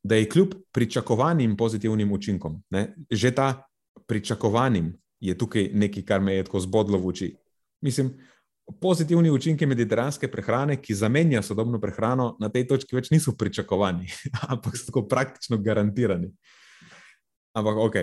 Da 0.04 0.16
je 0.16 0.30
kljub 0.30 0.54
pričakovanim 0.72 1.58
pozitivnim 1.58 2.12
učinkom, 2.12 2.62
ne, 2.70 2.96
že 3.12 3.32
ta 3.32 3.68
pričakovanim, 4.08 4.94
je 5.20 5.38
tukaj 5.38 5.70
nekaj, 5.74 6.04
kar 6.06 6.22
me 6.22 6.36
je 6.36 6.44
tako 6.44 6.60
zbodlo 6.60 6.98
v 6.98 7.08
oči. 7.08 7.36
Mislim, 7.82 8.14
pozitivni 8.82 9.32
učinki 9.32 9.66
mediteranske 9.66 10.28
prehrane, 10.32 10.78
ki 10.82 10.96
zamenja 10.96 11.42
sodobno 11.42 11.80
prehrano, 11.82 12.36
na 12.40 12.50
tej 12.50 12.68
točki 12.68 12.96
več 12.96 13.10
niso 13.12 13.34
pričakovani, 13.38 14.08
ampak 14.54 14.78
so 14.78 14.92
tako 14.92 15.08
praktično 15.08 15.58
garantirani. 15.58 16.32
Ampak, 17.58 17.78
ok, 17.78 17.96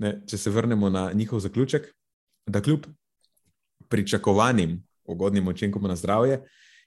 ne, 0.00 0.14
če 0.26 0.38
se 0.38 0.50
vrnemo 0.50 0.88
na 0.90 1.10
njihov 1.12 1.42
zaključek, 1.44 1.90
da 2.46 2.62
kljub 2.62 2.86
pričakovanim 3.88 4.82
ugodnim 5.04 5.48
učinkom 5.48 5.82
na 5.82 5.96
zdravje, 5.96 6.42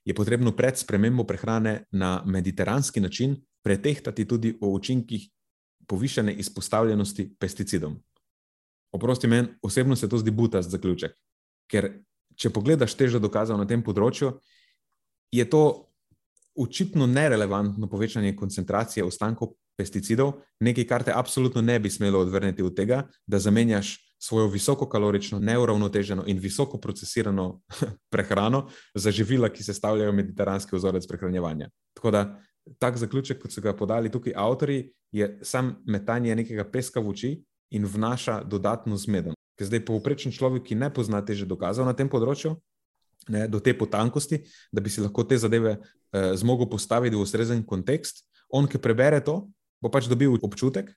je 0.06 0.14
potrebno 0.14 0.52
pred 0.52 0.78
spremembo 0.78 1.24
prehrane 1.24 1.84
na 1.92 2.24
mediteranski 2.26 3.00
način 3.00 3.36
pretehtati 3.64 4.28
tudi 4.28 4.58
o 4.62 4.70
učinkih 4.70 5.30
povišene 5.88 6.34
izpostavljenosti 6.34 7.36
pesticidom. 7.40 8.04
Oprosti, 8.92 9.28
meni 9.28 9.48
osebno 9.62 9.96
se 9.96 10.10
to 10.10 10.18
zdi 10.18 10.32
butast 10.32 10.70
zaključek. 10.70 11.12
Ker 11.68 11.90
če 12.36 12.50
pogledaš 12.50 12.94
težo 12.96 13.20
dokazov 13.20 13.58
na 13.58 13.66
tem 13.68 13.84
področju, 13.84 14.36
je 15.32 15.46
to 15.50 15.92
očitno 16.56 17.08
nerelevantno 17.08 17.90
povečanje 17.92 18.36
koncentracije 18.36 19.04
ostankov 19.04 19.56
pesticidov, 19.76 20.38
nekaj, 20.64 20.86
kar 20.88 21.04
te 21.04 21.12
absolutno 21.12 21.62
ne 21.62 21.80
bi 21.80 21.90
smelo 21.90 22.22
odvrniti 22.24 22.64
od 22.64 22.76
tega, 22.76 23.04
da 23.28 23.40
zamenjaš 23.40 23.98
svojo 24.20 24.48
visokokalorično, 24.48 25.40
neuravnoteženo 25.40 26.24
in 26.28 26.40
visoko 26.40 26.78
procesirano 26.78 27.62
prehrano 28.14 28.68
za 28.94 29.12
živila, 29.12 29.50
ki 29.50 29.64
sestavljajo 29.64 30.12
mediteranski 30.12 30.76
vzorec 30.76 31.08
prehranjevanja. 31.08 31.70
Tako 31.94 32.12
da 32.12 32.26
tak 32.80 32.98
zaključek, 32.98 33.42
kot 33.42 33.54
so 33.54 33.62
ga 33.62 33.76
podali 33.78 34.12
tukaj 34.12 34.34
avtori, 34.36 34.92
je 35.12 35.40
sam 35.44 35.76
metanje 35.86 36.36
nekega 36.36 36.64
peska 36.64 37.00
v 37.00 37.10
oči 37.10 37.32
in 37.72 37.86
vnaša 37.86 38.44
dodatno 38.44 38.98
zmedo. 38.98 39.36
Ker 39.56 39.68
zdaj 39.68 39.86
povprečen 39.86 40.34
človek, 40.36 40.66
ki 40.68 40.76
ne 40.76 40.90
pozna 40.94 41.22
teže 41.26 41.46
dokazov 41.46 41.86
na 41.86 41.94
tem 41.94 42.10
področju, 42.10 42.56
ne, 43.30 43.48
do 43.48 43.60
te 43.60 43.74
potankosti, 43.78 44.42
da 44.72 44.82
bi 44.82 44.90
si 44.90 45.02
lahko 45.02 45.24
te 45.24 45.38
zadeve 45.38 45.78
eh, 45.78 46.34
zmogel 46.36 46.70
postaviti 46.70 47.16
v 47.16 47.24
ustrezen 47.24 47.64
kontekst, 47.66 48.26
on, 48.50 48.68
ki 48.68 48.82
prebere 48.82 49.22
to, 49.24 49.46
bo 49.82 49.92
pač 49.92 50.10
dobil 50.10 50.36
občutek, 50.42 50.92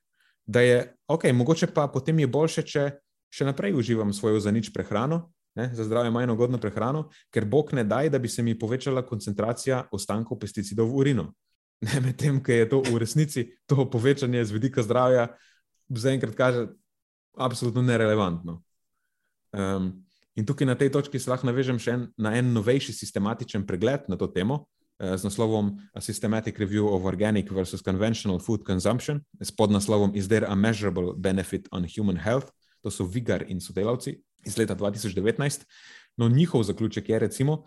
da 0.49 0.61
je 0.65 0.81
ok, 1.07 1.29
mogoče 1.33 1.69
pa 1.73 1.87
potem 1.87 2.19
je 2.19 2.27
boljše, 2.27 2.63
če 2.65 2.83
še 3.29 3.45
naprej 3.45 3.75
uživam 3.77 4.13
svojo 4.13 4.39
za 4.39 4.51
nič 4.51 4.71
prehrano, 4.73 5.29
ne, 5.55 5.69
za 5.73 5.85
zdravje 5.85 6.11
manj 6.13 6.33
ugodno 6.33 6.59
prehrano, 6.61 7.07
ker 7.33 7.45
Bog 7.45 7.73
ne 7.73 7.83
daj, 7.83 8.09
da 8.09 8.19
bi 8.19 8.29
se 8.29 8.43
mi 8.43 8.57
povečala 8.57 9.05
koncentracija 9.05 9.87
ostankov 9.91 10.39
pesticidov 10.39 10.89
v 10.89 11.03
urinu. 11.03 11.25
Medtem, 12.05 12.41
ker 12.43 12.65
je 12.65 12.69
to 12.69 12.81
v 12.85 12.99
resnici 13.01 13.47
to 13.69 13.87
povečanje 13.89 14.45
z 14.45 14.55
vidika 14.55 14.83
zdravja, 14.83 15.29
zaenkrat 15.89 16.35
kaže, 16.35 16.67
absolutno 17.37 17.81
nerelevantno. 17.85 18.59
Um, 19.55 20.03
in 20.35 20.45
tukaj 20.45 20.67
na 20.67 20.75
tej 20.77 20.91
točki 20.93 21.19
se 21.19 21.31
lahko 21.31 21.47
navežem 21.49 21.79
še 21.81 21.95
en, 21.95 22.03
na 22.17 22.35
en 22.37 22.51
novejši 22.53 22.93
sistematičen 22.93 23.65
pregled 23.65 24.05
na 24.11 24.19
to 24.19 24.27
temo, 24.29 24.67
Eh, 24.99 25.15
z 25.15 25.23
naslovom 25.23 25.79
A 25.95 26.03
Systematic 26.03 26.59
Review 26.59 26.91
of 26.91 27.07
Organic 27.07 27.47
versus 27.47 27.79
Conventional 27.79 28.35
Food 28.39 28.67
Consumption, 28.67 29.23
s 29.39 29.47
podnaslovom 29.47 30.11
Is 30.11 30.27
there 30.27 30.43
a 30.43 30.55
measurable 30.55 31.15
benefit 31.15 31.71
on 31.71 31.87
human 31.87 32.19
health? 32.19 32.51
To 32.81 32.91
so 32.91 33.05
Vigar 33.05 33.43
in 33.47 33.61
sodelavci 33.61 34.15
iz 34.45 34.57
leta 34.57 34.75
2019. 34.75 35.65
No, 36.17 36.29
njihov 36.29 36.63
zaključek 36.63 37.09
je, 37.09 37.19
recimo, 37.19 37.63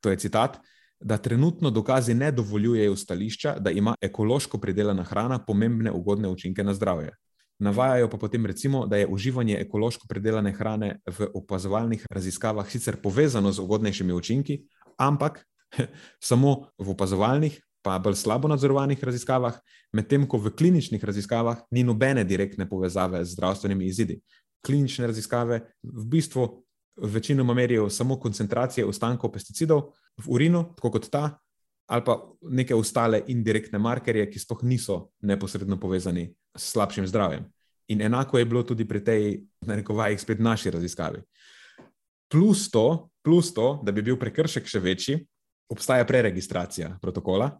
to 0.00 0.10
je 0.10 0.18
citat, 0.18 0.58
da 1.00 1.16
trenutno 1.16 1.70
dokazi 1.70 2.14
ne 2.14 2.32
dovoljujejo 2.32 2.96
stališča, 2.96 3.58
da 3.58 3.70
ima 3.70 3.94
ekološko 4.00 4.58
pridelana 4.58 5.02
hrana 5.02 5.38
pomembne 5.44 5.90
ugodne 5.90 6.28
učinke 6.28 6.64
na 6.64 6.74
zdravje. 6.74 7.16
Navajajo 7.58 8.10
pa 8.10 8.16
potem, 8.18 8.46
recimo, 8.46 8.86
da 8.86 8.96
je 8.96 9.06
uživanje 9.06 9.56
ekološko 9.60 10.06
pridelane 10.08 10.52
hrane 10.52 10.98
v 11.06 11.28
opazovalnih 11.34 12.06
raziskavah 12.10 12.70
sicer 12.70 12.96
povezano 13.02 13.52
z 13.52 13.60
ugodnejšimi 13.60 14.12
učinki, 14.12 14.58
ampak 14.98 15.44
samo 16.30 16.70
v 16.78 16.90
opazovalnih, 16.90 17.60
pa 17.84 17.98
bolj 18.00 18.16
slabo 18.16 18.48
nadzorovanih 18.48 19.04
raziskavah, 19.04 19.58
medtem 19.92 20.24
ko 20.26 20.40
v 20.40 20.54
kliničnih 20.56 21.04
raziskavah 21.04 21.66
ni 21.70 21.84
nobene 21.84 22.24
direktne 22.24 22.64
povezave 22.68 23.20
z 23.24 23.36
zdravstvenimi 23.36 23.86
izidi. 23.86 24.20
Klinične 24.64 25.06
raziskave 25.06 25.60
v 25.82 26.04
bistvu 26.08 26.48
večinoma 26.96 27.54
merijo 27.54 27.90
samo 27.90 28.16
koncentracije 28.20 28.86
ostankov 28.86 29.32
pesticidov 29.32 29.92
v 30.24 30.30
urinu, 30.32 30.64
tako 30.76 30.94
kot 30.96 31.10
ta, 31.12 31.24
ali 31.86 32.04
pa 32.04 32.16
neke 32.48 32.74
ostale 32.74 33.20
indirektne 33.28 33.78
markerje, 33.78 34.30
ki 34.30 34.40
sploh 34.40 34.62
niso 34.64 35.10
neposredno 35.20 35.76
povezani 35.80 36.30
s 36.56 36.72
slabšim 36.72 37.06
zdravjem. 37.06 37.44
In 37.92 38.00
enako 38.00 38.38
je 38.38 38.44
bilo 38.48 38.62
tudi 38.62 38.88
pri 38.88 39.04
tej, 39.04 39.42
na 39.66 39.76
rekovajih, 39.76 40.20
spet 40.20 40.40
naši 40.40 40.70
raziskavi. 40.70 41.20
Plus 42.32 42.70
to, 42.70 43.10
plus 43.22 43.52
to, 43.54 43.82
da 43.84 43.92
bi 43.92 44.02
bil 44.02 44.16
prekršek 44.16 44.66
še 44.66 44.80
večji, 44.80 45.18
obstaja 45.68 46.06
preregistracija 46.08 46.98
protokola. 47.02 47.50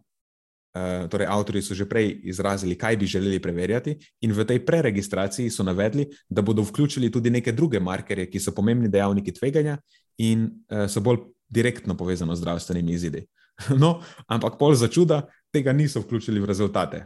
Uh, 0.75 1.05
torej, 1.07 1.27
avtori 1.31 1.61
so 1.63 1.71
že 1.71 1.85
prej 1.87 2.09
izrazili, 2.27 2.75
kaj 2.75 2.97
bi 2.99 3.07
želeli 3.07 3.39
preverjati, 3.39 3.93
in 4.21 4.33
v 4.35 4.43
tej 4.43 4.59
preregistraciji 4.65 5.49
so 5.49 5.63
navedli, 5.63 6.03
da 6.29 6.41
bodo 6.41 6.65
vključili 6.67 7.07
tudi 7.11 7.29
neke 7.29 7.51
druge 7.55 7.79
markerje, 7.79 8.25
ki 8.27 8.39
so 8.39 8.51
pomembni 8.51 8.89
dejavniki 8.91 9.31
tveganja 9.31 9.77
in 10.17 10.49
uh, 10.67 10.83
so 10.91 10.99
bolj 10.99 11.21
direktno 11.47 11.95
povezani 11.95 12.35
z 12.35 12.43
zdravstvenimi 12.43 12.91
izidi. 12.91 13.23
No, 13.79 14.01
ampak 14.27 14.59
pol 14.59 14.75
za 14.75 14.87
čuda 14.91 15.21
tega 15.53 15.71
niso 15.71 16.01
vključili 16.03 16.39
v 16.43 16.45
rezultate. 16.45 17.05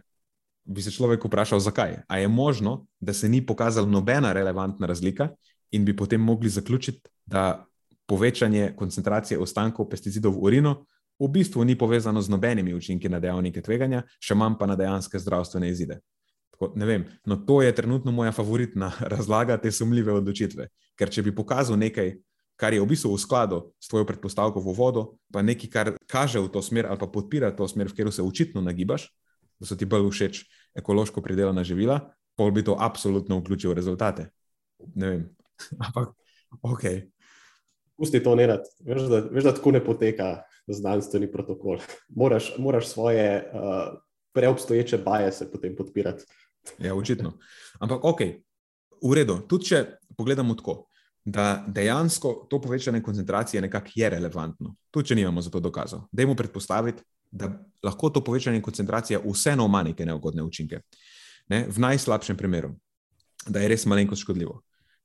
Bi 0.65 0.82
se 0.82 0.91
človek 0.91 1.26
vprašal, 1.26 1.59
zakaj? 1.59 2.01
A 2.07 2.17
je 2.17 2.28
možno, 2.28 2.88
da 2.99 3.13
se 3.13 3.30
ni 3.30 3.45
pokazala 3.45 3.88
nobena 3.88 4.34
relevantna 4.34 4.88
razlika 4.88 5.30
in 5.72 5.86
bi 5.86 5.95
potem 5.95 6.22
mogli 6.22 6.49
zaključiti, 6.49 7.09
da 7.26 7.65
povečanje 8.09 8.74
koncentracije 8.76 9.38
ostankov 9.38 9.89
pesticidov 9.89 10.34
v 10.34 10.41
urinu 10.41 10.76
v 11.20 11.28
bistvu 11.28 11.63
ni 11.63 11.76
povezano 11.76 12.22
z 12.22 12.30
nobenimi 12.30 12.74
učinki 12.74 13.09
na 13.09 13.20
dejavnike 13.20 13.61
tveganja, 13.61 14.05
še 14.24 14.36
manj 14.36 14.55
pa 14.59 14.70
na 14.70 14.78
dejanske 14.80 15.20
zdravstvene 15.20 15.70
izide. 15.70 15.99
Tako, 16.55 16.72
vem, 16.76 17.05
no, 17.28 17.36
to 17.36 17.61
je 17.61 17.76
trenutno 17.76 18.11
moja 18.11 18.32
favoritna 18.32 18.91
razlaga 19.13 19.57
te 19.57 19.72
sumljive 19.72 20.13
odločitve. 20.13 20.70
Ker 20.99 21.11
če 21.11 21.24
bi 21.28 21.36
pokazal 21.36 21.80
nekaj, 21.80 22.15
kar 22.59 22.76
je 22.76 22.84
v 22.84 22.89
bistvu 22.91 23.13
v 23.15 23.20
skladu 23.20 23.59
s 23.80 23.88
tvojo 23.91 24.07
predpostavko 24.07 24.59
v 24.63 24.76
vodo, 24.76 25.03
pa 25.32 25.43
nekaj, 25.43 25.70
kar 25.72 25.91
kaže 26.07 26.39
v 26.43 26.51
to 26.51 26.63
smer 26.63 26.88
ali 26.88 26.99
pa 26.99 27.07
podpira 27.07 27.51
to 27.55 27.67
smer, 27.67 27.88
v 27.88 27.95
katero 27.95 28.11
se 28.11 28.24
očitno 28.24 28.63
nagibaš, 28.63 29.07
da 29.59 29.67
so 29.67 29.76
ti 29.80 29.88
bolj 29.88 30.07
všeč 30.11 30.43
ekološko 30.80 31.24
pridelana 31.24 31.63
živila, 31.67 32.11
pol 32.36 32.51
bi 32.55 32.63
to 32.63 32.76
absolutno 32.80 33.39
vključil 33.39 33.72
v 33.72 33.80
rezultate. 33.80 34.30
Ne 34.95 35.07
vem. 35.07 35.24
Ampak, 35.88 36.15
ok. 36.63 36.84
Pusti 37.99 38.24
to, 38.24 38.36
ne 38.39 38.47
rad. 38.47 38.67
Veš, 38.84 39.07
veš, 39.32 39.43
da 39.43 39.55
tako 39.55 39.76
ne 39.76 39.84
poteka 39.84 40.39
znanstveni 40.74 41.32
protokol. 41.32 41.80
Moraš, 42.09 42.53
moraš 42.57 42.88
svoje 42.88 43.51
uh, 43.53 43.99
preobstoječe 44.34 44.97
baje 44.97 45.32
se 45.32 45.51
potem 45.51 45.76
podpirati. 45.76 46.24
Ja, 46.80 46.95
očitno. 46.95 47.34
Ampak, 47.80 48.03
ok, 48.03 48.22
v 49.01 49.13
redu. 49.15 49.39
Tudi 49.47 49.72
če 49.72 49.86
pogledamo 50.17 50.55
tako, 50.55 50.86
da 51.26 51.63
dejansko 51.67 52.47
to 52.49 52.61
povečanje 52.61 53.01
koncentracije 53.03 53.61
nekako 53.61 53.91
je 53.95 54.09
relevantno, 54.09 54.76
tudi 54.91 55.07
če 55.07 55.15
nimamo 55.15 55.41
za 55.41 55.49
to 55.49 55.59
dokazov. 55.59 56.07
Dajmo 56.11 56.36
predpostaviti, 56.36 57.03
da 57.32 57.51
lahko 57.84 58.09
to 58.09 58.24
povečanje 58.24 58.61
koncentracije 58.61 59.20
vseeno 59.26 59.65
ima 59.65 59.84
neke 59.84 60.05
neugodne 60.05 60.43
učinke. 60.43 60.82
Ne? 61.49 61.65
V 61.70 61.80
najslabšem 61.80 62.38
primeru, 62.38 62.74
da 63.47 63.59
je 63.59 63.70
res 63.70 63.86
malenkost 63.86 64.22
škodljivo. 64.22 64.61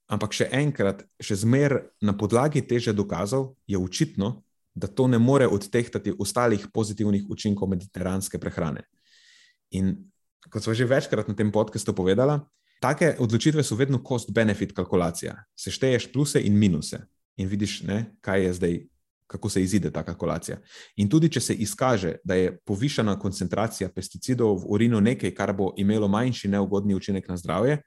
Ampak 0.08 0.34
še 0.36 0.48
enkrat, 0.52 1.04
še 1.20 1.36
zmeraj 1.40 1.86
na 2.04 2.12
podlagi 2.16 2.60
teže 2.68 2.92
dokazov 2.92 3.54
je 3.66 3.78
očitno, 3.80 4.43
da 4.74 4.86
to 4.86 5.06
ne 5.06 5.18
more 5.18 5.46
odtehtati 5.46 6.12
ostalih 6.18 6.66
pozitivnih 6.74 7.24
učinkov 7.30 7.68
mediteranske 7.68 8.38
prehrane. 8.38 8.82
In 9.70 9.94
kot 10.50 10.62
smo 10.62 10.74
že 10.74 10.84
večkrat 10.84 11.28
na 11.28 11.34
tem 11.34 11.52
podkastu 11.52 11.94
povedali, 11.94 12.40
take 12.80 13.16
odločitve 13.18 13.62
so 13.62 13.76
vedno 13.76 13.98
cost-benefit 13.98 14.74
kalkulacija. 14.74 15.36
Sešteješ 15.56 16.12
pluse 16.12 16.42
in 16.42 16.58
minuse 16.58 17.06
in 17.36 17.48
vidiš, 17.48 17.82
ne, 17.82 18.14
kaj 18.20 18.44
je 18.44 18.52
zdaj, 18.52 18.74
kako 19.26 19.48
se 19.48 19.62
izide 19.62 19.90
ta 19.90 20.04
kalkulacija. 20.04 20.58
In 20.96 21.08
tudi, 21.10 21.28
če 21.32 21.40
se 21.40 21.54
izkaže, 21.54 22.16
da 22.24 22.34
je 22.34 22.52
povišana 22.66 23.16
koncentracija 23.18 23.88
pesticidov 23.88 24.60
v 24.62 24.68
urinu 24.76 25.00
nekaj, 25.00 25.32
kar 25.34 25.52
bo 25.56 25.72
imelo 25.76 26.08
manjši 26.08 26.48
neugodni 26.48 26.94
učinek 26.94 27.28
na 27.28 27.36
zdravje, 27.36 27.80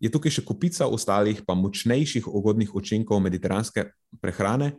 je 0.00 0.10
tukaj 0.10 0.38
še 0.38 0.44
kupica 0.46 0.86
ostalih, 0.86 1.42
pa 1.46 1.58
močnejših 1.58 2.28
ugodnih 2.30 2.74
učinkov 2.74 3.20
mediteranske 3.20 3.88
prehrane, 4.22 4.76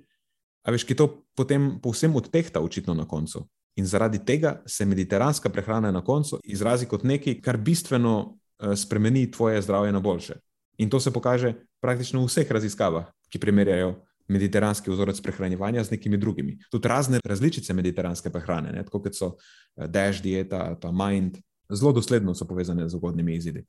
a 0.63 0.71
veš, 0.71 0.83
ki 0.83 0.95
to 0.95 1.07
potem 1.35 1.77
povsem 1.81 2.15
odtehta, 2.15 2.61
očitno 2.61 2.93
na 2.93 3.07
koncu. 3.07 3.45
In 3.79 3.87
zaradi 3.87 4.19
tega 4.25 4.59
se 4.67 4.85
mediteranska 4.85 5.49
prehrana 5.49 5.91
na 5.91 6.01
koncu 6.03 6.39
izrazi 6.43 6.85
kot 6.85 7.03
nekaj, 7.03 7.39
kar 7.41 7.57
bistveno 7.57 8.15
eh, 8.59 8.75
spremeni 8.75 9.31
tvoje 9.31 9.61
zdravje 9.61 9.91
na 9.91 9.99
boljše. 9.99 10.35
In 10.77 10.89
to 10.89 10.99
se 10.99 11.13
pokaže 11.13 11.53
praktično 11.81 12.21
v 12.21 12.27
vseh 12.27 12.51
raziskavah, 12.51 13.07
ki 13.29 13.39
primerjajo 13.39 13.95
mediteranski 14.29 14.91
vzorec 14.91 15.21
prehranevanja 15.21 15.83
z 15.83 15.95
nekimi 15.95 16.17
drugimi. 16.17 16.57
Tudi 16.71 16.87
razne 16.87 17.19
različice 17.25 17.73
mediteranske 17.73 18.29
prehrane, 18.29 18.71
ne, 18.71 18.83
tako 18.83 19.01
kot 19.07 19.15
so 19.15 19.35
eh, 19.35 19.87
Dash 19.87 20.21
dieta, 20.21 20.75
pa 20.81 20.91
Mind, 20.91 21.39
zelo 21.69 21.93
dosledno 21.93 22.35
so 22.35 22.47
povezane 22.47 22.89
z 22.89 22.95
ugodnimi 22.95 23.35
izidi. 23.35 23.63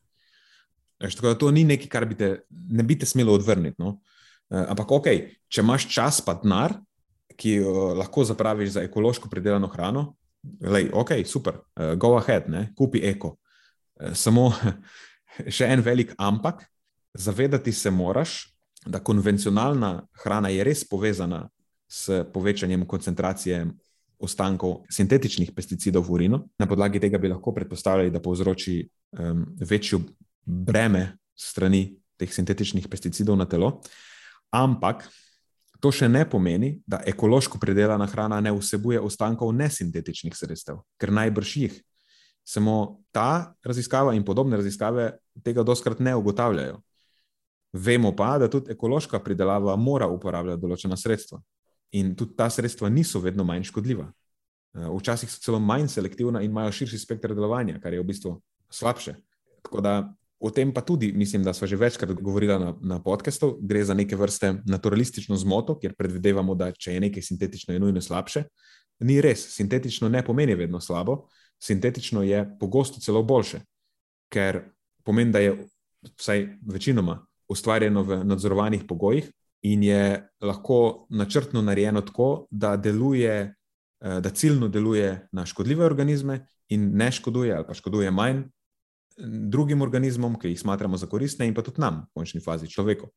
Eš, 1.01 1.15
tako 1.17 1.29
da 1.29 1.39
to 1.39 1.51
ni 1.51 1.65
nekaj, 1.65 1.89
kar 1.89 2.05
bi 2.05 2.15
te, 2.15 2.43
ne 2.51 2.83
bi 2.83 2.99
te 2.99 3.07
smelo 3.07 3.33
odvrniti. 3.33 3.77
No? 3.79 4.01
Uh, 4.51 4.65
ampak, 4.73 4.91
ok, 4.91 5.09
če 5.49 5.63
imaš 5.63 5.87
čas, 5.91 6.21
pa 6.25 6.35
denar, 6.39 6.75
ki 7.39 7.61
uh, 7.63 7.93
lahko 7.99 8.25
zapraviš 8.27 8.77
za 8.77 8.85
ekološko 8.87 9.31
pridelano 9.31 9.71
hrano, 9.71 10.15
lej, 10.61 10.91
ok, 10.93 11.21
super, 11.27 11.63
uh, 11.79 11.95
go 11.95 12.17
ahead, 12.19 12.51
ne? 12.51 12.71
kupi 12.77 13.03
eko. 13.07 13.37
Uh, 14.01 14.13
samo 14.15 14.51
še 15.59 15.71
en 15.71 15.85
velik 15.87 16.15
ampak, 16.19 16.65
zavedati 17.15 17.73
se 17.73 17.91
moraš, 17.91 18.43
da 18.87 18.99
konvencionalna 19.05 20.07
hrana 20.23 20.49
je 20.49 20.65
res 20.65 20.85
povezana 20.89 21.49
s 21.91 22.23
povečanjem 22.33 22.87
koncentracije 22.87 23.65
ostankov 24.21 24.85
sintetičnih 24.93 25.53
pesticidov 25.57 26.05
v 26.07 26.13
urinu. 26.15 26.39
Na 26.61 26.69
podlagi 26.69 27.01
tega 27.01 27.19
bi 27.19 27.29
lahko 27.29 27.53
predpostavljali, 27.57 28.13
da 28.13 28.21
povzroči 28.21 28.83
um, 29.19 29.45
večjo 29.61 30.01
breme 30.45 31.17
strani 31.35 31.97
teh 32.21 32.33
sintetičnih 32.33 32.89
pesticidov 32.89 33.39
na 33.41 33.49
telo. 33.49 33.81
Ampak 34.51 35.07
To 35.81 35.89
še 35.89 36.11
ne 36.13 36.27
pomeni, 36.29 36.75
da 36.85 37.01
ekološko 37.09 37.59
predelana 37.61 38.05
hrana 38.07 38.41
ne 38.45 38.53
vsebuje 38.53 39.01
ostankov 39.01 39.53
nesintetičnih 39.57 40.37
sredstev, 40.37 40.83
ker 41.01 41.13
najbrž 41.17 41.55
jih. 41.57 41.79
Samo 42.45 43.01
ta 43.15 43.55
raziskava 43.65 44.13
in 44.17 44.25
podobne 44.27 44.59
raziskave 44.61 45.15
tega 45.45 45.65
doskrat 45.65 46.03
ne 46.05 46.13
ugotavljajo. 46.17 46.77
Vemo 47.73 48.13
pa, 48.17 48.35
da 48.43 48.51
tudi 48.51 48.75
ekološka 48.75 49.23
pridelava 49.25 49.77
mora 49.81 50.09
uporabljati 50.11 50.61
določena 50.61 50.99
sredstva. 51.01 51.41
In 51.97 52.13
tudi 52.19 52.37
ta 52.37 52.51
sredstva 52.51 52.91
niso 52.93 53.23
vedno 53.23 53.47
manj 53.47 53.71
škodljiva. 53.71 54.09
Eh, 54.11 54.89
včasih 54.91 55.33
so 55.33 55.41
celo 55.41 55.61
manj 55.63 55.89
selektivna 55.95 56.43
in 56.45 56.51
imajo 56.51 56.75
širši 56.77 56.99
spekter 57.01 57.35
delovanja, 57.35 57.81
kar 57.81 57.95
je 57.95 58.03
v 58.03 58.09
bistvu 58.11 58.35
slabše. 58.69 59.17
Tako 59.65 59.81
da 59.87 59.95
o 60.41 60.51
tem 60.51 60.73
pa 60.73 60.81
tudi 60.81 61.13
mislim, 61.13 61.45
da 61.45 61.53
smo 61.53 61.67
že 61.67 61.77
večkrat 61.77 62.13
govorili 62.13 62.59
na, 62.59 62.75
na 62.81 63.03
podkastu. 63.03 63.59
Gre 63.61 63.85
za 63.85 63.95
neke 63.95 64.17
vrste 64.17 64.55
naturalistično 64.65 65.37
zmoto, 65.37 65.79
kjer 65.79 65.95
predvidevamo, 65.95 66.55
da 66.55 66.73
če 66.73 66.95
je 66.95 67.01
nekaj 67.01 67.23
sintetično, 67.23 67.75
je 67.75 67.81
nujno 67.81 68.01
slabše. 68.01 68.45
Ni 69.01 69.21
res, 69.21 69.45
sintetično 69.55 70.09
ne 70.09 70.25
pomeni 70.25 70.55
vedno 70.55 70.81
slabo, 70.81 71.27
sintetično 71.63 72.23
je 72.23 72.45
pogosto 72.61 73.01
celo 73.01 73.23
boljše, 73.23 73.61
ker 74.33 74.63
pomeni, 75.05 75.33
da 75.33 75.39
je 75.39 75.57
vsaj 76.19 76.47
večinoma 76.73 77.21
ustvarjeno 77.49 78.03
v 78.03 78.25
nadzorovanih 78.25 78.85
pogojih 78.89 79.31
in 79.63 79.83
je 79.83 80.29
lahko 80.41 81.07
načrtno 81.11 81.63
narejeno 81.63 82.01
tako, 82.01 82.47
da, 82.51 82.77
deluje, 82.77 83.55
eh, 84.01 84.21
da 84.21 84.31
ciljno 84.31 84.69
deluje 84.69 85.29
na 85.33 85.47
škodljive 85.47 85.85
organizme 85.85 86.47
in 86.69 86.91
ne 86.97 87.13
škoduje 87.13 87.55
ali 87.55 87.67
pa 87.67 87.75
škoduje 87.75 88.11
manj 88.11 88.45
drugim 89.25 89.83
organizmom, 89.83 90.39
ki 90.41 90.53
jih 90.53 90.61
smatramo 90.61 90.97
za 90.97 91.07
koristne, 91.07 91.47
in 91.47 91.55
pa 91.55 91.63
tudi 91.63 91.81
nam, 91.81 92.05
v 92.09 92.21
končni 92.21 92.41
fazi, 92.41 92.69
človeku. 92.69 93.09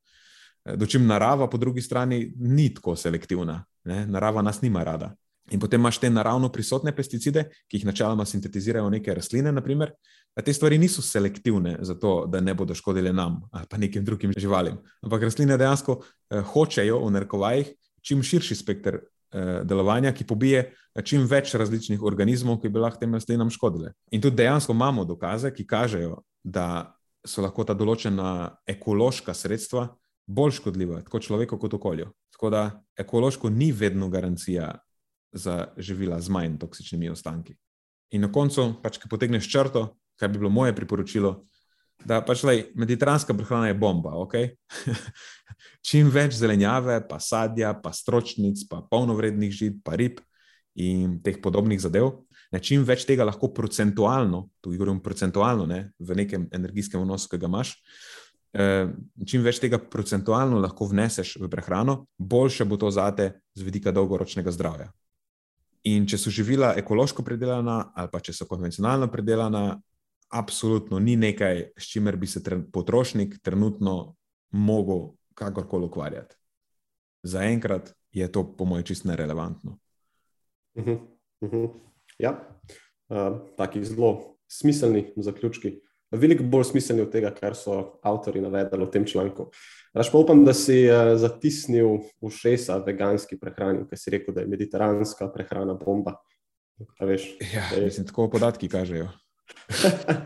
Eh, 0.66 0.78
dočim 0.78 1.08
narava, 1.08 1.50
po 1.50 1.58
drugi 1.58 1.82
strani, 1.82 2.34
ni 2.36 2.70
tako 2.74 2.96
selektivna. 2.96 3.64
Ne? 3.84 4.06
Narava 4.08 4.42
nas 4.42 4.62
nima 4.62 4.84
rada. 4.84 5.14
In 5.52 5.60
potem 5.60 5.82
imaš 5.82 6.00
te 6.00 6.10
naravno 6.10 6.50
prisotne 6.50 6.94
pesticide, 6.96 7.50
ki 7.68 7.78
jih 7.78 7.86
načeloma 7.86 8.26
sintetizirajo 8.26 8.90
neke 8.90 9.14
rastline, 9.14 9.52
naprimer. 9.52 9.92
Te 10.34 10.54
stvari 10.54 10.78
niso 10.78 11.02
selektivne 11.02 11.78
zato, 11.82 12.26
da 12.32 12.40
ne 12.40 12.54
bodo 12.54 12.74
škodile 12.74 13.14
nam 13.14 13.42
ali 13.52 13.68
pa 13.70 13.78
nekim 13.78 14.06
drugim 14.06 14.32
živalim. 14.38 14.78
Ampak 15.02 15.28
rastline 15.28 15.58
dejansko 15.58 16.00
eh, 16.02 16.42
hočejo 16.42 17.02
v 17.06 17.12
narekovajih 17.12 17.74
čim 18.02 18.24
širši 18.24 18.56
spekter 18.56 19.00
delovanja, 19.64 20.14
ki 20.14 20.28
pobije 20.28 20.64
eh, 20.68 21.02
čim 21.02 21.28
več 21.30 21.54
različnih 21.58 22.04
organizmov, 22.04 22.62
ki 22.62 22.70
bi 22.70 22.82
lahko 22.84 23.02
tem 23.02 23.14
rastlinam 23.14 23.52
škodile. 23.54 23.94
In 24.12 24.22
tudi 24.22 24.42
dejansko 24.42 24.76
imamo 24.76 25.06
dokaze, 25.06 25.54
ki 25.54 25.68
kažejo, 25.68 26.22
da 26.44 26.94
so 27.26 27.42
lahko 27.42 27.64
ta 27.64 27.74
določena 27.74 28.60
ekološka 28.68 29.34
sredstva 29.34 29.88
bolj 30.28 30.58
škodljiva, 30.60 31.02
tako 31.08 31.20
človeku 31.24 31.60
kot 31.60 31.74
okolju. 31.80 32.10
Tako 32.36 32.50
da 32.50 32.64
ekološko 33.00 33.50
ni 33.50 33.72
vedno 33.72 34.10
garancija 34.10 34.74
za 35.34 35.74
živila 35.78 36.20
z 36.22 36.30
manj 36.30 36.58
toksičnimi 36.62 37.10
ostanki. 37.10 37.56
In 38.14 38.22
na 38.22 38.30
koncu, 38.32 38.76
pač, 38.84 39.00
ki 39.02 39.10
potegneš 39.10 39.50
črto, 39.50 39.88
kaj 40.20 40.30
bi 40.30 40.42
bilo 40.44 40.52
moje 40.54 40.76
priporočilo, 40.76 41.40
da 42.06 42.20
pač 42.26 42.44
lej, 42.48 42.66
mediteranska 42.76 43.36
prehrana 43.38 43.70
je 43.72 43.78
bomba. 43.80 44.16
Okay? 44.26 44.54
Čim 45.88 46.12
več 46.14 46.38
zelenjave, 46.40 47.00
pa 47.08 47.20
sadja, 47.20 47.74
pa 47.76 47.92
stročnic, 47.96 48.64
pa 48.70 48.82
polnovrednih 48.88 49.52
žit, 49.52 49.82
pa 49.84 49.98
rib 50.00 50.22
in 50.80 51.20
teh 51.24 51.38
podobnih 51.42 51.82
zadev. 51.82 52.24
Ne, 52.54 52.62
čim 52.62 52.84
več 52.86 53.08
tega 53.10 53.26
lahko 53.26 53.50
procentualno, 53.54 54.48
tu 54.62 54.76
govorim 54.76 55.00
procentualno, 55.02 55.66
ne, 55.70 55.88
v 55.98 56.18
nekem 56.22 56.46
energijskem 56.54 57.02
vnosu, 57.02 57.30
ki 57.32 57.40
ga 57.42 57.50
imaš, 57.50 57.74
eh, 58.54 58.92
čim 59.26 59.42
več 59.42 59.60
tega 59.62 59.80
procentualno 59.82 60.62
lahko 60.62 60.86
vneseš 60.92 61.38
v 61.42 61.50
prehrano, 61.50 62.06
boljše 62.18 62.66
bo 62.70 62.78
to 62.78 62.92
zate 62.94 63.32
z 63.58 63.66
vidika 63.66 63.92
dolgoročnega 63.92 64.54
zdravja. 64.54 64.92
In 65.90 66.06
če 66.08 66.18
so 66.18 66.32
živila 66.32 66.76
ekološko 66.80 67.26
predelana 67.26 67.92
ali 67.96 68.08
pa 68.12 68.22
če 68.24 68.34
so 68.34 68.46
konvencionalno 68.48 69.10
predelana, 69.12 69.82
absolutno 70.34 71.00
ni 71.00 71.16
nekaj, 71.16 71.64
s 71.78 71.92
čimer 71.92 72.18
bi 72.18 72.28
se 72.28 72.44
tren, 72.44 72.66
potrošnik 72.72 73.38
trenutno 73.42 74.16
mogel 74.52 75.14
kakorkoli 75.34 75.86
ukvarjati. 75.86 76.36
Zaenkrat 77.24 77.94
je 78.12 78.32
to, 78.32 78.44
po 78.58 78.66
mojem, 78.66 78.84
čist 78.84 79.06
nerelevantno. 79.06 79.78
Uh 80.76 80.86
-huh, 80.86 81.00
uh 81.42 81.52
-huh. 81.52 81.70
Ja, 82.18 82.58
uh, 83.10 83.38
taki 83.58 83.84
zelo 83.86 84.38
smiselni 84.48 85.14
zaključki. 85.18 85.82
Veliko 86.12 86.44
bolj 86.44 86.64
smiselni 86.64 87.02
od 87.02 87.12
tega, 87.12 87.32
kar 87.34 87.56
so 87.56 88.00
avtori 88.04 88.42
navedli 88.42 88.86
v 88.86 88.92
tem 88.92 89.06
članku. 89.06 89.52
Raš 89.94 90.12
pa 90.12 90.18
upam, 90.18 90.46
da 90.46 90.54
si 90.54 90.90
uh, 90.90 91.18
zatisnil 91.18 91.88
ušesa 92.22 92.78
veganski 92.78 93.40
prehrani, 93.40 93.88
ki 93.90 93.98
si 93.98 94.10
rekel, 94.10 94.34
da 94.34 94.42
je 94.42 94.48
mediteranska 94.48 95.32
prehrana 95.34 95.74
bomba. 95.74 96.16
Ja, 97.00 97.08
je... 97.76 97.86
mislim, 97.86 98.08
tako 98.08 98.30
podatki 98.30 98.70
kažejo. 98.70 99.10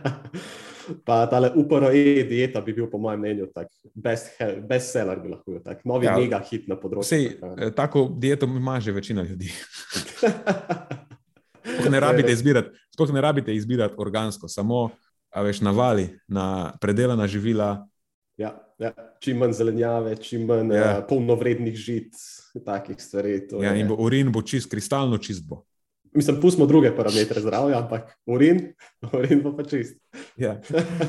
pa 1.08 1.26
ta 1.28 1.42
uporo 1.56 1.92
e-dieta 1.92 2.62
bi 2.62 2.74
bil, 2.74 2.88
po 2.92 3.00
mojem 3.02 3.20
mnenju, 3.20 3.48
bestseller, 3.96 4.62
best 4.68 4.96
bi 5.24 5.32
lahko 5.34 5.52
bil, 5.52 5.64
tak, 5.64 5.84
novi 5.86 6.08
ja, 6.08 6.16
mega 6.18 6.40
hit 6.44 6.68
na 6.72 6.78
področju. 6.80 7.10
Sej, 7.10 7.26
eh, 7.38 7.74
tako 7.76 8.08
dieto 8.10 8.48
ima 8.48 8.80
že 8.80 8.96
večina 8.96 9.26
ljudi. 9.28 9.52
Sploh 11.68 11.92
ne 11.92 12.00
rabite 12.00 12.32
izbirati, 12.32 12.72
sploh 12.96 13.12
ne 13.14 13.22
rabite 13.22 13.54
izbirati 13.54 14.00
organsko, 14.00 14.48
samo 14.48 14.88
veš, 15.36 15.60
navali 15.62 16.08
na 16.32 16.72
predelana 16.82 17.28
živila. 17.28 17.86
Ja 18.40 18.56
ja, 18.80 18.92
čim 19.20 19.38
manj 19.38 19.56
zelenjave, 19.58 20.16
čim 20.22 20.46
manj 20.46 20.74
ja. 20.76 21.00
uh, 21.00 21.06
polnovrednih 21.10 21.76
žit, 21.76 22.14
takih 22.66 23.02
stvari. 23.02 23.40
Ja, 23.62 23.74
je... 23.74 23.82
In 23.82 23.90
bo 23.90 23.98
urin 24.06 24.32
bo 24.32 24.42
čist, 24.42 24.70
kristalno 24.72 25.18
čist. 25.18 25.48
Bo. 25.48 25.64
Mislim, 26.18 26.40
pustimo 26.42 26.66
druge 26.66 26.90
parametre 26.96 27.42
zdravja, 27.42 27.78
ampak 27.78 28.16
urin, 28.26 28.74
urin 29.18 29.42
bo 29.44 29.52
pa 29.54 29.64
čist. 29.64 30.00
Ja. 30.38 30.56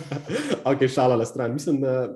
ok, 0.71 0.85
šala 0.85 1.17
na 1.17 1.25
stran. 1.25 1.53
Mislim, 1.53 1.81
da 1.81 2.11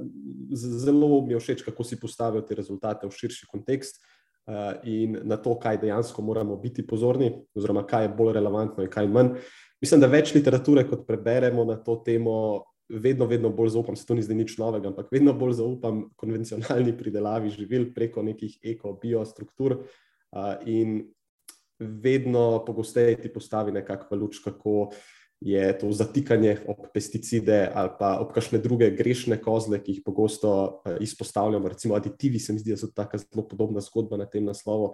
zelo 0.52 1.22
mi 1.24 1.32
je 1.32 1.40
všeč, 1.40 1.62
kako 1.64 1.84
si 1.88 2.00
postavil 2.00 2.44
te 2.44 2.58
rezultate 2.58 3.08
v 3.08 3.16
širši 3.16 3.48
kontekst. 3.48 4.02
Uh, 4.42 4.74
in 4.84 5.20
na 5.22 5.36
to, 5.38 5.54
kaj 5.54 5.78
dejansko 5.78 6.22
moramo 6.22 6.56
biti 6.58 6.82
pozorni, 6.86 7.30
oziroma 7.54 7.84
kaj 7.86 8.04
je 8.04 8.10
bolj 8.18 8.32
relevantno 8.34 8.82
in 8.82 8.90
kaj 8.90 9.06
manj. 9.08 9.36
Mislim, 9.80 10.02
da 10.02 10.10
več 10.10 10.34
literature, 10.34 10.82
kot 10.90 11.06
preberemo 11.06 11.64
na 11.64 11.78
to 11.78 11.94
temo, 12.04 12.34
vedno, 12.90 13.28
vedno 13.30 13.52
bolj 13.54 13.76
zaupam, 13.78 13.96
se 13.96 14.04
to 14.06 14.18
ni 14.18 14.26
zdaj 14.26 14.36
nič 14.36 14.56
novega, 14.58 14.90
ampak 14.90 15.14
vedno 15.14 15.32
bolj 15.38 15.54
zaupam 15.62 16.04
konvencionalni 16.18 16.92
pridelavi 16.98 17.54
živil 17.54 17.88
preko 17.94 18.26
nekih 18.26 18.58
eko-biostruktur 18.74 19.78
uh, 19.78 20.58
in 20.66 21.04
vedno 21.82 22.64
pogosteje 22.66 23.20
ti 23.22 23.32
postavi 23.32 23.72
nekakšno 23.72 24.16
luč, 24.16 24.38
kako 24.44 24.90
je 25.42 25.78
to 25.78 25.90
zatikanje 25.92 26.56
ob 26.70 26.86
pesticide 26.94 27.66
ali 27.74 27.90
pa 27.98 28.14
ob 28.22 28.30
kakšne 28.32 28.60
druge 28.62 28.90
grešne 28.94 29.40
kozle, 29.42 29.80
ki 29.82 29.96
jih 29.96 30.02
pogosto 30.06 30.52
uh, 30.54 30.96
izpostavljamo, 31.00 31.68
recimo 31.68 31.94
aditivi, 31.98 32.38
se 32.38 32.52
mi 32.52 32.62
zdi, 32.62 32.76
da 32.76 32.76
so 32.76 32.92
tako 32.94 33.18
zelo 33.18 33.46
podobna 33.48 33.80
zgodba 33.80 34.16
na 34.16 34.26
tem 34.26 34.44
naslovu. 34.44 34.92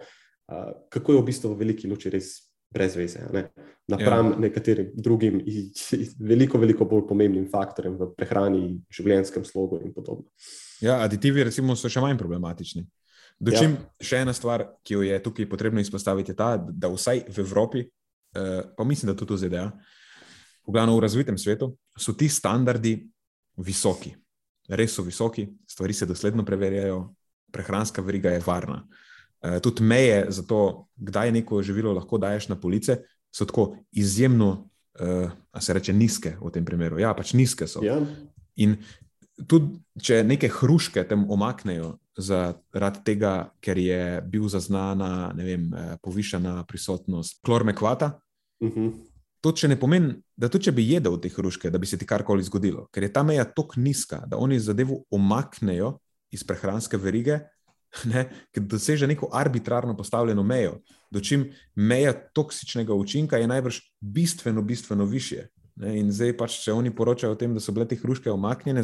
Uh, 0.49 0.71
kako 0.89 1.13
je 1.13 1.21
v 1.21 1.25
bistvu 1.25 1.53
v 1.53 1.59
veliki 1.59 1.89
luči 1.89 2.09
res 2.09 2.49
brez 2.73 2.95
veze, 2.95 3.21
ne? 3.33 3.47
napram 3.89 4.31
ja. 4.31 4.39
nekaterim 4.45 4.91
drugim, 4.93 5.41
veliko, 6.31 6.57
veliko 6.61 6.85
bolj 6.85 7.07
pomembnim 7.09 7.47
faktorjem 7.49 7.97
v 7.97 8.09
prehrani, 8.17 8.63
življenjskem 8.93 9.45
slogu 9.45 9.81
in 9.85 9.93
podobno. 9.93 10.29
Ja, 10.81 10.99
aditivi, 11.03 11.43
recimo, 11.43 11.75
so 11.75 11.89
še 11.91 12.01
manj 12.03 12.17
problematični. 12.21 12.85
Dočim, 13.39 13.77
ja. 13.77 14.03
Še 14.03 14.21
ena 14.25 14.33
stvar, 14.35 14.65
ki 14.83 14.97
jo 14.97 15.03
je 15.05 15.19
tukaj 15.23 15.47
potrebno 15.49 15.79
izpostaviti, 15.79 16.33
je 16.33 16.39
ta, 16.39 16.57
da 16.59 16.89
vsaj 16.91 17.23
v 17.31 17.43
Evropi, 17.45 17.85
eh, 18.35 18.63
pa 18.75 18.83
mislim, 18.83 19.11
da 19.11 19.15
tudi 19.17 19.37
v 19.37 19.41
ZDA, 19.45 19.67
v 20.67 20.73
glavnem 20.75 20.95
v 20.95 21.03
razvitem 21.05 21.37
svetu, 21.39 21.71
so 21.97 22.13
ti 22.13 22.27
standardi 22.29 22.97
visoki. 23.63 24.11
Res 24.69 24.93
so 24.93 25.05
visoki, 25.07 25.47
stvari 25.67 25.95
se 25.95 26.05
dosledno 26.05 26.43
preverjajo, 26.45 26.99
prehranska 27.51 28.03
veriga 28.05 28.35
je 28.35 28.43
varna. 28.45 28.83
Eh, 29.41 29.59
tudi 29.63 29.83
meje 29.87 30.25
za 30.35 30.43
to, 30.43 30.89
kdaj 30.99 31.31
neko 31.31 31.63
živilo 31.63 31.93
lahko 31.95 32.19
daješ 32.19 32.49
na 32.51 32.59
police, 32.59 32.99
so 33.31 33.45
tako 33.45 33.77
izjemno, 33.91 34.69
uh, 34.99 35.31
a 35.51 35.61
se 35.61 35.73
reče, 35.73 35.93
nizke 35.93 36.33
v 36.41 36.49
tem 36.51 36.65
primeru. 36.65 36.97
Ja, 36.99 37.13
pač 37.13 37.33
nizke 37.37 37.67
so. 37.69 37.83
Ja. 37.85 37.99
In 38.57 38.73
tudi, 39.47 39.77
če 40.01 40.23
neke 40.25 40.49
hruške 40.49 41.03
tam 41.07 41.27
omaknejo 41.31 41.99
zaradi 42.19 43.03
tega, 43.05 43.33
ker 43.63 43.77
je 43.77 44.21
bil 44.27 44.47
zaznana, 44.51 45.31
vem, 45.35 45.69
eh, 45.73 45.95
povišena 46.03 46.63
prisotnost 46.67 47.39
klormekvata. 47.45 48.19
Uh 48.59 48.67
mhm. 48.67 48.87
-huh. 48.87 48.93
To 49.39 49.53
še 49.55 49.69
ne 49.71 49.77
pomeni, 49.79 50.17
da 50.35 50.49
tudi 50.49 50.67
če 50.67 50.71
bi 50.75 50.83
jedel 50.83 51.15
te 51.23 51.29
hruške, 51.29 51.69
da 51.71 51.77
bi 51.77 51.87
se 51.87 51.97
ti 51.97 52.05
karkoli 52.05 52.43
zgodilo, 52.43 52.89
ker 52.91 53.03
je 53.03 53.13
ta 53.13 53.23
meja 53.23 53.45
tako 53.45 53.79
nizka, 53.79 54.25
da 54.27 54.37
oni 54.37 54.59
zadevo 54.59 55.03
omaknejo 55.09 55.93
iz 56.31 56.43
prehranske 56.43 56.97
verige, 56.97 57.39
ne, 58.11 58.25
ki 58.51 58.59
doseže 58.59 59.07
neko 59.07 59.29
arbitrarno 59.33 59.95
postavljeno 59.97 60.43
mejo. 60.43 60.81
Dočim 61.11 61.47
meja 61.75 62.13
toksičnega 62.13 62.93
učinka 62.93 63.37
je 63.37 63.47
najbrž 63.47 63.79
bistveno, 64.01 64.61
bistveno 64.61 65.05
više. 65.05 65.47
Ne, 65.75 65.95
in 65.99 66.11
zdaj 66.11 66.35
pač, 66.37 66.59
če 66.65 66.75
oni 66.75 66.91
poročajo 66.95 67.33
o 67.33 67.39
tem, 67.39 67.53
da 67.55 67.63
so 67.63 67.71
bile 67.71 67.87
te 67.87 67.95
hruške 67.95 68.31
omaknjene, 68.31 68.83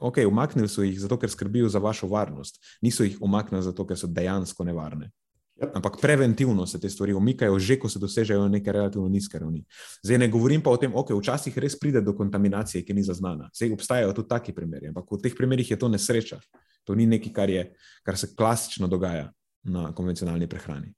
ok, 0.00 0.22
umaknili 0.26 0.68
so 0.68 0.82
jih 0.82 0.98
zato, 1.00 1.18
ker 1.18 1.30
skrbijo 1.30 1.68
za 1.68 1.78
vašo 1.78 2.08
varnost, 2.08 2.60
niso 2.82 3.04
jih 3.04 3.16
umaknili 3.20 3.62
zato, 3.62 3.86
ker 3.86 3.98
so 3.98 4.06
dejansko 4.06 4.64
nevarne. 4.64 5.10
Yep. 5.58 5.72
Ampak 5.74 5.96
preventivno 6.00 6.66
se 6.66 6.78
te 6.80 6.90
stvari 6.90 7.12
umikajo, 7.18 7.58
že 7.58 7.78
ko 7.78 7.88
se 7.88 7.98
dosežejo 7.98 8.48
neke 8.48 8.72
relativno 8.72 9.08
nizke 9.08 9.38
ravni. 9.38 9.64
Zdaj 10.06 10.18
ne 10.18 10.28
govorim 10.28 10.62
pa 10.62 10.70
o 10.70 10.76
tem, 10.76 10.92
da 10.92 10.98
okay, 10.98 11.18
včasih 11.18 11.58
res 11.58 11.74
pride 11.78 12.00
do 12.00 12.14
kontaminacije, 12.14 12.84
ki 12.86 12.94
ni 12.94 13.02
zaznana. 13.02 13.50
Zdaj 13.54 13.72
obstajajo 13.74 14.12
tudi 14.14 14.28
taki 14.28 14.54
primeri, 14.54 14.92
ampak 14.92 15.10
v 15.10 15.18
teh 15.22 15.34
primerih 15.34 15.70
je 15.70 15.78
to 15.78 15.88
nesreča. 15.90 16.38
To 16.86 16.94
ni 16.94 17.06
nekaj, 17.10 17.32
kar, 17.34 17.50
je, 17.50 17.64
kar 18.06 18.16
se 18.16 18.30
klasično 18.36 18.86
dogaja 18.86 19.32
na 19.64 19.90
konvencionalni 19.94 20.46
prehrani. 20.46 20.94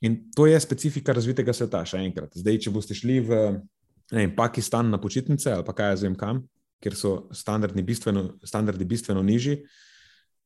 In 0.00 0.18
to 0.34 0.46
je 0.46 0.58
specifika 0.60 1.14
razvitega 1.14 1.54
sveta, 1.54 1.84
še 1.86 2.02
enkrat. 2.02 2.34
Zdaj, 2.34 2.58
če 2.66 2.74
boste 2.74 2.94
šli 2.94 3.20
v 3.22 3.38
vem, 4.10 4.34
Pakistan 4.36 4.90
na 4.90 4.98
počitnice 4.98 5.52
ali 5.52 5.64
pa 5.64 5.72
kaj 5.72 5.94
jaz 5.94 6.02
vem 6.02 6.18
kam, 6.18 6.42
kjer 6.82 6.94
so 6.96 7.28
standardi 7.32 7.82
bistveno, 7.82 8.28
standardi 8.44 8.84
bistveno 8.84 9.22
nižji. 9.22 9.60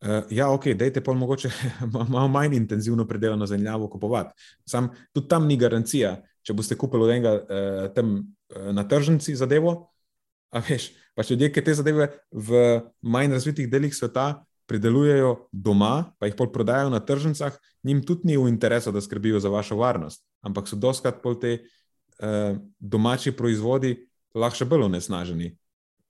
Uh, 0.00 0.24
ja, 0.32 0.48
ok, 0.48 0.70
dajte 0.80 1.02
pa 1.04 1.12
mogoče 1.12 1.50
malo 2.08 2.28
manj 2.28 2.56
intenzivno 2.56 3.06
predelano 3.06 3.46
zemljavo 3.46 3.88
kupovati. 3.88 4.34
Sam 4.68 4.88
tudi 5.12 5.28
tam 5.28 5.46
ni 5.46 5.56
garancija, 5.56 6.16
če 6.42 6.56
boste 6.56 6.76
kupili 6.76 7.04
od 7.04 7.10
enega 7.10 7.34
uh, 7.34 7.90
tam 7.94 8.14
uh, 8.16 8.70
na 8.74 8.86
tržnici 8.88 9.36
zadevo. 9.36 9.90
A 10.50 10.62
veš, 10.68 10.90
pa 11.14 11.22
ljudje, 11.30 11.52
ki 11.52 11.64
te 11.64 11.74
zadeve 11.74 12.08
v 12.32 12.80
manj 13.02 13.36
razvitih 13.36 13.68
delih 13.70 13.92
sveta 13.94 14.44
pridelujejo 14.66 15.48
doma, 15.52 16.14
pa 16.18 16.30
jih 16.30 16.34
pol 16.38 16.48
prodajajo 16.52 16.90
na 16.90 17.00
tržnicah, 17.04 17.54
njim 17.84 18.02
tudi 18.06 18.30
ni 18.30 18.38
v 18.38 18.48
interesu, 18.48 18.92
da 18.92 19.00
skrbijo 19.00 19.40
za 19.40 19.50
vašo 19.50 19.76
varnost. 19.76 20.24
Ampak 20.46 20.68
so 20.68 20.78
doskrat 20.78 21.20
pol 21.22 21.36
te 21.42 21.58
uh, 21.60 22.56
domači 22.78 23.36
proizvodi 23.36 23.98
lahko 24.34 24.62
še 24.62 24.70
bolj 24.70 24.86
onesnaženi 24.88 25.56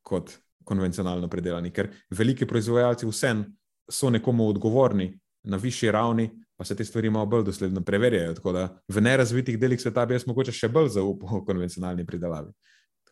kot 0.02 0.36
konvencionalno 0.64 1.28
predelani, 1.28 1.72
ker 1.74 1.90
veliki 2.14 2.46
proizvajalci 2.46 3.08
vsem 3.08 3.44
so 3.90 4.10
nekomu 4.10 4.48
odgovorni 4.48 5.10
na 5.44 5.56
višji 5.56 5.90
ravni, 5.90 6.28
pa 6.56 6.64
se 6.64 6.76
te 6.76 6.84
stvari 6.84 7.10
malo 7.10 7.26
bolj 7.26 7.46
dosledno 7.48 7.80
preverjajo. 7.84 8.34
Tako 8.34 8.52
da 8.52 8.66
v 8.88 9.00
nerazvitih 9.00 9.58
delih 9.58 9.80
sveta 9.80 10.04
bi 10.06 10.14
jaz 10.14 10.26
mogoče 10.28 10.52
še 10.52 10.68
bolj 10.68 10.92
zaupal 10.98 11.44
konvencionalni 11.46 12.04
pridelavi. 12.06 12.52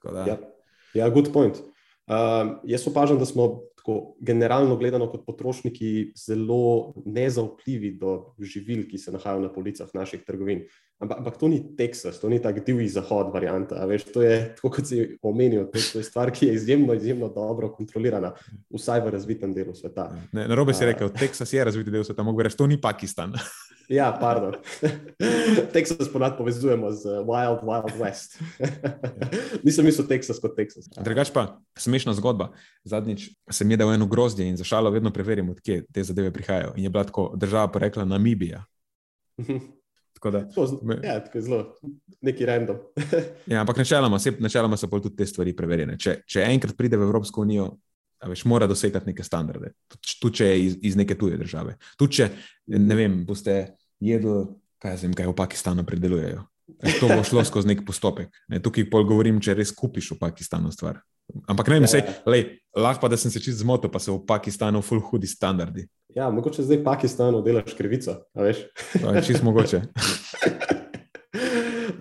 Ja, 0.05 0.37
ja, 0.95 1.09
good 1.09 1.33
point. 1.33 1.59
Uh, 2.09 2.61
jaz 2.69 2.87
opažam, 2.89 3.19
da 3.19 3.27
smo 3.27 3.49
tako 3.81 4.17
generalno 4.21 4.77
gledano 4.77 5.09
kot 5.11 5.25
potrošniki 5.27 6.13
zelo 6.17 6.93
nezaupljivi 7.07 7.95
do 8.01 8.35
živil, 8.39 8.85
ki 8.89 9.01
se 9.01 9.13
nahajajo 9.13 9.47
na 9.47 9.53
policah 9.53 9.89
naših 9.95 10.23
trgovin. 10.27 10.67
Ampak, 10.99 11.19
ampak 11.19 11.37
to 11.39 11.47
ni 11.47 11.61
Teksas, 11.79 12.19
to 12.19 12.27
ni 12.29 12.41
tako 12.43 12.65
divji 12.67 12.89
zahod 12.91 13.31
varianta. 13.31 13.85
Veš, 13.87 14.09
to 14.11 14.23
je, 14.23 14.39
tako 14.59 14.71
kot 14.75 14.89
si 14.89 15.05
omenil, 15.23 15.69
to 15.71 16.01
je 16.01 16.03
stvar, 16.03 16.33
ki 16.35 16.49
je 16.51 16.57
izjemno, 16.59 16.95
izjemno 16.99 17.29
dobro 17.31 17.71
kontrolirana, 17.71 18.33
vsaj 18.75 19.05
v 19.07 19.13
razvitem 19.15 19.55
delu 19.55 19.77
sveta. 19.79 20.09
Ne, 20.33 20.49
na 20.51 20.59
robe 20.59 20.75
si 20.75 20.89
rekel, 20.89 21.13
Teksas 21.15 21.55
je 21.55 21.65
razviti 21.65 21.95
del 21.95 22.03
sveta, 22.03 22.27
mogoče 22.27 22.51
reči, 22.51 22.59
to 22.59 22.67
ni 22.67 22.81
Pakistan. 22.81 23.37
Ja, 23.89 24.13
pardon. 24.21 24.53
Teksas 25.73 26.11
ponad 26.13 26.37
povezujemo 26.37 26.91
z 26.93 27.25
Wild, 27.25 27.63
Wild 27.65 27.95
West. 27.97 28.37
Nisem 29.65 29.89
mislil 29.89 30.05
Teksas 30.05 30.37
kot 30.45 30.53
Teksas. 30.61 30.91
Drugač 30.93 31.33
pa, 31.33 31.47
smešna 31.73 32.13
zgodba. 32.13 32.51
Zadnjič 32.85 33.31
sem 33.49 33.71
jedel 33.73 33.95
eno 33.97 34.05
grozdje 34.05 34.45
in 34.45 34.61
zašalo 34.61 34.93
vedno 34.93 35.09
preverim, 35.09 35.49
odkje 35.57 35.87
te 35.89 36.05
zadeve 36.05 36.35
prihajajo. 36.37 36.77
In 36.77 36.85
je 36.85 36.93
bila 36.93 37.09
tako 37.09 37.31
država 37.41 37.73
porekla 37.73 38.05
Namibija. 38.05 38.67
Tako 40.19 40.33
da, 40.35 40.45
me... 40.83 40.99
Ja, 41.05 41.19
tako 41.25 41.39
je 41.39 41.43
zelo, 41.47 41.61
neki 42.27 42.47
random. 42.47 42.81
ja, 43.53 43.61
ampak 43.61 43.79
načeloma, 43.79 44.19
se, 44.19 44.35
načeloma 44.39 44.77
so 44.77 44.91
tudi 44.91 45.15
te 45.17 45.27
stvari 45.27 45.55
preverjene. 45.57 45.95
Če, 45.99 46.19
če 46.27 46.43
enkrat 46.43 46.77
pride 46.77 46.99
v 46.99 47.07
Evropsko 47.07 47.45
unijo, 47.47 47.71
veš, 48.27 48.45
mora 48.51 48.67
dosegati 48.67 49.13
neke 49.13 49.23
standarde, 49.23 49.73
tudi 50.19 50.35
če 50.41 50.51
je 50.51 50.61
iz, 50.65 50.79
iz 50.91 50.97
neke 50.99 51.15
tuje 51.19 51.39
države. 51.39 51.77
Tudi 51.99 52.19
če, 52.19 52.31
ne 52.75 52.99
vem, 52.99 53.21
boste 53.29 53.61
jedli, 54.03 54.41
kaj, 54.83 54.99
vem, 55.05 55.15
kaj 55.15 55.31
v 55.31 55.37
Pakistanu 55.39 55.87
predelujejo. 55.87 56.43
To 57.01 57.09
bo 57.09 57.23
šlo 57.25 57.45
skozi 57.49 57.73
nek 57.73 57.81
postopek. 57.87 58.29
Ne, 58.53 58.61
tukaj 58.63 58.85
pol 58.93 59.07
govorim, 59.09 59.41
če 59.41 59.57
res 59.57 59.73
kupiš 59.75 60.13
v 60.15 60.19
Pakistanu 60.21 60.71
stvar. 60.75 61.01
Ampak 61.49 61.69
ne 61.69 61.75
vem, 61.79 61.87
ja, 61.89 62.01
ja. 62.01 62.05
lahko 62.77 63.01
pa 63.05 63.09
da 63.13 63.17
sem 63.21 63.31
se 63.33 63.41
čist 63.41 63.61
zmotil, 63.61 63.91
pa 63.93 64.01
so 64.01 64.17
v 64.17 64.25
Pakistanu 64.29 64.81
full 64.85 65.01
hudi 65.05 65.29
standardi. 65.29 65.85
Ja, 66.17 66.31
mogoče 66.33 66.65
zdaj 66.65 66.81
v 66.81 66.85
Pakistanu 66.87 67.43
delaš 67.45 67.75
krivico, 67.77 68.15
veš? 68.37 68.59
To 68.97 69.13
je 69.13 69.21
čist 69.27 69.43
mogoče. 69.45 69.83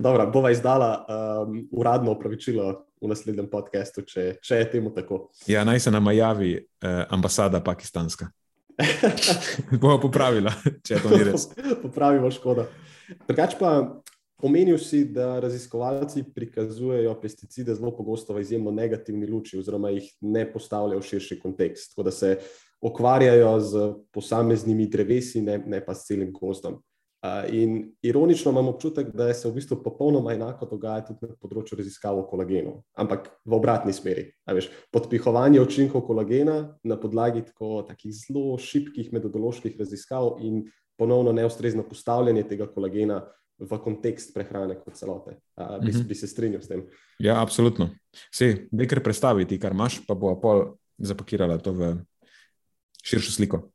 Dobro, 0.05 0.27
bova 0.31 0.51
izdala 0.51 0.91
um, 1.03 1.67
uradno 1.71 2.11
opravičilo 2.15 2.87
v 3.01 3.11
naslednjem 3.11 3.49
podkastu, 3.51 4.01
če, 4.07 4.37
če 4.41 4.61
je 4.61 4.69
temu 4.71 4.89
tako. 4.95 5.27
Ja, 5.49 5.63
naj 5.67 5.79
se 5.83 5.91
nama 5.91 6.11
javi 6.15 6.55
eh, 6.57 6.63
ambasada 7.09 7.59
pakistanska. 7.63 8.29
Bomo 9.81 9.97
popravila, 10.01 10.53
če 10.85 11.01
to 11.01 11.13
ni 11.13 11.23
res. 11.27 11.49
Popravimo 11.81 12.31
škodo. 12.33 12.67
Drugač 13.27 13.57
pa 13.59 13.73
omenil 14.41 14.77
si, 14.77 15.05
da 15.05 15.39
raziskovalci 15.39 16.23
prikazujejo 16.35 17.15
pesticide 17.21 17.75
zelo 17.75 17.91
pogosto 17.95 18.33
v 18.33 18.41
izjemno 18.41 18.71
negativni 18.71 19.27
luči, 19.27 19.57
oziroma 19.57 19.89
jih 19.95 20.11
ne 20.21 20.45
postavljajo 20.51 21.01
v 21.01 21.07
širši 21.11 21.39
kontekst, 21.39 21.93
tako 21.93 22.07
da 22.09 22.11
se 22.11 22.37
ukvarjajo 22.81 23.59
z 23.59 23.87
posameznimi 24.13 24.85
drevesi, 24.87 25.41
ne, 25.41 25.57
ne 25.65 25.81
pa 25.85 25.95
s 25.95 26.05
celim 26.05 26.31
gozdom. 26.33 26.81
In 27.51 27.79
ironično 28.05 28.51
imam 28.51 28.67
občutek, 28.67 29.09
da 29.15 29.33
se 29.33 29.49
v 29.49 29.55
bistvu 29.55 29.79
popolnoma 29.83 30.35
enako 30.35 30.67
dogaja 30.69 31.01
tudi 31.07 31.25
na 31.25 31.33
področju 31.41 31.79
raziskav 31.79 32.19
o 32.19 32.27
kolagenu, 32.29 32.75
ampak 32.93 33.31
v 33.43 33.57
obratni 33.57 33.93
smeri. 33.93 34.27
Veš, 34.45 34.69
podpihovanje 34.93 35.63
učinkov 35.63 36.05
kolagena 36.05 36.59
na 36.85 36.97
podlagi 37.01 37.41
tako, 37.49 37.81
takih 37.87 38.13
zelo 38.13 38.53
šibkih 38.61 39.09
metodoloških 39.17 39.79
raziskav 39.81 40.37
in 40.45 40.67
ponovno 40.97 41.33
neustrezno 41.33 41.83
postavljanje 41.89 42.45
tega 42.53 42.69
kolagena 42.69 43.23
v 43.59 43.79
kontekst 43.83 44.33
prehrane 44.33 44.77
kot 44.79 44.95
celote. 44.95 45.37
A, 45.55 45.79
bi, 45.79 45.91
mm 45.91 45.91
-hmm. 45.91 46.07
bi 46.07 46.15
se 46.15 46.27
strinjal 46.27 46.61
s 46.61 46.67
tem? 46.67 46.85
Ja, 47.19 47.41
absolutno. 47.41 47.89
Vse, 48.31 48.67
nekaj 48.71 49.03
predstaviti, 49.03 49.59
kar 49.59 49.71
imaš, 49.71 50.05
pa 50.07 50.15
bo 50.15 50.35
pol 50.41 50.77
zapakirala 50.97 51.57
to 51.57 51.73
v 51.73 51.95
širšo 53.03 53.31
sliko. 53.31 53.71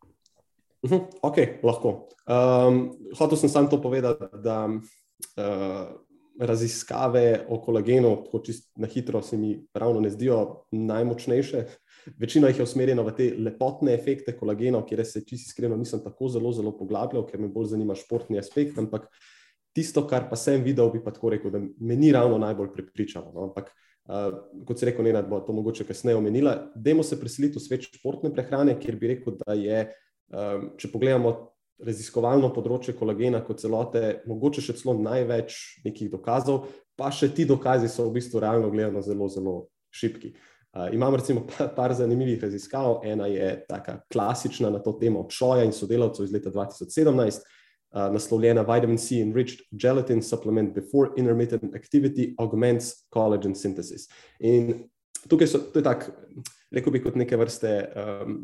Uh, 0.83 1.03
ok, 1.23 1.37
lahko. 1.63 2.09
Um, 2.27 2.91
hotel 3.19 3.39
sem 3.39 3.49
samo 3.49 3.69
to 3.69 3.83
povedati, 3.83 4.25
da 4.43 4.67
uh, 4.67 5.95
raziskave 6.39 7.47
o 7.49 7.61
kolagenu, 7.61 8.17
tako 8.25 8.39
čisto 8.39 8.71
na 8.77 8.87
hitro, 8.87 9.23
se 9.23 9.37
mi 9.37 9.67
ravno 9.75 10.01
ne 10.01 10.11
zdijo 10.11 10.65
najmočnejše. 10.71 11.65
Večina 12.19 12.49
jih 12.49 12.59
je 12.59 12.63
usmerjena 12.63 13.03
v 13.03 13.15
te 13.17 13.35
lepotne 13.39 13.95
efekte 13.95 14.35
kolagena, 14.37 14.83
kjer 14.87 15.05
se 15.07 15.25
čisto 15.25 15.51
iskreno 15.51 15.77
nisem 15.77 16.03
tako 16.05 16.29
zelo, 16.29 16.53
zelo 16.53 16.77
poglabljal, 16.79 17.27
ker 17.27 17.41
me 17.41 17.49
bolj 17.49 17.75
zanima 17.77 17.95
športni 17.95 18.39
aspekt. 18.39 18.79
Ampak 18.79 19.07
tisto, 19.77 20.05
kar 20.09 20.29
pa 20.31 20.37
sem 20.37 20.63
videl, 20.65 20.91
bi 20.93 21.01
pa 21.03 21.13
tako 21.15 21.33
rekel, 21.33 21.53
da 21.55 21.61
me 21.61 21.97
ni 21.97 22.13
ravno 22.13 22.39
najbolj 22.39 22.73
prepričalo. 22.75 23.33
No? 23.35 23.49
Ampak, 23.51 23.73
uh, 24.09 24.29
kot 24.69 24.79
se 24.79 24.91
reko, 24.91 25.05
ne, 25.07 25.15
da 25.17 25.23
bo 25.27 25.41
to 25.45 25.55
mogoče 25.57 25.87
kasneje 25.89 26.19
omenila. 26.21 26.57
Dajmo 26.75 27.03
se 27.07 27.21
preseliti 27.21 27.59
v 27.59 27.65
svet 27.65 27.89
športne 27.89 28.33
prehrane, 28.35 28.77
kjer 28.81 29.01
bi 29.01 29.15
rekel, 29.15 29.39
da 29.41 29.57
je. 29.59 29.87
Ehm, 30.33 30.71
če 30.81 30.89
pogledamo 30.93 31.33
raziskovalno 31.83 32.53
področje 32.55 32.95
kolagena 32.97 33.43
kot 33.45 33.61
celote, 33.61 34.23
mogoče 34.31 34.63
še 34.65 34.77
celo 34.79 34.95
največ 35.03 35.59
nekih 35.85 36.13
dokazov, 36.13 36.69
pa 36.97 37.11
še 37.13 37.33
ti 37.35 37.45
dokazi 37.49 37.91
so 37.91 38.07
v 38.09 38.17
bistvu 38.17 38.41
realno 38.45 38.71
gledano 38.73 39.03
zelo, 39.05 39.29
zelo 39.33 39.57
šipki. 39.93 40.33
Uh, 40.73 40.87
imam 40.95 41.13
recimo 41.19 41.43
par 41.77 41.93
zanimivih 41.93 42.41
raziskav. 42.41 43.03
Ena 43.05 43.27
je 43.29 43.51
taka 43.69 43.99
klasična 44.13 44.71
na 44.73 44.81
to 44.81 44.95
temo 44.97 45.27
Čoja 45.29 45.67
in 45.67 45.75
sodelavcev 45.77 46.25
iz 46.25 46.33
leta 46.33 46.53
2017, 46.55 47.45
uh, 47.93 48.09
naslovljena 48.15 48.65
Vitamin 48.67 48.99
C 48.99 49.21
Enriched 49.21 49.67
Gelatin 49.71 50.23
Supplement 50.23 50.75
Before 50.75 51.11
Intermittent 51.17 51.75
Activity 51.75 52.35
Augments 52.39 53.07
Collagen 53.15 53.55
Synthesis. 53.55 54.09
In 54.41 54.89
tukaj 55.29 55.47
so, 55.47 55.63
to 55.73 55.79
je 55.79 55.87
tako, 55.87 56.17
rekel 56.73 56.93
bi, 56.93 57.03
kot 57.05 57.17
neke 57.21 57.37
vrste 57.37 57.77
um, 57.95 58.41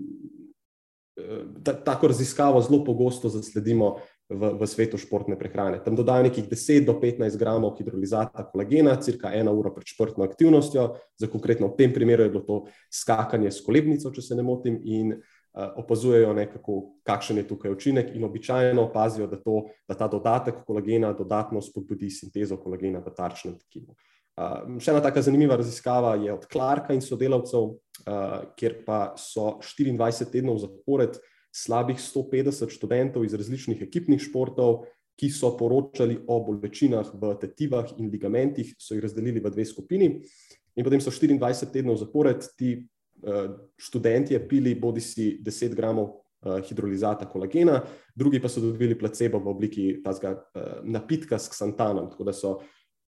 ta, 1.65 1.73
tako 1.85 2.09
raziskavo 2.09 2.61
zelo 2.61 2.85
pogosto 2.85 3.29
zasledimo 3.29 3.97
v, 4.29 4.53
v 4.61 4.67
svetu 4.67 4.99
športne 5.01 5.39
prehrane. 5.39 5.81
Tam 5.85 5.97
dodajo 5.97 6.29
nekih 6.29 6.49
10 6.49 6.85
do 6.85 6.99
15 7.01 7.39
gramov 7.41 7.79
hidrolizata 7.79 8.45
kolagena, 8.53 8.97
cirka 9.01 9.33
ena 9.35 9.53
ura 9.53 9.73
pred 9.75 9.89
športno 9.89 10.25
aktivnostjo. 10.25 10.89
Za 11.17 11.31
konkretno 11.33 11.73
v 11.73 11.79
tem 11.81 11.95
primeru 11.95 12.27
je 12.27 12.35
bilo 12.35 12.45
to 12.45 12.59
skakanje 12.93 13.51
s 13.51 13.65
kolebnico, 13.65 14.13
če 14.13 14.23
se 14.23 14.37
ne 14.37 14.45
motim, 14.45 14.79
in 14.85 15.17
uh, 15.59 15.73
opazujejo, 15.77 16.33
nekako, 16.35 16.79
kakšen 17.07 17.43
je 17.43 17.49
tukaj 17.49 17.73
učinek, 17.75 18.13
in 18.15 18.25
običajno 18.25 18.85
opazijo, 18.89 19.27
da, 19.27 19.41
to, 19.43 19.65
da 19.89 19.97
ta 19.99 20.09
dodatek 20.09 20.63
kolagena 20.67 21.13
dodatno 21.13 21.63
spodbudi 21.63 22.11
sintezo 22.11 22.57
kolagena 22.63 23.03
v 23.03 23.15
tarčnem 23.17 23.59
tkivu. 23.59 23.97
Uh, 24.39 24.79
še 24.79 24.93
ena 24.95 25.03
taka 25.03 25.23
zanimiva 25.27 25.57
raziskava 25.59 26.15
je 26.23 26.31
od 26.33 26.47
Clarka 26.53 26.95
in 26.95 27.03
sodelavcev, 27.03 27.73
uh, 27.75 28.37
kjer 28.59 28.85
pa 28.87 29.01
so 29.19 29.57
24 29.65 30.31
tednov 30.31 30.61
zapored 30.63 31.19
slabih 31.55 31.99
150 31.99 32.71
študentov 32.71 33.25
iz 33.27 33.35
različnih 33.35 33.83
ekipnih 33.83 34.23
športov, 34.23 34.85
ki 35.19 35.33
so 35.35 35.51
poročali 35.59 36.21
o 36.31 36.37
bolečinah 36.47 37.11
v 37.19 37.33
tetivah 37.43 37.91
in 37.99 38.07
ligamentih, 38.13 38.77
so 38.79 38.95
jih 38.95 39.03
razdelili 39.03 39.43
v 39.43 39.51
dve 39.51 39.65
skupini. 39.67 40.13
In 40.79 40.87
potem 40.87 41.03
so 41.03 41.11
24 41.11 41.73
tednov 41.75 41.99
zapored 41.99 42.47
ti 42.55 42.87
študenti 43.77 44.39
pili 44.49 44.75
bodi 44.75 45.01
si 45.01 45.39
10 45.45 45.75
gramov 45.75 46.09
hidrolizata 46.69 47.27
kolagena, 47.27 47.81
drugi 48.14 48.41
pa 48.41 48.49
so 48.49 48.61
dobili 48.61 48.99
placebo 48.99 49.41
v 49.43 49.49
obliki 49.51 49.87
tazga, 50.05 50.37
napitka 50.85 51.39
s 51.39 51.51
ksantanom, 51.51 52.11
tako 52.11 52.25
da 52.25 52.33
so 52.33 52.59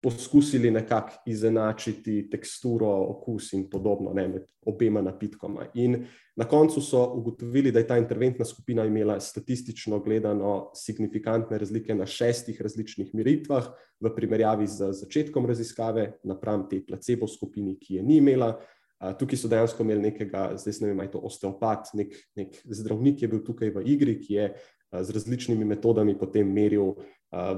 poskusili 0.02 0.70
nekako 0.70 1.22
izenačiti 1.26 2.30
teksturo, 2.30 2.86
okus 2.86 3.52
in 3.52 3.66
podobno 3.70 4.12
ne, 4.14 4.28
med 4.28 4.44
obema 4.66 5.02
napitkoma. 5.02 5.66
In 5.74 6.04
na 6.36 6.44
koncu 6.44 6.80
so 6.80 7.02
ugotovili, 7.14 7.72
da 7.72 7.78
je 7.78 7.86
ta 7.86 7.98
interventna 7.98 8.44
skupina 8.44 8.84
imela 8.86 9.20
statistično 9.20 9.98
gledano 10.00 10.70
signifikantne 10.74 11.58
razlike 11.58 11.94
na 11.94 12.06
šestih 12.06 12.60
različnih 12.62 13.14
meritvah, 13.14 13.66
v 14.00 14.14
primerjavi 14.14 14.66
z 14.66 14.92
začetkom 14.92 15.46
raziskave, 15.46 16.12
napram 16.24 16.68
tej 16.68 16.86
placebo 16.86 17.26
skupini, 17.26 17.74
ki 17.80 17.94
je 17.94 18.02
ni 18.02 18.16
imela. 18.22 18.54
Tukaj 18.98 19.38
so 19.38 19.48
dejansko 19.50 19.84
imeli 19.86 20.08
nekega, 20.08 20.48
zdaj 20.58 20.80
ne 20.82 20.90
vem, 20.90 21.04
je 21.06 21.12
to 21.12 21.20
osteopat, 21.22 21.92
nek, 21.94 22.16
nek 22.38 22.56
zdravnik 22.66 23.22
je 23.22 23.28
bil 23.30 23.44
tukaj 23.46 23.70
v 23.76 23.84
igri, 23.86 24.16
ki 24.18 24.34
je 24.34 24.48
z 24.88 25.14
različnimi 25.14 25.64
metodami 25.68 26.16
potem 26.18 26.48
meril 26.48 26.96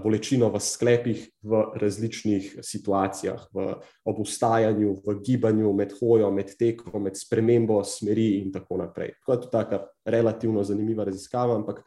bolečino 0.03 0.49
v 0.51 0.59
sklepih 0.61 1.23
v 1.47 1.63
različnih 1.79 2.59
situacijah, 2.67 3.47
v 3.55 3.79
obustajanju, 4.05 4.97
v 5.07 5.15
gibanju, 5.23 5.73
med 5.73 5.95
hojo, 6.01 6.33
med 6.35 6.51
tekom, 6.59 7.05
med 7.07 7.17
spremembo 7.17 7.79
smeri 7.87 8.43
in 8.43 8.51
tako 8.53 8.81
naprej. 8.83 9.15
Tako 9.21 9.33
je 9.33 9.41
to 9.41 9.53
taka 9.55 9.85
relativno 10.05 10.65
zanimiva 10.67 11.07
raziskava, 11.07 11.55
ampak 11.57 11.85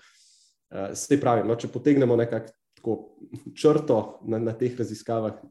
se 0.95 1.19
pravi, 1.19 1.43
no, 1.47 1.59
če 1.59 1.69
potegnemo 1.69 2.15
nekako 2.17 2.97
črto 3.53 3.99
na, 4.25 4.39
na 4.39 4.55
teh 4.57 4.79
raziskavah, 4.79 5.43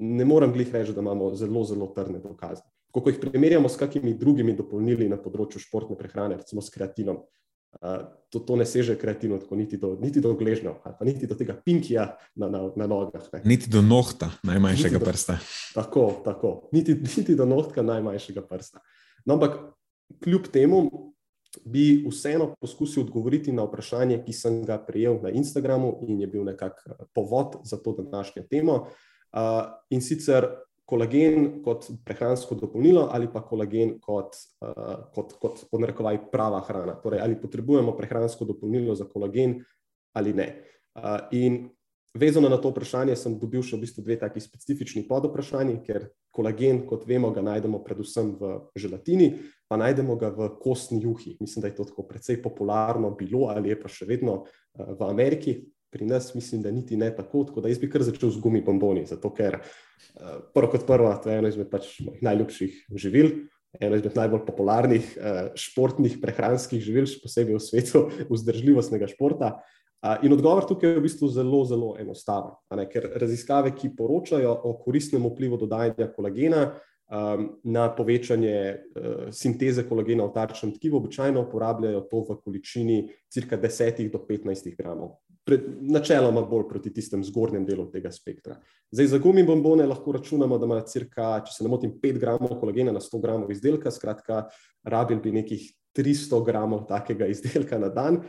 ne 0.00 0.24
morem 0.24 0.52
glih 0.52 0.72
reči, 0.72 0.96
da 0.96 1.04
imamo 1.04 1.34
zelo, 1.36 1.62
zelo 1.68 1.92
trdne 1.94 2.18
dokaze. 2.24 2.64
Ko 2.94 3.02
jih 3.10 3.18
primerjamo 3.20 3.68
s 3.68 3.76
kakimi 3.76 4.14
drugimi 4.14 4.54
dopolnili 4.54 5.08
na 5.10 5.16
področju 5.18 5.58
športne 5.58 5.96
prehrane, 5.98 6.36
recimo 6.38 6.62
s 6.62 6.70
kreatinom, 6.70 7.24
to, 8.30 8.38
to 8.38 8.56
ne 8.56 8.66
seže 8.66 8.94
kreativno, 8.98 9.38
tako 9.42 9.56
niti 9.56 9.76
do, 9.76 9.96
niti 10.00 10.20
do 10.20 10.34
gležnja, 10.38 10.74
pa 10.84 11.04
niti 11.04 11.26
do 11.26 11.34
tega 11.34 11.56
pinkija 11.64 12.06
na, 12.34 12.48
na, 12.48 12.60
na 12.76 12.86
nogah. 12.86 13.24
Ne. 13.32 13.40
Niti 13.44 13.70
do 13.70 13.82
nohta, 13.82 14.30
najmanjšega 14.46 14.98
do, 14.98 15.04
prsta. 15.04 15.38
Tako, 15.74 16.04
tako. 16.24 16.52
Niti, 16.72 16.94
niti 16.94 17.34
do 17.34 17.46
nohta, 17.46 17.82
najmanjšega 17.82 18.46
prsta. 18.46 18.82
No, 19.24 19.34
ampak 19.34 19.58
kljub 20.22 20.46
temu 20.52 20.84
bi 21.64 22.04
vseeno 22.10 22.52
poskusil 22.60 23.04
odgovoriti 23.04 23.52
na 23.52 23.66
vprašanje, 23.66 24.20
ki 24.26 24.34
sem 24.34 24.62
ga 24.66 24.78
prejel 24.82 25.20
na 25.22 25.30
Instagramu 25.34 25.96
in 26.06 26.20
je 26.20 26.30
bil 26.30 26.46
nekako 26.46 27.10
povod 27.14 27.60
za 27.64 27.78
to 27.78 27.94
današnjo 27.98 28.46
temo. 28.50 28.86
Uh, 29.34 29.66
in 29.90 30.02
sicer 30.02 30.46
kolagen 30.84 31.62
kot 31.64 31.88
prehransko 32.04 32.56
dopolnilo 32.60 33.08
ali 33.12 33.28
pa 33.32 33.40
kolagen 33.44 33.96
kot, 34.04 34.36
uh, 34.60 35.08
kot, 35.14 35.36
kot 35.40 35.64
podnarekovaj 35.70 36.26
prava 36.32 36.60
hrana. 36.66 36.98
Torej, 37.00 37.22
ali 37.24 37.40
potrebujemo 37.40 37.96
prehransko 37.96 38.44
dopolnilo 38.44 38.94
za 38.94 39.08
kolagen 39.08 39.62
ali 40.14 40.32
ne. 40.32 40.48
Uh, 40.94 41.24
in 41.32 41.64
vezano 42.14 42.48
na 42.48 42.60
to 42.60 42.70
vprašanje 42.70 43.16
sem 43.18 43.38
dobil 43.40 43.64
še 43.64 43.76
v 43.76 43.86
bistvu 43.86 44.04
dve 44.04 44.18
taki 44.20 44.40
specifični 44.40 45.02
podoprašanji, 45.08 45.80
ker 45.86 46.10
kolagen, 46.34 46.84
kot 46.86 47.08
vemo, 47.08 47.32
ga 47.34 47.42
najdemo 47.42 47.80
predvsem 47.82 48.34
v 48.38 48.54
želatini, 48.78 49.32
pa 49.66 49.78
najdemo 49.80 50.14
ga 50.20 50.30
v 50.34 50.52
kostni 50.60 51.00
juhi. 51.02 51.34
Mislim, 51.40 51.64
da 51.64 51.72
je 51.72 51.78
to 51.80 51.88
tako 51.90 52.06
precej 52.06 52.42
popularno 52.42 53.10
bilo 53.18 53.48
ali 53.50 53.72
je 53.72 53.80
pa 53.80 53.88
še 53.88 54.06
vedno 54.10 54.42
uh, 54.44 54.92
v 54.94 55.08
Ameriki, 55.08 55.62
pri 55.94 56.06
nas 56.10 56.34
mislim, 56.34 56.62
da 56.62 56.70
niti 56.74 56.96
ne 56.96 57.12
tako, 57.16 57.44
tako 57.44 57.62
da 57.62 57.70
jaz 57.70 57.78
bi 57.78 57.90
kar 57.90 58.02
začel 58.02 58.32
z 58.34 58.42
gumi 58.42 58.62
bomboni, 58.66 59.04
zato 59.06 59.30
ker 59.30 59.60
uh, 59.60 60.40
prvo 60.54 60.72
kot 60.72 60.86
prvo, 60.88 61.12
to 61.22 61.30
je 61.30 61.38
eno 61.38 61.50
izmed 61.52 61.70
pač 61.70 62.00
najljubših 62.18 62.80
živil, 62.98 63.30
eno 63.78 64.00
izmed 64.00 64.18
najbolj 64.18 64.42
popularnih 64.48 65.12
uh, 65.14 65.38
športnih 65.54 66.18
prehranskih 66.22 66.82
živil, 66.82 67.06
še 67.06 67.22
posebej 67.22 67.60
v 67.60 67.62
svetu 67.62 68.02
vzdržljivostnega 68.32 69.06
športa. 69.14 69.52
Uh, 70.02 70.18
in 70.26 70.34
odgovor 70.34 70.66
tukaj 70.66 70.96
je 70.96 70.98
v 70.98 71.04
bistvu 71.06 71.30
zelo, 71.30 71.62
zelo 71.70 71.92
enostaven, 72.02 72.58
ker 72.90 73.12
raziskave, 73.22 73.70
ki 73.78 73.94
poročajo 73.94 74.50
o 74.66 74.74
koristnem 74.82 75.22
vplivu 75.30 75.60
dodajanja 75.62 76.10
kolagena, 76.16 76.64
um, 77.06 77.52
na 77.70 77.86
povečanje 77.94 78.56
uh, 78.74 79.30
sinteze 79.30 79.86
kolagena 79.86 80.26
v 80.26 80.34
tarčnem 80.34 80.74
tkivu, 80.74 80.98
običajno 80.98 81.46
uporabljajo 81.46 82.02
to 82.10 82.24
v 82.26 82.40
količini 82.42 82.98
cirka 83.30 83.54
10 83.62 84.02
do 84.10 84.18
15 84.26 84.74
gramov 84.74 85.20
pred, 85.44 85.64
načeloma 85.80 86.42
bolj 86.48 86.68
proti 86.68 86.92
tistem 86.94 87.24
zgornjem 87.24 87.66
delu 87.68 87.86
tega 87.92 88.12
spektra. 88.12 88.56
Zdaj, 88.94 89.12
za 89.12 89.18
gumi 89.18 89.44
bombone 89.46 89.86
lahko 89.86 90.16
računamo, 90.16 90.58
da 90.58 90.68
ima 90.68 90.80
cirka, 90.88 91.28
če 91.46 91.58
se 91.58 91.66
ne 91.66 91.72
motim, 91.72 91.92
5 92.02 92.20
gramov 92.20 92.56
kolagena 92.60 92.94
na 92.94 93.02
100 93.04 93.20
gramov 93.22 93.52
izdelka, 93.52 93.92
skratka, 93.92 94.46
rabil 94.84 95.20
bi 95.20 95.34
nekih 95.34 95.68
300 95.96 96.40
gramov 96.46 96.86
takega 96.88 97.28
izdelka 97.30 97.78
na 97.78 97.92
dan, 97.92 98.22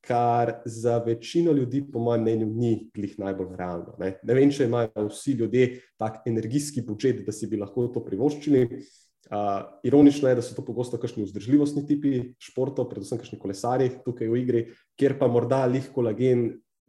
kar 0.00 0.62
za 0.64 0.96
večino 1.04 1.52
ljudi, 1.52 1.82
po 1.92 2.00
mojem 2.00 2.22
mnenju, 2.22 2.46
ni 2.56 2.72
glih 2.94 3.18
najbolj 3.18 3.56
realno. 3.58 3.96
Ne, 4.00 4.14
ne 4.22 4.36
vem, 4.36 4.52
če 4.52 4.70
imajo 4.70 5.08
vsi 5.10 5.36
ljudje 5.42 5.66
tak 6.00 6.22
energijski 6.26 6.84
budžet, 6.86 7.24
da 7.26 7.34
si 7.36 7.50
bi 7.50 7.60
lahko 7.60 7.90
to 7.92 8.04
privoščili. 8.04 8.64
Uh, 9.30 9.62
ironično 9.86 10.28
je, 10.28 10.34
da 10.34 10.42
so 10.42 10.56
to 10.56 10.64
pogosto 10.66 10.98
kakšni 10.98 11.22
vzdržljivostni 11.22 11.84
tipi 11.86 12.16
športov, 12.42 12.88
predvsem 12.90 13.20
kakšni 13.20 13.38
kolesari 13.38 13.86
tukaj 14.02 14.26
v 14.26 14.40
igri, 14.40 14.62
kjer 14.98 15.14
pa 15.20 15.28
morda 15.30 15.62
lih 15.70 15.86
kolagen 15.94 16.48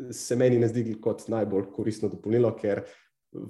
se 0.09 0.35
meni 0.35 0.57
ne 0.57 0.65
zdi 0.71 0.95
kot 0.97 1.27
najbolj 1.29 1.67
koristno 1.75 2.09
dopolnilo, 2.09 2.49
ker 2.57 2.81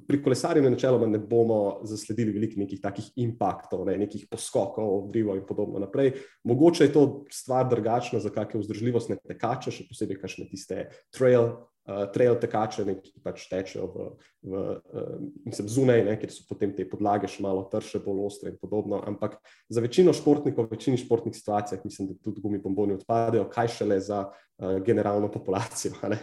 pri 0.08 0.20
kolesarjenju 0.24 0.70
načeloma 0.70 1.08
ne 1.08 1.18
bomo 1.18 1.80
zasledili 1.88 2.36
veliko 2.36 2.60
nekih 2.60 2.82
takih 2.84 3.08
impaktov, 3.24 3.86
ne, 3.88 3.96
nekih 3.98 4.28
poskokov, 4.30 5.08
drivo 5.14 5.36
in 5.40 5.46
podobno 5.48 5.80
naprej. 5.82 6.14
Mogoče 6.44 6.86
je 6.86 6.94
to 6.94 7.06
stvar 7.32 7.70
drugačna 7.70 8.20
za 8.20 8.30
kakšne 8.30 8.62
vzdržljivostne 8.62 9.18
tekače, 9.24 9.74
še 9.74 9.88
posebej 9.90 10.20
kakšne 10.22 10.50
tiste 10.52 10.86
trail 11.16 11.50
uh, 11.88 12.06
trail 12.14 12.36
tekače, 12.40 12.86
ne, 12.86 12.96
ki 13.02 13.22
pač 13.24 13.46
tečejo 13.50 13.88
v, 13.92 14.08
v, 14.46 14.62
uh, 14.78 15.18
mislim, 15.48 15.70
zunaj, 15.72 16.04
ne, 16.08 16.16
ker 16.22 16.32
so 16.34 16.46
potem 16.50 16.74
te 16.76 16.86
podlage 16.90 17.30
še 17.32 17.44
malo 17.46 17.66
trše, 17.72 18.02
bolj 18.06 18.26
ostre 18.28 18.54
in 18.54 18.58
podobno. 18.62 19.02
Ampak 19.08 19.40
za 19.72 19.84
večino 19.84 20.14
športnikov, 20.16 20.70
v 20.70 20.78
večini 20.78 21.00
športnih 21.02 21.36
situacijah, 21.36 21.84
mislim, 21.86 22.12
da 22.12 22.18
tudi 22.22 22.44
gumi 22.44 22.62
bomboni 22.62 22.98
odpadejo, 23.00 23.48
kaj 23.52 23.74
šele 23.80 24.00
za 24.04 24.26
uh, 24.28 24.78
generalno 24.86 25.32
populacijo. 25.32 25.98
Uh, 26.02 26.18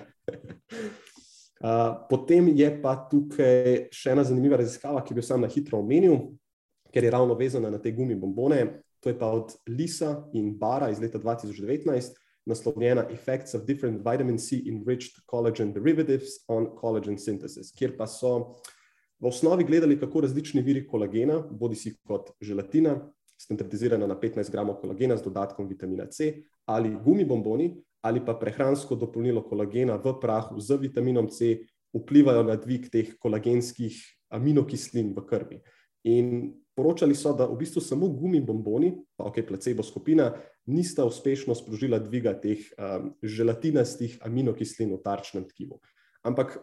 potem 2.10 2.52
je 2.54 2.68
pa 2.82 2.94
tukaj 3.10 3.88
še 3.94 4.14
ena 4.14 4.26
zanimiva 4.26 4.60
raziskava, 4.60 5.02
ki 5.02 5.16
bi 5.16 5.24
jo 5.24 5.30
sam 5.32 5.42
na 5.42 5.50
hitro 5.50 5.82
omenil, 5.82 6.30
ker 6.94 7.04
je 7.04 7.10
ravno 7.12 7.34
vezana 7.38 7.70
na 7.72 7.82
te 7.82 7.92
gumi 7.92 8.16
bombone. 8.18 8.84
To 8.98 9.12
je 9.12 9.14
pa 9.14 9.28
od 9.30 9.52
Lisa 9.70 10.24
in 10.34 10.56
Bara 10.58 10.88
iz 10.90 10.98
leta 10.98 11.20
2019 11.22 12.16
naslovljena 12.48 13.06
Effects 13.12 13.54
of 13.54 13.66
Different 13.66 14.00
Vitamin 14.04 14.38
C 14.38 14.62
Enriched 14.66 15.22
Collagen 15.30 15.72
Derivatives 15.72 16.40
on 16.48 16.70
Collagen 16.80 17.18
Synthesis, 17.18 17.72
kjer 17.76 17.96
pa 17.98 18.06
so 18.06 18.56
v 19.20 19.28
osnovi 19.28 19.64
gledali, 19.64 19.98
kako 20.00 20.20
različni 20.24 20.62
viri 20.62 20.86
kolagena, 20.86 21.40
bodi 21.50 21.76
si 21.76 21.94
kot 22.06 22.30
želatina, 22.40 22.96
standardizirana 23.38 24.06
na 24.06 24.16
15 24.18 24.50
gramov 24.50 24.80
kolagena 24.80 25.16
z 25.16 25.26
dodatkom 25.26 25.68
vitamina 25.68 26.06
C, 26.10 26.32
ali 26.66 26.94
gumi 27.04 27.24
bomboni, 27.24 27.72
ali 28.02 28.22
pa 28.24 28.34
prehransko 28.38 28.96
dopolnilo 28.96 29.42
kolagena 29.46 29.98
v 29.98 30.14
prahu 30.20 30.60
z 30.60 30.78
vitaminom 30.78 31.28
C, 31.30 31.56
vplivajo 31.94 32.44
na 32.46 32.56
dvig 32.56 32.90
teh 32.92 33.14
kolagenskih 33.18 33.96
aminokislin 34.30 35.14
v 35.16 35.24
krvi. 35.26 35.60
In 36.04 36.52
poročali 36.78 37.18
so, 37.18 37.34
da 37.34 37.48
v 37.50 37.58
bistvu 37.58 37.82
samo 37.82 38.06
gumi 38.14 38.38
bomboni, 38.44 38.92
pa 39.18 39.26
ok, 39.26 39.42
placebo 39.48 39.82
skupina, 39.82 40.30
nista 40.70 41.06
uspešno 41.08 41.56
sprožila 41.58 41.98
dviga 41.98 42.36
teh 42.38 42.62
um, 42.78 43.12
želatinastih 43.22 44.20
aminokislin 44.22 44.94
v 44.94 45.02
tarčnem 45.02 45.48
tkivu. 45.50 45.80
Ampak 46.22 46.60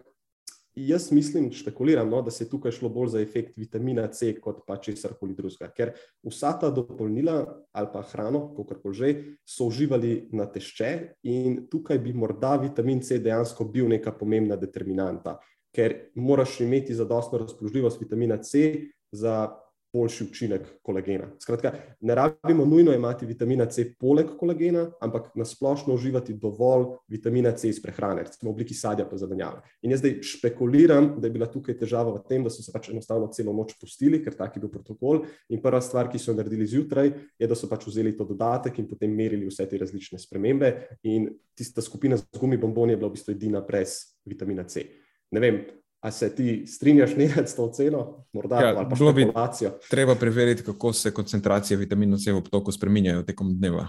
jaz 0.76 1.12
mislim, 1.12 1.50
špekuliram, 1.52 2.10
no, 2.10 2.22
da 2.22 2.32
se 2.32 2.44
je 2.44 2.50
tukaj 2.50 2.72
šlo 2.72 2.90
bolj 2.90 3.08
za 3.16 3.22
efekt 3.24 3.58
vitamina 3.58 4.08
C, 4.08 4.34
kot 4.40 4.62
pa 4.68 4.78
česar 4.78 5.16
koli 5.20 5.36
drugega. 5.36 5.70
Ker 5.76 5.92
vsa 6.24 6.54
ta 6.60 6.70
dopolnila 6.72 7.38
ali 7.72 7.92
pa 7.94 8.04
hrano, 8.12 8.48
kako 8.56 8.80
koli 8.84 8.96
že, 8.96 9.12
so 9.48 9.68
uživali 9.72 10.30
na 10.32 10.48
tešče 10.52 10.92
in 11.32 11.66
tukaj 11.72 12.00
bi 12.00 12.14
morda 12.14 12.56
vitamin 12.62 13.02
C 13.02 13.20
dejansko 13.20 13.68
bil 13.72 13.88
neka 13.92 14.16
pomembna 14.16 14.56
determinanta, 14.56 15.38
ker 15.76 15.96
moraš 16.16 16.60
imeti 16.62 16.96
zadostno 16.96 17.40
razpoložljivost 17.44 18.02
vitamina 18.02 18.38
C 18.44 18.92
za 19.12 19.65
boljši 19.96 20.28
učinek 20.28 20.68
kolagena. 20.86 21.30
Skratka, 21.42 21.72
ne 22.02 22.16
rabimo 22.16 22.66
nujno 22.68 22.94
imeti 22.94 23.26
vitamina 23.26 23.66
C 23.72 23.88
poleg 24.00 24.36
kolagena, 24.40 24.86
ampak 25.04 25.32
nasplošno 25.40 25.96
uživati 25.96 26.36
dovolj 26.42 26.98
vitamina 27.12 27.54
C 27.56 27.70
iz 27.72 27.80
prehrane, 27.84 28.26
recimo 28.28 28.52
v 28.52 28.56
obliki 28.56 28.76
sadja 28.76 29.08
pa 29.10 29.20
zadanjave. 29.20 29.64
In 29.88 29.96
jaz 29.96 30.04
zdaj 30.04 30.18
špekuliram, 30.28 31.14
da 31.22 31.28
je 31.30 31.36
bila 31.38 31.48
tukaj 31.52 31.78
težava 31.80 32.14
v 32.18 32.24
tem, 32.28 32.44
da 32.44 32.52
so 32.54 32.66
se 32.66 32.74
pač 32.76 32.92
enostavno 32.94 33.32
celo 33.34 33.56
noč 33.56 33.76
pustili, 33.80 34.22
ker 34.24 34.36
tak 34.36 34.58
je 34.58 34.64
bil 34.66 34.74
protokol. 34.74 35.24
In 35.50 35.64
prva 35.64 35.82
stvar, 35.84 36.12
ki 36.12 36.22
so 36.22 36.32
jo 36.32 36.40
naredili 36.40 36.68
zjutraj, 36.70 37.14
je, 37.40 37.48
da 37.48 37.56
so 37.58 37.70
pač 37.72 37.88
vzeli 37.88 38.16
to 38.18 38.28
dodatek 38.28 38.82
in 38.82 38.90
potem 38.92 39.16
merili 39.16 39.48
vse 39.50 39.68
te 39.70 39.80
različne 39.82 40.20
spremembe. 40.22 40.74
In 41.08 41.30
tista 41.56 41.82
skupina 41.82 42.18
z 42.20 42.28
gumi 42.40 42.60
bomboni 42.62 42.96
je 42.96 43.02
bila 43.02 43.14
v 43.14 43.18
bistvu 43.18 43.36
edina 43.36 43.64
brez 43.66 43.98
vitamina 44.26 44.68
C. 44.68 44.86
Ne 45.32 45.42
vem, 45.42 45.64
A 46.06 46.12
se 46.12 46.30
ti 46.36 46.68
strinjaš 46.70 47.16
nekaj 47.18 47.48
s 47.48 47.56
to 47.58 47.66
oceno, 47.66 48.26
morda 48.34 48.62
Ja, 48.62 48.68
ali 48.78 48.86
pa 48.90 48.96
bilo 48.96 49.14
bi- 49.14 49.22
špekulacijo? 49.26 49.72
Treba 49.90 50.16
preveriti, 50.16 50.64
kako 50.64 50.94
se 50.94 51.12
koncentracije 51.14 51.78
vitamina 51.78 52.18
C 52.18 52.32
v 52.32 52.38
obtoku 52.38 52.72
spreminjajo 52.72 53.24
tekom 53.26 53.56
dneva. 53.58 53.88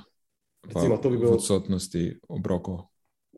Recimo, 0.64 0.96
to 0.96 1.10
bi 1.10 1.16
v 1.16 1.20
bil- 1.20 1.34
odsotnosti 1.36 2.16
obrokov. 2.28 2.78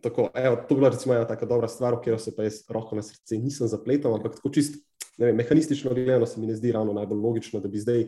Tako, 0.03 0.31
evo, 0.35 0.57
to 0.57 0.75
je 0.75 0.79
bila 0.79 0.89
recimo 0.95 1.15
ena 1.15 1.27
tako 1.27 1.47
dobra 1.47 1.69
stvar, 1.69 1.95
v 1.95 1.99
katero 1.99 2.19
se 2.19 2.37
pa 2.37 2.47
jaz 2.47 2.63
roko 2.71 2.97
na 2.97 3.03
srce 3.03 3.39
nisem 3.39 3.67
zapletel, 3.67 4.15
ampak 4.15 4.39
tako 4.39 4.51
čist, 4.55 4.79
ne 5.19 5.27
vem, 5.27 5.37
mehanistično 5.37 5.91
gledano 5.95 6.27
se 6.27 6.41
mi 6.41 6.47
ne 6.47 6.55
zdi 6.55 6.73
ravno 6.73 6.93
najbolj 6.93 7.19
logično, 7.19 7.61
da 7.61 7.69
bi 7.69 7.79
zdaj 7.83 8.07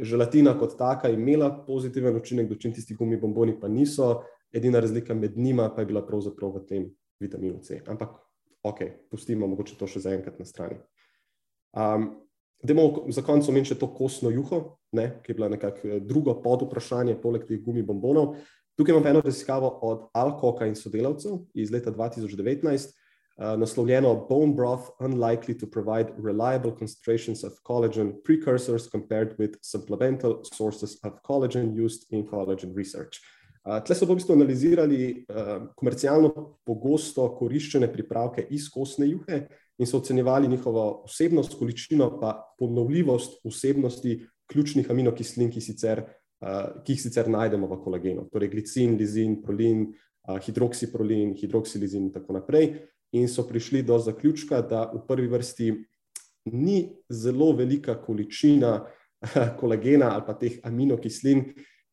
želatina 0.00 0.56
kot 0.58 0.78
taka 0.78 1.08
imela 1.12 1.50
pozitiven 1.66 2.16
učinek, 2.16 2.48
dočim 2.48 2.72
tisti 2.72 2.94
gumi 2.94 3.20
bomboni 3.20 3.60
pa 3.60 3.68
niso. 3.68 4.22
Edina 4.52 4.80
razlika 4.80 5.14
med 5.14 5.36
njima 5.36 5.68
pa 5.74 5.82
je 5.82 5.86
bila 5.86 6.06
pravzaprav 6.06 6.56
v 6.56 6.64
tem 6.66 6.88
vitaminu 7.20 7.60
C. 7.60 7.82
Ampak, 7.86 8.16
ok, 8.66 8.82
pustimo 9.10 9.46
mogoče 9.46 9.76
to 9.78 9.88
še 9.90 10.02
zaenkrat 10.04 10.38
na 10.38 10.46
strani. 10.48 10.78
Um, 11.76 12.14
Demo 12.64 13.04
za 13.12 13.20
konec 13.22 13.46
omeniti 13.50 13.74
še 13.74 13.78
to 13.78 13.86
kostno 13.92 14.30
juho, 14.32 14.78
ne, 14.96 15.10
ki 15.22 15.30
je 15.30 15.36
bila 15.36 15.50
nekako 15.52 15.88
eh, 15.88 15.98
drugo 16.00 16.34
pod 16.42 16.64
vprašanje, 16.64 17.18
poleg 17.20 17.44
teh 17.44 17.60
gumi 17.62 17.84
bombonov. 17.84 18.38
Tukaj 18.80 18.96
imam 18.96 19.08
eno 19.10 19.20
raziskavo 19.24 19.68
od 19.84 20.06
Alcoka 20.16 20.66
in 20.68 20.74
sodelavcev 20.76 21.36
iz 21.56 21.70
leta 21.72 21.92
2019, 21.92 22.90
uh, 23.36 23.54
naslovljeno 23.60 24.14
Bone 24.28 24.56
Broth 24.56 24.96
Unlikely 25.04 25.56
to 25.60 25.68
Provide 25.68 26.16
Reliable 26.16 26.72
Concentrations 26.76 27.44
of 27.44 27.60
Collagen 27.64 28.16
Precursors 28.24 28.88
Compared 28.88 29.36
with 29.38 29.56
Supplemental 29.62 30.42
Sources 30.48 30.96
of 31.04 31.20
Collagen 31.24 31.72
Used 31.76 32.08
in 32.10 32.26
Collagen 32.26 32.76
Research. 32.76 33.20
Uh, 33.20 33.35
Tle 33.66 33.94
so 33.98 34.06
v 34.06 34.14
bistvu 34.14 34.36
analizirali 34.36 35.00
komercialno 35.74 36.60
pogosto 36.64 37.26
koriščene 37.34 37.88
pripravke 37.92 38.46
iz 38.54 38.68
kostne 38.70 39.08
juhe 39.10 39.40
in 39.78 39.88
so 39.90 39.98
ocenjevali 39.98 40.48
njihovo 40.48 41.04
vsebnost, 41.08 41.58
količino 41.58 42.12
pa 42.20 42.36
ponovljivost 42.58 43.40
vsebnosti 43.44 44.20
ključnih 44.46 44.90
aminokislin, 44.90 45.50
ki 45.50 45.60
sicer 45.60 46.04
ki 46.84 46.92
jih 46.92 47.00
sicer 47.00 47.28
najdemo 47.32 47.68
v 47.70 47.78
kolagenu, 47.80 48.26
torej 48.32 48.50
glicin, 48.52 48.96
lizin, 49.00 49.38
prolin, 49.42 49.86
hidroksiprolin, 50.44 51.34
hidroksilizin 51.38 52.08
in 52.08 52.12
tako 52.12 52.36
naprej. 52.36 52.74
In 53.16 53.28
so 53.30 53.46
prišli 53.48 53.84
do 53.86 53.96
zaključka, 54.02 54.60
da 54.66 54.84
v 54.92 55.00
prvi 55.08 55.30
vrsti 55.32 55.70
ni 56.52 56.90
zelo 57.08 57.52
velika 57.56 57.96
količina 58.02 58.80
kolagena 59.60 60.12
ali 60.14 60.26
pa 60.26 60.34
teh 60.36 60.58
aminokislin, 60.62 61.46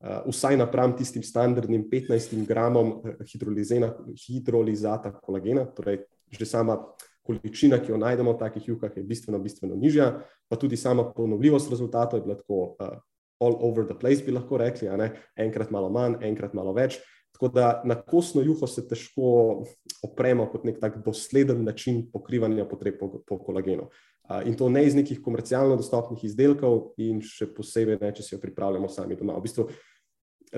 vsaj 0.03 0.57
napram 0.57 0.95
tistim 0.97 1.23
standardnim 1.23 1.85
15 1.91 2.45
gramom 2.47 2.97
hidrolizena, 3.31 3.93
hidrolizata 4.27 5.13
kolagena, 5.21 5.65
torej 5.65 6.03
že 6.33 6.45
sama 6.49 6.79
količina, 7.23 7.79
ki 7.79 7.93
jo 7.93 7.97
najdemo 8.01 8.33
v 8.33 8.39
takih 8.41 8.67
juhah, 8.67 8.91
je 8.97 9.03
bistveno, 9.03 9.39
bistveno 9.39 9.75
nižja, 9.79 10.11
pa 10.49 10.59
tudi 10.59 10.77
sama 10.77 11.05
ponovljivost 11.15 11.69
rezultatov 11.71 12.19
je 12.19 12.25
bila 12.25 12.35
tako 12.35 12.75
uh, 12.75 12.97
all 13.39 13.57
over 13.61 13.85
the 13.87 13.95
place, 13.99 14.25
bi 14.25 14.31
lahko 14.31 14.57
rekli, 14.57 14.89
enkrat 15.37 15.71
malo 15.71 15.89
manj, 15.89 16.19
enkrat 16.21 16.53
malo 16.53 16.73
več. 16.73 16.99
Tako 17.33 17.49
da 17.49 17.81
na 17.85 17.95
kostno 17.95 18.43
juho 18.45 18.67
se 18.69 18.83
težko 18.87 19.63
opremo 20.05 20.45
kot 20.51 20.67
nek 20.67 20.77
tak 20.79 20.99
dosleden 21.05 21.63
način 21.65 22.03
pokrivanja 22.11 22.67
potreb 22.69 22.99
po, 22.99 23.23
po 23.25 23.39
kolagenu. 23.41 23.87
Uh, 24.23 24.43
in 24.47 24.55
to 24.55 24.69
ne 24.69 24.85
iz 24.85 24.95
nekih 24.95 25.21
komercialno 25.23 25.75
dostopnih 25.79 26.21
izdelkov, 26.27 26.93
in 27.01 27.23
še 27.23 27.49
posebej 27.55 27.99
ne, 28.01 28.11
če 28.15 28.23
si 28.23 28.35
jo 28.35 28.43
pripravljamo 28.43 28.91
sami 28.91 29.17
doma. 29.19 29.39
V 29.39 29.47
bistvu, 29.47 29.67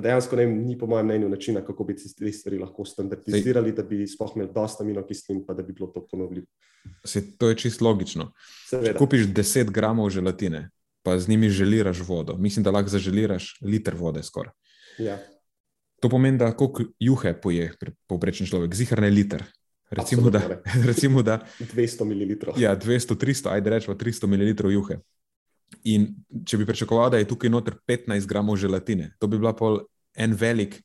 dejansko 0.01 0.35
ne, 0.35 0.45
ni, 0.45 0.77
po 0.77 0.87
mojem 0.87 1.05
mnenju, 1.05 1.29
načina, 1.29 1.61
kako 1.65 1.83
bi 1.83 1.95
te 1.95 2.31
stvari 2.31 2.59
lahko 2.59 2.85
standardizirali, 2.85 3.71
da 3.71 3.83
bi 3.83 4.07
sploh 4.07 4.35
imeli 4.35 4.51
dosta 4.53 4.83
aminokislin, 4.83 5.43
pa 5.45 5.53
da 5.53 5.63
bi 5.63 5.73
bilo 5.73 5.87
to 5.87 6.05
ponovljivo. 6.11 6.47
Se, 7.05 7.37
to 7.37 7.49
je 7.49 7.57
čisto 7.57 7.85
logično. 7.85 8.31
Če 8.69 8.69
Seveda. 8.75 8.97
kupiš 8.99 9.27
10 9.27 9.71
gramov 9.71 10.09
želatine, 10.09 10.69
pa 11.03 11.19
z 11.19 11.29
njimi 11.29 11.49
želiraš 11.49 12.01
vodo, 12.07 12.37
mislim, 12.37 12.63
da 12.63 12.71
lahko 12.71 12.89
zaželiraš 12.89 13.57
liter 13.61 13.95
vode 13.95 14.23
skoraj. 14.23 14.53
Ja. 14.99 15.19
To 16.01 16.09
pomeni, 16.09 16.37
da 16.37 16.51
koliko 16.51 16.83
juhe 16.99 17.33
poje 17.41 17.71
povprečen 18.07 18.47
človek, 18.47 18.75
zihar 18.75 19.01
ne 19.01 19.09
liter. 19.09 19.43
Recimo, 19.89 20.29
da, 20.29 20.37
Absolutno 20.39 20.87
recimo, 20.91 21.21
da 21.21 21.39
200 21.59 22.05
ml. 22.05 22.61
ja, 22.61 22.75
200, 22.75 23.15
300, 23.15 23.49
ajde 23.53 23.69
rečemo 23.69 23.95
300 23.97 24.27
ml 24.27 24.71
juhe. 24.73 24.99
In 25.89 26.07
če 26.45 26.57
bi 26.57 26.65
pričakoval, 26.65 27.11
da 27.13 27.21
je 27.21 27.27
tukaj 27.29 27.49
noter 27.49 27.75
15 27.87 28.27
gramov 28.29 28.57
želatine, 28.61 29.13
to 29.19 29.27
bi 29.27 29.37
bila 29.37 29.53
pol 29.57 29.79
en 30.17 30.33
velik 30.33 30.79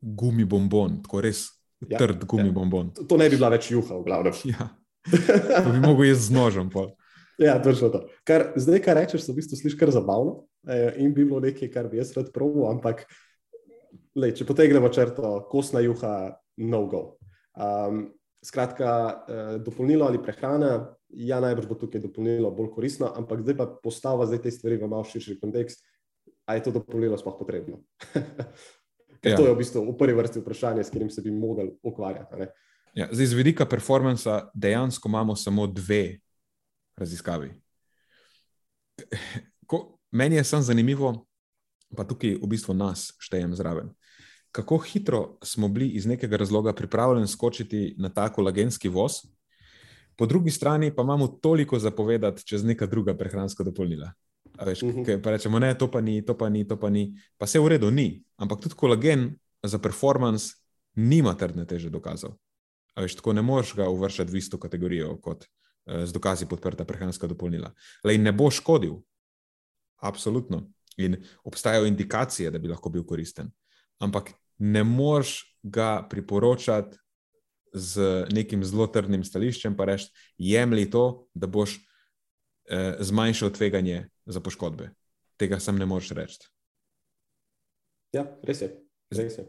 gumi 0.00 0.44
bombon, 0.44 1.00
tako 1.02 1.20
res 1.24 1.46
Ja, 1.84 1.98
trd 2.00 2.24
gumi 2.24 2.48
ja. 2.48 2.52
bombon. 2.56 2.90
To, 2.96 3.18
ne 3.20 3.28
bi 3.28 3.36
bila 3.36 3.50
več 3.52 3.70
juha, 3.70 3.98
v 4.00 4.06
glavnem. 4.06 4.36
Ja. 4.52 4.70
To 5.62 5.70
bi 5.70 5.78
mogel 5.78 6.08
jaz 6.08 6.24
z 6.26 6.34
nožem. 6.34 6.70
Pol. 6.72 6.88
Ja, 7.38 7.60
točno 7.62 7.92
to. 7.92 8.00
Kar, 8.26 8.48
zdaj, 8.58 8.80
kar 8.82 8.96
rečeš, 8.98 9.22
se 9.22 9.30
v 9.30 9.38
bistvu 9.38 9.58
sliši 9.60 9.78
kar 9.78 9.92
zabavno 9.94 10.46
eh, 10.66 10.96
in 11.04 11.12
bi 11.14 11.22
bilo 11.22 11.38
nekaj, 11.44 11.70
kar 11.70 11.86
bi 11.92 12.00
jaz 12.00 12.10
rad 12.16 12.32
proval, 12.34 12.72
ampak 12.72 13.04
lej, 14.18 14.34
če 14.40 14.48
potegnemo 14.48 14.90
črto, 14.90 15.36
kostna 15.52 15.84
juha, 15.84 16.14
no 16.64 16.80
go. 16.90 17.02
Um, 17.54 18.08
skratka, 18.42 18.90
eh, 19.28 19.52
dopolnilo 19.62 20.08
ali 20.08 20.22
prehrana, 20.22 20.88
ja, 21.16 21.40
najbrž 21.40 21.68
bo 21.68 21.76
tukaj 21.80 22.02
dopolnilo 22.04 22.50
bolj 22.52 22.70
koristno, 22.74 23.08
ampak 23.16 23.40
zdaj 23.40 23.56
pa 23.56 23.66
postava 23.82 24.26
zdaj 24.28 24.42
te 24.44 24.52
stvari 24.52 24.76
v 24.76 24.88
malo 24.90 25.04
širši 25.04 25.38
kontekst, 25.40 25.84
a 26.46 26.54
je 26.54 26.66
to 26.66 26.74
dopolnilo 26.76 27.18
sploh 27.18 27.38
potrebno. 27.38 27.80
Ker 29.24 29.32
Ja. 29.32 29.36
to 29.36 29.46
je 29.48 29.52
v 29.54 29.58
bistvu 29.58 29.80
v 29.82 29.96
prvi 29.96 30.14
vrsti 30.14 30.40
vprašanje, 30.44 30.84
s 30.84 30.92
katerim 30.92 31.10
se 31.10 31.22
bi 31.24 31.32
mogli 31.32 31.72
ukvarjati. 31.82 32.52
Ja, 32.94 33.08
zdaj, 33.12 33.26
z 33.26 33.34
vidika 33.34 33.66
performansa 33.66 34.50
dejansko 34.54 35.08
imamo 35.08 35.36
samo 35.36 35.66
dve 35.66 36.20
raziskavi. 36.96 37.50
Ko, 39.66 39.98
meni 40.12 40.36
je 40.36 40.44
samo 40.44 40.62
zanimivo, 40.62 41.26
pa 41.96 42.04
tukaj 42.04 42.36
v 42.40 42.46
bistvu 42.48 42.76
nas 42.76 43.16
štejem 43.18 43.56
zraven. 43.56 43.90
Kako 44.52 44.78
hitro 44.78 45.38
smo 45.44 45.68
bili 45.68 45.88
iz 45.98 46.06
nekega 46.06 46.36
razloga 46.36 46.72
pripravljeni 46.72 47.28
skočiti 47.28 47.94
na 47.98 48.08
ta 48.08 48.28
kolagenski 48.32 48.88
voz, 48.88 49.26
po 50.16 50.26
drugi 50.26 50.50
strani 50.50 50.94
pa 50.94 51.02
imamo 51.02 51.28
toliko 51.28 51.78
zapovedati 51.78 52.44
čez 52.46 52.64
neka 52.64 52.86
druga 52.86 53.14
prehranska 53.14 53.64
dopolnila. 53.64 54.12
A 54.58 54.64
Veš, 54.64 54.82
Mhm. 54.82 55.00
uh 55.00 55.06
-huh. 55.06 55.22
Pa 55.22 55.30
rečemo, 55.30 55.58
ne, 55.58 55.74
to 55.78 55.90
pa 55.90 56.00
ni, 56.00 56.22
to 56.24 56.34
pa 56.38 56.48
ni, 56.48 56.64
to 56.68 56.76
pa 56.80 56.90
ni. 56.90 57.14
Pa 57.38 57.46
se 57.46 57.58
v 57.58 57.68
redu 57.68 57.90
ni. 57.90 58.24
Ampak 58.36 58.60
tudi 58.60 58.74
kolagen 58.74 59.34
za 59.62 59.78
performance 59.78 60.54
nima 60.94 61.34
trdne 61.34 61.66
teže 61.66 61.90
dokazov. 61.90 62.30
A 62.94 63.00
veš, 63.02 63.14
tako 63.14 63.32
ne 63.32 63.42
moreš 63.42 63.74
ga 63.74 63.88
uvrščati 63.88 64.32
v 64.32 64.36
isto 64.36 64.58
kategorijo 64.58 65.16
kot 65.20 65.44
eh, 65.86 66.06
z 66.06 66.12
dokazi 66.12 66.46
podprta 66.46 66.84
prehranska 66.84 67.26
dopolnila. 67.26 67.72
Lej, 68.04 68.18
ne 68.18 68.32
bo 68.32 68.50
škodil, 68.50 68.94
absolutno. 69.96 70.70
In 70.96 71.16
obstajajo 71.44 71.86
indikacije, 71.86 72.50
da 72.50 72.58
bi 72.58 72.68
lahko 72.68 72.88
bil 72.88 73.04
koristen. 73.04 73.50
Ampak 73.98 74.30
ne 74.58 74.84
moreš 74.84 75.58
ga 75.62 76.06
priporočati 76.10 76.96
z 77.76 78.26
nekim 78.32 78.64
zelo 78.64 78.86
trdnim 78.88 79.24
stališčem, 79.24 79.76
pa 79.76 79.84
reči, 79.92 80.08
jemlji 80.40 80.88
to, 80.90 81.04
da 81.36 81.46
boš 81.46 81.76
eh, 81.76 82.96
zmanjšal 83.04 83.52
tveganje 83.52 84.06
za 84.26 84.40
poškodbe. 84.40 84.90
Tega 85.36 85.60
sem 85.60 85.76
ne 85.76 85.86
moreš 85.86 86.14
reči. 86.16 86.48
Ja, 88.16 88.24
res 88.42 88.64
je. 88.64 88.72
Res 89.12 89.36
je. 89.38 89.44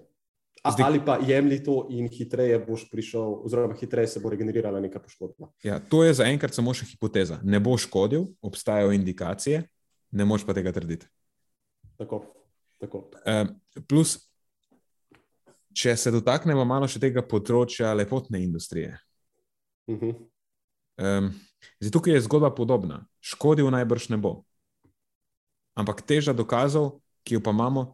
A, 0.64 0.72
Zdaj- 0.74 0.84
ali 0.86 1.00
pa 1.06 1.18
jemlji 1.24 1.64
to 1.64 1.88
in 1.90 2.10
hitreje 2.12 2.60
boš 2.60 2.90
prišel, 2.92 3.46
oziroma 3.46 3.78
hitreje 3.80 4.08
se 4.08 4.20
bo 4.20 4.30
regenerirala 4.30 4.82
neka 4.84 5.00
poškodba. 5.00 5.48
Ja, 5.64 5.80
to 5.80 6.04
je 6.04 6.18
zaenkrat 6.18 6.54
samo 6.54 6.74
še 6.74 6.86
hipoteza. 6.90 7.40
Ne 7.44 7.62
bo 7.64 7.78
škodil, 7.78 8.26
obstajajo 8.42 8.92
indikacije, 8.92 9.64
ne 10.12 10.26
moš 10.26 10.44
pa 10.44 10.54
tega 10.58 10.74
trditi. 10.76 11.08
Tako, 11.98 12.26
tako. 12.82 13.06
Um, 13.24 13.54
plus, 13.88 14.27
če 15.78 15.94
se 15.98 16.12
dotaknemo 16.14 16.66
malo 16.66 16.88
še 16.90 17.02
tega 17.02 17.22
področja 17.22 17.94
lepotne 17.94 18.42
industrije. 18.44 18.98
Uh 19.88 20.00
-huh. 20.00 20.16
Um, 20.98 21.30
zdaj, 21.80 21.92
tukaj 21.94 22.14
je 22.14 22.22
zgodba 22.26 22.50
podobna. 22.56 23.06
Škodil 23.22 23.70
najbrž 23.70 24.10
ne 24.10 24.18
bo. 24.18 24.42
Ampak 25.78 26.02
teža 26.02 26.34
dokazov, 26.34 26.98
ki 27.24 27.38
jo 27.38 27.44
pa 27.46 27.54
imamo, 27.54 27.94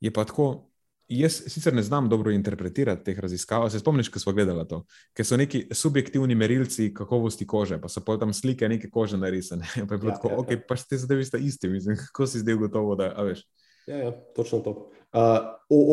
je 0.00 0.12
pa 0.12 0.24
tako. 0.24 0.70
Jaz 1.08 1.34
sicer 1.52 1.74
ne 1.74 1.82
znam 1.82 2.08
dobro 2.08 2.32
interpretirati 2.32 3.04
teh 3.04 3.18
raziskav. 3.20 3.66
Se 3.70 3.78
spomniš, 3.78 4.08
ko 4.08 4.18
smo 4.18 4.32
gledali 4.32 4.64
to, 4.68 4.84
ker 5.12 5.26
so 5.26 5.36
neki 5.36 5.66
subjektivni 5.70 6.34
merilci 6.34 6.94
kakovosti 6.94 7.46
kože, 7.46 7.76
pa 7.80 7.88
so 7.92 8.00
pa 8.00 8.16
tam 8.16 8.32
slike 8.32 8.68
neke 8.68 8.88
kože 8.90 9.18
narisane. 9.20 9.68
Pa 9.88 9.94
je 9.94 9.98
bilo 9.98 10.10
Ja, 10.10 10.16
tako, 10.16 10.28
ja, 10.28 10.38
ok, 10.38 10.50
ja. 10.50 10.60
pa 10.68 10.76
te 10.76 10.96
zadeve 10.96 11.24
sta 11.24 11.38
isti, 11.38 11.68
mislim, 11.68 11.96
kako 11.96 12.26
si 12.26 12.40
zdaj 12.40 12.54
gotovo, 12.54 12.94
da 12.96 13.12
a 13.16 13.22
veš. 13.22 13.44
Ja, 13.86 13.96
ja, 13.98 14.10
točno 14.34 14.58
to. 14.58 14.70
Uh, 15.12 15.20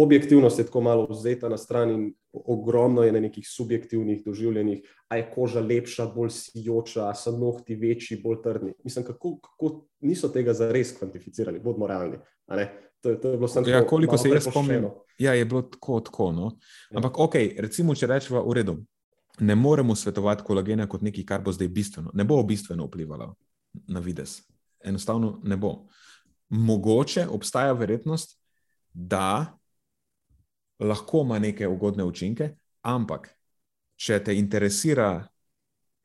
objektivnost 0.03 0.59
je 0.59 0.65
tako 0.65 0.81
malo 0.81 1.07
vzeta 1.09 1.49
na 1.49 1.57
stran 1.57 1.89
in 1.91 2.13
ogromno 2.33 3.03
je 3.03 3.11
na 3.11 3.19
nekih 3.19 3.47
subjektivnih 3.47 4.23
doživljenjih, 4.25 4.79
a 5.07 5.17
je 5.17 5.31
koža 5.31 5.59
lepša, 5.59 6.05
bolj 6.05 6.29
sijoča, 6.29 7.09
a 7.09 7.15
so 7.15 7.31
nohti 7.31 7.75
večji, 7.75 8.21
bolj 8.23 8.41
trdni. 8.43 8.73
Mislim, 8.83 9.05
kako, 9.05 9.37
kako 9.37 9.71
niso 9.99 10.29
tega 10.29 10.53
zares 10.53 10.97
kvantificirali, 10.97 11.59
bodimo 11.59 11.87
realni. 11.87 12.17
To, 13.01 13.09
je- 13.09 13.21
to 13.21 13.29
je 13.29 13.37
bilo 13.37 13.47
samo 13.47 13.67
Ja, 13.67 13.87
koliko 13.87 14.17
se 14.17 14.29
jaz 14.29 14.43
spomnim, 14.43 14.85
ja, 15.17 15.33
je 15.33 15.45
bilo 15.45 15.61
tako, 15.61 15.99
tako. 15.99 16.31
No. 16.31 16.51
Ja. 16.91 16.97
Ampak, 16.97 17.19
ok, 17.19 17.35
recimo, 17.57 17.95
če 17.95 18.07
rečemo 18.07 18.43
v 18.43 18.53
redu. 18.53 18.77
ne 19.39 19.55
moremo 19.55 19.95
svetovati 19.95 20.43
kolagena 20.43 20.87
kot 20.87 21.01
nekaj, 21.01 21.23
kar 21.25 21.41
bo 21.41 21.51
zdaj 21.51 21.67
bistveno. 21.67 22.11
Ne 22.13 22.23
bo 22.23 22.43
bistveno 22.43 22.85
vplivalo 22.85 23.35
na 23.87 23.99
vides. 23.99 24.41
Enostavno 24.83 25.39
ne 25.43 25.57
bo. 25.57 25.87
Mogoče 26.51 27.27
obstaja 27.31 27.73
verjetnost, 27.73 28.35
da 28.93 29.57
lahko 30.79 31.21
ima 31.25 31.39
neke 31.39 31.67
ugodne 31.67 32.03
učinke, 32.03 32.49
ampak 32.81 33.29
če 33.95 34.19
te 34.23 34.35
interesira 34.35 35.27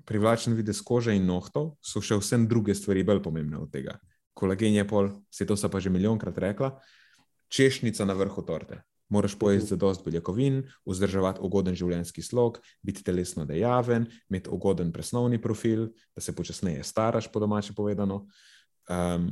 privlačen 0.07 0.55
videz 0.55 0.83
kože 0.85 1.17
in 1.17 1.27
nohtov, 1.27 1.75
so 1.83 2.01
še 2.01 2.21
vse 2.21 2.39
druge 2.47 2.77
stvari 2.79 3.03
bolj 3.03 3.25
pomembne 3.25 3.59
od 3.59 3.73
tega. 3.73 3.97
Kolagen 4.37 4.77
je 4.77 4.85
pol, 4.87 5.11
se 5.33 5.47
to 5.47 5.57
pa 5.57 5.81
že 5.81 5.91
milijonkrat 5.91 6.39
rekla, 6.39 6.77
češnjica 7.49 8.05
na 8.05 8.15
vrhu 8.15 8.43
torte. 8.47 8.83
Moraš 9.09 9.39
pojesti 9.39 9.71
za 9.71 9.77
dost 9.77 10.05
beljakovin, 10.05 10.65
vzdrževati 10.87 11.41
ugoden 11.41 11.75
življenjski 11.75 12.23
slog, 12.23 12.59
biti 12.83 13.05
telesno 13.07 13.47
dejaven, 13.47 14.07
imeti 14.29 14.51
ugoden 14.51 14.91
presnovni 14.93 15.39
profil, 15.43 15.89
da 16.15 16.21
se 16.21 16.35
počasneje 16.35 16.83
staraš, 16.85 17.31
po 17.33 17.41
domače 17.41 17.75
povedano. 17.75 18.27
Um, 18.91 19.31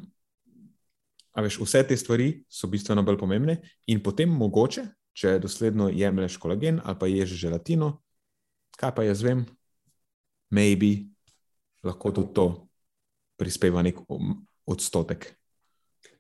a 1.35 1.43
veš, 1.43 1.59
vse 1.61 1.83
te 1.89 1.97
stvari 1.99 2.29
so 2.49 2.71
bistveno 2.71 3.03
bolj 3.03 3.19
pomembne, 3.19 3.59
in 3.91 4.03
potem 4.03 4.31
mogoče, 4.31 4.87
če 5.15 5.39
dosledno 5.43 5.91
jemliš 5.95 6.39
kolagen 6.43 6.81
ali 6.85 6.99
pa 6.99 7.11
ješ 7.11 7.37
želatino, 7.45 7.91
kaj 8.79 8.95
pa 8.95 9.05
jaz 9.07 9.23
vem, 9.23 9.45
maybe 10.55 11.11
lahko 11.85 12.13
tudi 12.15 12.35
to 12.35 12.47
prispeva 13.39 13.83
nek 13.83 13.99
odstotek. 14.67 15.27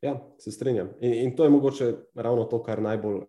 Ja, 0.02 0.18
se 0.38 0.52
strinjam. 0.52 0.90
In, 1.00 1.14
in 1.14 1.36
to 1.36 1.44
je 1.44 1.50
mogoče 1.50 1.92
ravno 2.14 2.44
to, 2.44 2.60
kar 2.62 2.82
najbolj 2.82 3.22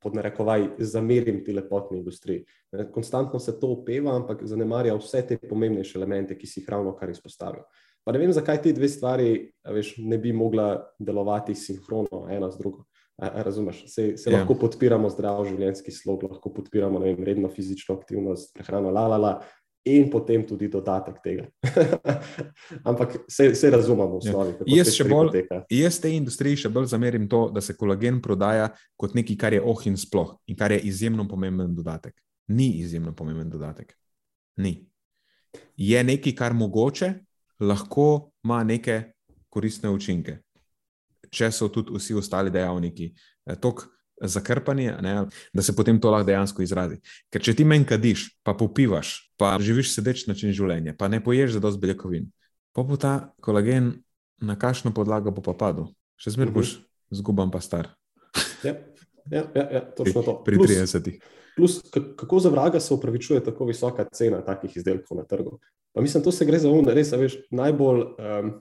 pod 0.00 0.14
narekovaj 0.14 0.68
zamerim 0.78 1.42
ti 1.44 1.52
lepotni 1.52 1.98
industriji. 1.98 2.44
Konstantno 2.92 3.38
se 3.38 3.58
to 3.60 3.74
upeva, 3.74 4.14
ampak 4.16 4.44
zanemarja 4.46 4.94
vse 4.96 5.24
te 5.26 5.38
pomembnejše 5.38 5.98
elemente, 5.98 6.38
ki 6.38 6.46
si 6.46 6.60
jih 6.60 6.68
ravno 6.68 6.94
kar 6.96 7.10
izpostavil. 7.10 7.64
Pa 8.04 8.12
ne 8.12 8.20
vem, 8.20 8.32
zakaj 8.32 8.60
ti 8.62 8.72
dve 8.76 8.88
stvari 8.88 9.28
veš, 9.64 9.94
ne 10.04 10.18
bi 10.20 10.32
mogla 10.32 10.76
delovati 10.98 11.54
sinhrono, 11.56 12.26
ena 12.30 12.50
z 12.50 12.60
drugo. 12.60 12.84
Razumeš, 13.18 13.84
se, 13.94 14.16
se 14.18 14.30
ja. 14.30 14.40
lahko 14.40 14.56
podpiramo 14.58 15.08
zdrav 15.10 15.44
življenjski 15.46 15.92
slog, 15.94 16.24
lahko 16.26 16.50
podpiramo 16.52 16.98
vem, 16.98 17.20
redno 17.24 17.48
fizično 17.48 17.94
aktivnost, 17.94 18.50
prehrano, 18.56 18.90
la, 18.90 19.06
la, 19.12 19.18
la, 19.22 19.32
in 19.84 20.08
potem 20.10 20.42
tudi 20.48 20.68
dodatek 20.68 21.20
tega. 21.22 21.44
Ampak 22.88 23.18
vse 23.28 23.70
razumemo 23.70 24.16
v 24.16 24.20
osnovi. 24.22 24.54
Ja. 24.66 24.80
Jaz, 24.80 24.96
bolj, 25.08 25.44
jaz 25.70 25.98
te 26.00 26.10
industriji 26.16 26.64
še 26.64 26.72
bolj 26.72 26.88
zamerim 26.92 27.28
to, 27.28 27.46
da 27.52 27.60
se 27.64 27.76
kolagen 27.76 28.22
prodaja 28.24 28.70
kot 29.00 29.14
nekaj, 29.16 29.36
kar 29.40 29.56
je 29.56 29.60
oh 29.60 29.84
in 29.86 29.98
sploh 30.00 30.34
in 30.48 30.56
kar 30.58 30.72
je 30.72 30.80
izjemno 30.88 31.28
pomemben 31.28 31.76
dodatek. 31.76 32.16
Ni 32.48 32.80
izjemno 32.80 33.14
pomemben 33.16 33.52
dodatek. 33.52 33.92
Ni. 34.64 34.74
Je 35.76 36.00
nekaj, 36.04 36.34
kar 36.36 36.56
mogoče 36.56 37.12
lahko 37.60 38.30
ima 38.44 38.62
neke 38.64 39.02
koristne 39.48 39.90
učinke, 39.90 40.38
če 41.30 41.50
so 41.54 41.68
tudi 41.72 41.94
vsi 41.94 42.16
ostali 42.18 42.50
dejavniki. 42.50 43.10
Eh, 43.46 43.58
tok, 43.60 43.86
zakrpani, 44.20 44.86
ne, 45.02 45.14
da 45.52 45.62
se 45.62 45.74
potem 45.76 45.98
to 46.00 46.10
lahko 46.10 46.26
dejansko 46.26 46.62
izrazi. 46.62 47.00
Ker 47.32 47.42
če 47.42 47.56
ti 47.58 47.66
menj 47.66 47.86
kadiš, 47.90 48.28
pa 48.46 48.54
popivaš, 48.54 49.16
pa 49.38 49.54
živiš 49.60 49.94
sedeč 49.96 50.26
način 50.30 50.54
življenja, 50.54 50.94
pa 50.98 51.08
ne 51.10 51.20
poješ 51.22 51.56
za 51.56 51.62
dosti 51.62 51.82
beljakovin, 51.82 52.30
pa 52.74 52.86
bo 52.86 52.98
ta 53.00 53.34
kolagen 53.42 53.92
na 54.40 54.56
kakšno 54.58 54.94
podlago 54.94 55.34
bo 55.34 55.42
pa 55.42 55.54
padel. 55.58 55.90
Še 56.20 56.36
zmeraj 56.36 56.54
boš 56.54 56.74
zguban, 57.14 57.50
pa 57.50 57.60
star. 57.62 57.90
Ja, 58.64 58.76
ja, 59.30 59.42
ja, 59.54 59.64
ja 59.78 59.80
točno 59.96 60.22
to. 60.22 60.36
Pri 60.46 60.58
30. 60.62 61.18
Plus, 61.56 61.82
kako 62.16 62.38
za 62.38 62.50
vraga 62.50 62.80
se 62.80 62.94
upravičuje 62.94 63.44
tako 63.44 63.64
visoka 63.64 64.04
cena 64.12 64.40
takih 64.44 64.76
izdelkov 64.76 65.16
na 65.16 65.24
trgu? 65.24 65.58
Pa 65.94 66.02
mislim, 66.02 66.24
to 66.24 66.32
se 66.32 66.44
gre 66.44 66.58
za 66.58 66.70
un, 66.70 66.88
res, 66.90 67.12
veš, 67.12 67.38
najbolj. 67.50 68.00
Um, 68.18 68.56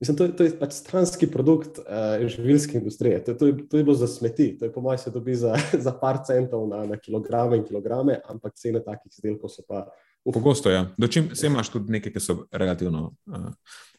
Mislim, 0.00 0.16
to, 0.16 0.24
je, 0.24 0.32
to 0.36 0.44
je 0.46 0.50
pač 0.54 0.76
stranski 0.76 1.26
produkt 1.26 1.80
uh, 1.80 2.20
živilske 2.30 2.78
industrije. 2.78 3.18
To, 3.24 3.32
to, 3.34 3.46
je, 3.46 3.54
to 3.68 3.80
je 3.80 3.84
bilo 3.84 3.96
za 3.98 4.06
smeti, 4.06 4.52
to 4.58 4.68
je 4.68 4.72
po 4.72 4.80
mojem 4.80 4.98
se 4.98 5.10
dobi 5.10 5.34
za, 5.34 5.56
za 5.86 5.92
par 5.92 6.20
centov 6.26 6.68
na, 6.70 6.84
na 6.86 6.96
kilograme 6.96 7.58
in 7.58 7.64
kilograme, 7.66 8.20
ampak 8.30 8.54
cene 8.54 8.78
takih 8.84 9.10
izdelkov 9.10 9.50
so 9.50 9.66
pa. 9.66 9.88
Pogosto 10.32 10.70
je. 10.70 10.74
Ja. 10.74 10.86
Dočim 10.96 11.34
se 11.34 11.46
imaš 11.46 11.68
tudi 11.68 11.92
nekaj, 11.92 12.12
ki 12.12 12.20
so 12.20 12.36
relativno. 12.52 13.14
Uh, 13.26 13.46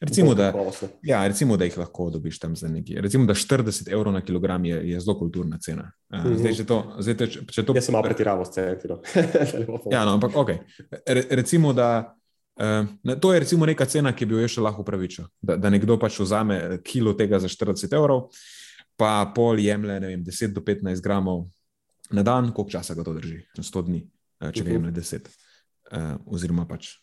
recimo, 0.01 0.33
da, 0.33 0.53
ja, 1.01 1.27
recimo, 1.27 1.57
da 1.57 1.65
jih 1.65 1.77
lahko 1.77 2.09
dobiš 2.09 2.39
tam 2.39 2.55
za 2.55 2.67
nekaj. 2.67 3.01
Recimo, 3.01 3.25
da 3.25 3.33
40 3.33 3.91
evrov 3.93 4.13
na 4.13 4.21
kilogram 4.21 4.65
je, 4.65 4.81
je 4.91 4.99
zelo 4.99 5.17
kulturna 5.19 5.57
cena. 5.57 5.91
Uh, 6.09 6.19
mm 6.19 6.29
-hmm. 6.29 6.37
zdaj, 6.39 6.53
če 6.53 6.65
to, 6.65 6.95
zdaj, 6.99 7.27
če, 7.27 7.45
če 7.51 7.65
to, 7.65 7.73
Jaz 7.75 7.85
sem 7.85 7.93
malo 7.93 8.03
pretiraval 8.03 8.45
s 8.45 8.49
ceno. 8.49 8.99
ja, 9.95 10.05
no, 10.05 10.13
ampak 10.13 10.35
ok. 10.35 10.49
Re, 11.05 11.25
recimo, 11.29 11.73
da. 11.73 12.15
Uh, 12.59 13.19
to 13.19 13.33
je 13.33 13.39
recimo 13.39 13.65
neka 13.65 13.85
cena, 13.85 14.11
ki 14.15 14.25
bi 14.25 14.35
jo 14.35 14.47
še 14.47 14.61
lahko 14.61 14.81
upravičil. 14.81 15.25
Da, 15.41 15.55
da 15.55 15.69
nekdo 15.69 15.99
pač 15.99 16.19
vzame 16.19 16.79
kilo 16.83 17.13
tega 17.13 17.39
za 17.39 17.47
40 17.47 17.95
evrov, 17.95 18.27
pa 18.97 19.31
pol 19.35 19.59
jemlje 19.59 19.99
vem, 19.99 20.23
10 20.23 20.47
do 20.53 20.61
15 20.61 21.01
gramov 21.01 21.47
na 22.11 22.23
dan, 22.23 22.51
koliko 22.53 22.71
časa 22.71 22.95
ga 22.95 23.03
to 23.03 23.13
drži? 23.13 23.45
100 23.59 23.85
dni, 23.85 24.09
če 24.51 24.63
ga 24.63 24.71
jemlje 24.71 24.91
10, 24.91 25.15
uh, 25.15 25.48
eh, 25.91 26.15
oziroma 26.25 26.65
pač 26.69 26.95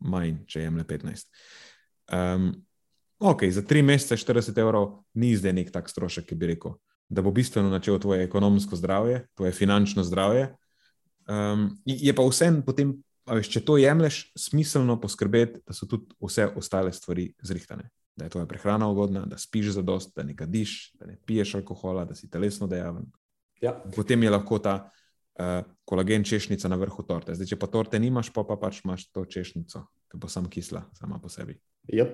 manj, 0.00 0.42
če 0.50 0.64
jemlje 0.66 0.84
15. 0.88 1.28
Um, 2.12 2.50
ok, 3.18 3.46
za 3.52 3.62
3 3.62 3.82
mesece 3.86 4.18
40 4.20 4.58
evrov 4.60 5.04
ni 5.14 5.32
zdaj 5.36 5.54
nek 5.56 5.70
tak 5.72 5.88
strošek, 5.88 6.26
ki 6.28 6.38
bi 6.38 6.50
rekel, 6.52 6.74
da 7.08 7.22
bo 7.22 7.32
bistveno 7.34 7.70
načel 7.72 7.98
tvoje 8.00 8.24
ekonomsko 8.26 8.76
zdravje, 8.76 9.24
tvoje 9.34 9.52
finančno 9.56 10.04
zdravje. 10.04 10.50
Um, 11.30 11.70
je 11.86 12.12
pa 12.16 12.26
vsem 12.26 12.60
potem 12.66 12.98
veš, 13.28 13.50
če 13.54 13.62
to 13.66 13.76
jemliš, 13.80 14.24
smiselno 14.38 14.98
poskrbeti, 15.00 15.62
da 15.66 15.76
so 15.76 15.88
tudi 15.90 16.10
vse 16.22 16.48
ostale 16.58 16.92
stvari 16.92 17.30
zrihtane. 17.42 17.90
Da 18.16 18.26
je 18.26 18.34
tvoja 18.34 18.46
prehrana 18.46 18.88
ugodna, 18.90 19.24
da 19.26 19.38
spiš 19.38 19.74
za 19.76 19.82
dost, 19.86 20.12
da 20.16 20.24
ne 20.26 20.34
kadiš, 20.36 20.92
da 20.98 21.06
ne 21.06 21.16
piješ 21.26 21.54
alkohola, 21.60 22.04
da 22.04 22.14
si 22.14 22.30
telesno 22.30 22.66
dejaven. 22.66 23.06
Ja. 23.62 23.76
Potem 23.96 24.22
je 24.22 24.30
lahko 24.30 24.58
ta 24.58 24.90
uh, 25.38 25.62
kolagen 25.84 26.24
češnjica 26.24 26.68
na 26.68 26.78
vrhu 26.80 27.04
torte. 27.06 27.34
Zdaj, 27.34 27.52
če 27.52 27.58
pa 27.60 27.70
torte 27.70 28.00
nimaš, 28.02 28.32
pa, 28.34 28.44
pa 28.46 28.56
pač 28.60 28.82
imaš 28.84 29.08
to 29.14 29.24
češnjico, 29.24 29.84
ki 30.10 30.20
bo 30.20 30.30
samo 30.30 30.50
kisla, 30.52 30.84
sama 30.98 31.20
po 31.22 31.28
sebi. 31.32 31.58
Ja, 31.92 32.06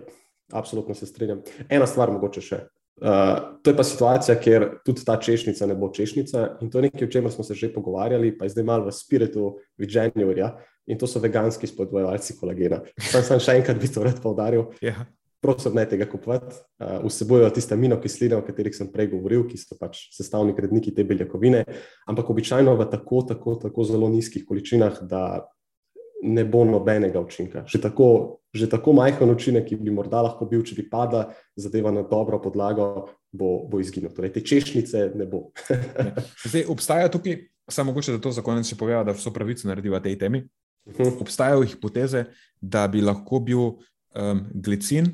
absolutno 0.53 0.95
se 0.95 1.07
strinjam. 1.07 1.43
Ena 1.69 1.89
stvar 1.91 2.13
mogoče 2.15 2.45
še. 2.45 2.63
Uh, 2.97 3.59
to 3.61 3.73
je 3.73 3.77
pa 3.77 3.85
situacija, 3.85 4.39
kjer 4.41 4.65
tudi 4.87 5.05
ta 5.05 5.19
češnjica 5.21 5.67
ne 5.69 5.75
bo 5.77 5.91
češnjica, 5.93 6.47
in 6.65 6.71
to 6.73 6.81
je 6.81 6.89
nekaj, 6.89 7.05
o 7.05 7.13
čemer 7.13 7.33
smo 7.33 7.45
se 7.45 7.55
že 7.55 7.69
pogovarjali, 7.75 8.33
pa 8.39 8.49
je 8.49 8.55
zdaj 8.55 8.65
malo 8.65 8.89
v 8.89 8.95
spiritu 8.97 9.51
Vigenjurja, 9.77 10.55
in 10.89 10.99
to 10.99 11.07
so 11.07 11.21
veganski 11.21 11.69
spodbujevalci 11.69 12.39
kolagena. 12.41 12.81
Sam, 12.97 13.23
sam 13.27 13.43
še 13.43 13.59
enkrat 13.61 13.83
bi 13.83 13.91
to 13.93 14.05
rad 14.07 14.23
poudaril. 14.23 14.71
Yeah. 14.81 15.05
Prosim, 15.47 15.77
ne 15.79 15.85
tega 15.87 16.09
kupovati. 16.11 16.57
Uh, 16.83 17.05
vsebujejo 17.07 17.51
tiste 17.55 17.77
aminokisline, 17.77 18.35
o 18.35 18.43
katerih 18.43 18.75
sem 18.75 18.89
prej 18.91 19.13
govoril, 19.13 19.45
ki 19.47 19.61
so 19.61 19.79
pač 19.79 20.09
sestavni 20.17 20.55
gradniki 20.57 20.91
te 20.95 21.05
beljakovine, 21.07 21.63
ampak 22.11 22.33
običajno 22.35 22.75
v 22.75 22.87
tako, 22.91 23.23
tako, 23.29 23.55
tako 23.63 23.87
zelo 23.87 24.11
nizkih 24.11 24.43
količinah, 24.49 25.05
da 25.07 25.47
ne 26.27 26.45
bo 26.45 26.65
nobenega 26.67 27.21
učinka. 27.23 27.63
Že 27.71 27.81
tako, 27.87 28.09
že 28.51 28.67
tako 28.71 28.97
majhen 28.97 29.31
učinek, 29.31 29.69
ki 29.69 29.79
bi 29.79 29.95
morda 29.95 30.25
lahko 30.27 30.49
bil, 30.51 30.65
če 30.67 30.75
bi 30.81 30.87
pada 30.91 31.29
zadeva 31.55 31.93
na 31.95 32.03
dobro 32.03 32.41
podlago, 32.43 33.09
bo, 33.31 33.69
bo 33.71 33.81
izginil. 33.81 34.11
Torej, 34.17 34.35
te 34.35 34.43
češnjice 34.43 35.13
ne 35.15 35.31
bo. 35.31 35.51
Zdaj, 36.49 36.67
obstaja 36.73 37.13
tukaj, 37.13 37.39
samo 37.71 37.93
mogoče, 37.93 38.17
da 38.17 38.23
to 38.23 38.35
za 38.35 38.43
konec 38.43 38.67
še 38.67 38.79
povem, 38.81 39.05
da 39.07 39.15
so 39.15 39.31
pravice 39.31 39.69
naredili 39.71 39.95
v 39.95 40.03
tej 40.09 40.19
temi. 40.19 40.43
Mhm. 40.91 41.21
Obstajajo 41.23 41.67
hipoteze, 41.67 42.27
da 42.61 42.87
bi 42.91 43.05
lahko 43.05 43.43
bil 43.43 43.63
um, 44.17 44.43
glicin, 44.55 45.13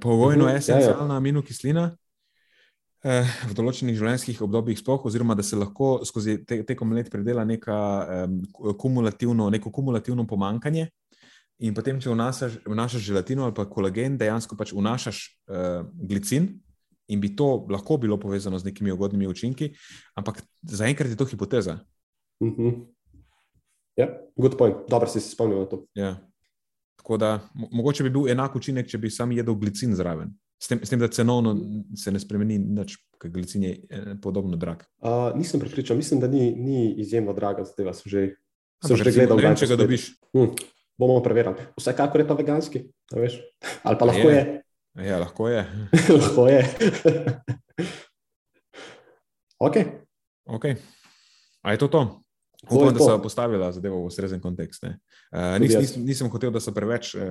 povojno 0.00 0.44
uh 0.44 0.50
-huh, 0.50 0.56
esencialna 0.56 1.14
ja, 1.14 1.14
ja. 1.14 1.16
aminokislina 1.16 1.84
uh, 3.04 3.34
v 3.48 3.56
določenih 3.56 3.96
življenjskih 3.98 4.40
obdobjih, 4.44 4.78
sploh, 4.80 5.04
oziroma 5.08 5.36
da 5.38 5.44
se 5.46 5.58
lahko 5.58 6.00
skozi 6.04 6.40
te, 6.44 6.62
tekom 6.68 6.92
let 6.96 7.10
predela 7.12 7.44
neka, 7.48 7.76
um, 8.26 8.40
kumulativno, 8.80 9.50
neko 9.50 9.72
kumulativno 9.74 10.26
pomankanje. 10.28 10.88
In 11.60 11.74
potem, 11.76 11.98
če 12.00 12.12
vnašaš, 12.14 12.60
vnašaš 12.64 13.04
želatino 13.04 13.44
ali 13.44 13.54
pa 13.56 13.66
kolagen, 13.68 14.16
dejansko 14.20 14.56
pač 14.56 14.72
vnašaš 14.76 15.24
uh, 15.50 15.82
glicin. 16.08 16.54
In 17.10 17.20
bi 17.20 17.32
to 17.34 17.66
lahko 17.68 17.96
bilo 17.98 18.20
povezano 18.22 18.58
z 18.58 18.68
nekimi 18.68 18.92
ugodnimi 18.94 19.26
učinki, 19.26 19.72
ampak 20.14 20.44
zaenkrat 20.62 21.10
je 21.10 21.18
to 21.18 21.26
hipoteza. 21.26 21.80
Mhm. 22.40 22.54
-huh. 22.54 22.86
Ja, 23.96 24.06
good 24.36 24.56
point. 24.56 24.76
Dobro 24.88 25.08
si 25.08 25.20
se 25.20 25.30
spomnil 25.30 25.58
na 25.58 25.66
to. 25.66 25.84
Ja. 25.94 26.29
Tako 27.00 27.16
da 27.16 27.40
mogoče 27.54 28.04
bi 28.04 28.10
bil 28.12 28.28
enak 28.28 28.56
učinek, 28.56 28.88
če 28.88 28.98
bi 29.00 29.10
sam 29.10 29.32
jedel 29.32 29.56
glicin 29.56 29.94
zraven. 29.96 30.34
S 30.60 30.68
tem, 30.68 30.82
s 30.84 30.92
tem 30.92 31.00
da 31.00 31.08
cenovno 31.08 31.54
se 31.96 32.12
ne 32.12 32.20
spremeni, 32.20 32.58
nič, 32.60 32.98
ker 33.16 33.32
glicin 33.32 33.64
je 33.64 33.70
eh, 33.80 34.10
podobno 34.20 34.58
drag. 34.60 34.82
Uh, 35.00 35.30
nisem 35.32 35.62
pripričan, 35.62 35.96
mislim, 35.96 36.20
da 36.20 36.28
ni, 36.28 36.50
ni 36.52 36.90
izjemno 37.00 37.32
draga, 37.32 37.64
zdaj 37.64 37.88
vas 37.88 38.02
že, 38.04 38.26
sem 38.84 39.00
že 39.00 39.14
gledal. 39.16 39.40
Vem, 39.40 39.56
če 39.56 39.70
ga 39.70 39.80
dobiš. 39.80 40.10
Hm, 40.36 40.52
bomo 41.00 41.16
preverili. 41.24 41.64
Vsekakor 41.80 42.20
je 42.20 42.28
pa 42.28 42.36
veganski, 42.36 42.84
veš? 43.16 43.40
ali 43.80 43.96
pa 43.96 44.10
lahko 44.12 44.28
je. 44.28 44.36
je. 44.36 45.08
Ja, 45.08 45.22
lahko 45.24 45.48
je. 45.48 45.64
lahko 46.20 46.46
je. 46.52 46.60
ok. 49.70 49.76
Ok. 50.44 50.64
A 51.64 51.72
je 51.72 51.80
to 51.80 51.88
to? 51.88 52.04
Upam, 52.68 52.92
da 52.92 52.98
so 52.98 53.22
postavili 53.22 53.72
zadevo 53.72 54.02
v 54.02 54.08
ustrezen 54.10 54.40
kontekst. 54.40 54.84
Uh, 54.84 55.56
nis, 55.60 55.74
nis, 55.74 55.94
nisem 55.96 56.28
hotel, 56.28 56.50
da 56.52 56.60
so 56.60 56.74
preveč 56.76 57.14
uh, 57.14 57.22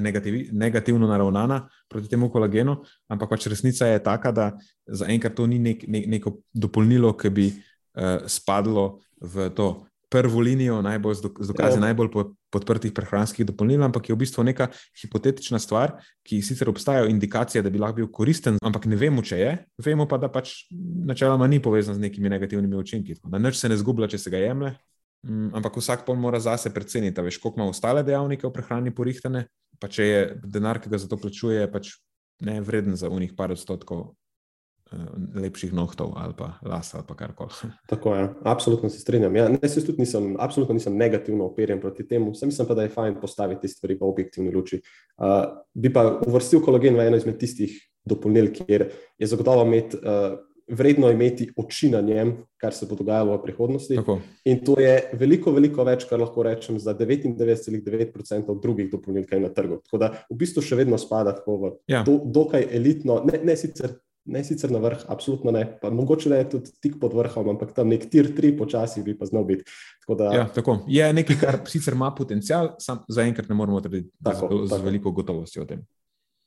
negativi, 0.00 0.46
negativno 0.52 1.08
naravnana 1.08 1.66
proti 1.88 2.08
temu 2.08 2.30
kolagenu, 2.32 2.78
ampak 3.12 3.34
pač 3.34 3.50
resnica 3.52 3.90
je 3.90 4.00
taka, 4.02 4.32
da 4.32 4.46
zaenkrat 4.88 5.36
to 5.36 5.46
ni 5.46 5.58
nek, 5.60 5.84
nek, 5.84 6.08
neko 6.08 6.38
dopolnilo, 6.52 7.12
ki 7.12 7.32
bi 7.34 7.50
uh, 7.52 8.24
spadlo 8.24 9.02
v 9.20 9.50
to 9.52 9.68
prvo 10.10 10.40
linijo 10.42 10.80
najbolj 10.82 11.14
z 11.14 11.46
dokazi 11.46 11.78
ja. 11.78 11.80
najbolj 11.80 12.08
podprtih 12.50 12.92
prehranskih 12.92 13.46
dopolnil, 13.46 13.82
ampak 13.86 14.08
je 14.08 14.14
v 14.14 14.18
bistvu 14.24 14.42
neka 14.44 14.66
hipotetična 14.98 15.60
stvar, 15.62 15.94
ki 16.26 16.40
sicer 16.42 16.68
obstajajo 16.68 17.06
indikacije, 17.12 17.62
da 17.62 17.70
bi 17.70 17.78
lahko 17.78 18.02
bil 18.02 18.10
koristen, 18.10 18.58
ampak 18.62 18.88
ne 18.90 18.98
vemo, 18.98 19.22
če 19.22 19.38
je. 19.38 19.52
Vemo 19.86 20.08
pa, 20.10 20.18
da 20.18 20.28
pač 20.32 20.66
načeloma 21.06 21.46
ni 21.46 21.62
povezan 21.62 21.94
z 21.94 22.02
nekimi 22.02 22.32
negativnimi 22.32 22.76
učinki. 22.76 23.20
Da 23.22 23.38
nič 23.38 23.62
se 23.62 23.70
ne 23.70 23.78
zgublja, 23.78 24.10
če 24.10 24.18
se 24.18 24.34
ga 24.34 24.42
jemlje. 24.42 24.74
Mm, 25.28 25.52
ampak 25.60 25.78
vsak 25.78 26.02
pol 26.06 26.18
mora 26.18 26.40
zase 26.42 26.72
preceniti, 26.74 27.22
veš, 27.22 27.38
koliko 27.38 27.60
ima 27.60 27.70
ostale 27.70 28.02
dejavnike 28.02 28.48
v 28.48 28.54
prehrani 28.56 28.94
porihtane, 28.94 29.46
pa 29.78 29.88
če 29.92 30.06
je 30.06 30.22
denar, 30.42 30.80
ki 30.82 30.90
ga 30.90 30.98
za 30.98 31.06
to 31.06 31.20
plačuje, 31.20 31.70
pač 31.70 31.94
ne 32.42 32.58
vreden 32.64 32.96
za 32.96 33.12
unih 33.12 33.36
par 33.36 33.52
odstotkov 33.52 34.14
lepših 35.34 35.72
nohtov 35.72 36.14
ali 36.18 36.34
pa 36.34 36.58
las 36.66 36.94
ali 36.94 37.04
karkoli. 37.16 37.70
Tako 37.90 38.14
je, 38.14 38.28
absolutno 38.44 38.88
se 38.88 39.00
strinjam. 39.00 39.36
Ja, 39.36 39.48
ne, 39.48 39.68
se 39.68 39.84
tudi 39.86 40.02
nisem, 40.02 40.34
absolutno 40.38 40.74
nisem 40.74 40.96
negativno 40.96 41.46
operjen 41.46 41.80
proti 41.80 42.08
temu, 42.08 42.34
sem 42.34 42.48
mislim 42.48 42.68
pa, 42.68 42.74
da 42.74 42.82
je 42.82 42.94
fajn 42.94 43.20
postaviti 43.20 43.68
stvari 43.68 43.94
v 44.00 44.04
objektivni 44.08 44.52
luči. 44.54 44.80
Uh, 45.18 45.46
bi 45.74 45.92
pa 45.92 46.20
uvrstil 46.26 46.62
kolagen 46.64 46.98
v 46.98 47.06
eno 47.06 47.20
izmed 47.20 47.38
tistih 47.38 47.74
dopolnil, 48.04 48.50
kjer 48.54 48.88
je 49.18 49.26
zagotovo 49.26 49.66
imeti. 49.66 49.96
Uh, 49.96 50.38
Vredno 50.70 51.08
imeti 51.10 51.48
oči 51.58 51.88
na 51.90 51.98
njem, 52.00 52.28
kar 52.54 52.70
se 52.70 52.86
bo 52.86 52.94
dogajalo 52.94 53.32
v 53.34 53.42
prihodnosti. 53.42 53.96
Tako. 53.98 54.20
In 54.46 54.60
to 54.62 54.76
je 54.78 54.92
veliko, 55.18 55.50
veliko 55.50 55.82
več, 55.82 56.04
kar 56.06 56.20
lahko 56.22 56.44
rečem, 56.46 56.78
za 56.78 56.94
99,9% 56.94 58.54
drugih 58.62 58.86
dopolnil, 58.92 59.24
kaj 59.26 59.42
na 59.42 59.50
trgu. 59.50 59.80
Tako 59.82 59.98
da 59.98 60.12
v 60.30 60.36
bistvu 60.38 60.62
še 60.62 60.78
vedno 60.78 60.94
spada 60.94 61.34
tako 61.34 61.56
v 61.56 61.72
ja. 61.90 62.04
do, 62.06 62.20
dokaj 62.22 62.68
elitno, 62.70 63.18
ne, 63.26 63.40
ne 63.50 63.58
sicer 63.58 63.96
ne 64.24 64.42
sicer 64.44 64.70
na 64.70 64.78
vrh, 64.82 65.04
absolutno 65.08 65.52
ne, 65.54 65.64
pa 65.80 65.90
mogoče 65.90 66.28
da 66.28 66.40
je 66.40 66.48
tudi 66.50 66.74
tik 66.82 66.98
pod 67.00 67.14
vrhom, 67.16 67.48
ampak 67.54 67.72
tam 67.76 67.88
nek 67.88 68.04
tir 68.10 68.32
tri 68.36 68.52
počasi 68.56 69.02
bi 69.02 69.16
pa 69.18 69.26
znal 69.26 69.44
biti. 69.48 69.64
Tako 70.02 70.18
da... 70.18 70.32
ja, 70.34 70.48
tako. 70.54 70.78
Je 70.88 71.12
nekaj, 71.12 71.38
kar 71.40 71.60
sicer 71.70 71.96
ima 71.96 72.10
potencial, 72.14 72.74
sam 72.78 73.00
zaenkrat 73.08 73.48
ne 73.48 73.56
moremo 73.58 73.80
trditi 73.80 74.10
z 74.68 74.82
veliko 74.84 75.10
gotovostjo 75.16 75.62
o 75.62 75.66
tem. 75.66 75.86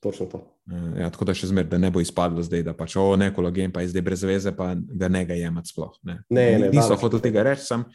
Točno 0.03 0.25
to. 0.25 0.39
Eh, 0.71 0.99
ja, 1.01 1.09
tako 1.09 1.25
da 1.25 1.33
še 1.37 1.47
zmeraj, 1.47 1.69
da 1.71 1.77
ne 1.79 1.91
bo 1.91 2.01
izpadlo 2.03 2.43
zdaj, 2.43 2.65
da 2.67 2.73
pač 2.75 2.97
o 2.99 3.05
neko 3.15 3.45
logen, 3.45 3.71
pa 3.71 3.81
je 3.81 3.93
zdaj 3.93 4.03
brez 4.03 4.25
veze, 4.27 4.51
pa 4.55 4.73
ga 4.75 5.07
ne 5.07 5.23
ga 5.25 5.37
jemati 5.39 5.71
sploh. 5.71 5.93
Ne, 6.03 6.17
ne, 6.27 6.43
ne 6.59 6.71
Niso 6.73 6.97
hoteli 6.99 7.23
tega 7.23 7.45
reči, 7.47 7.63
sem 7.69 7.85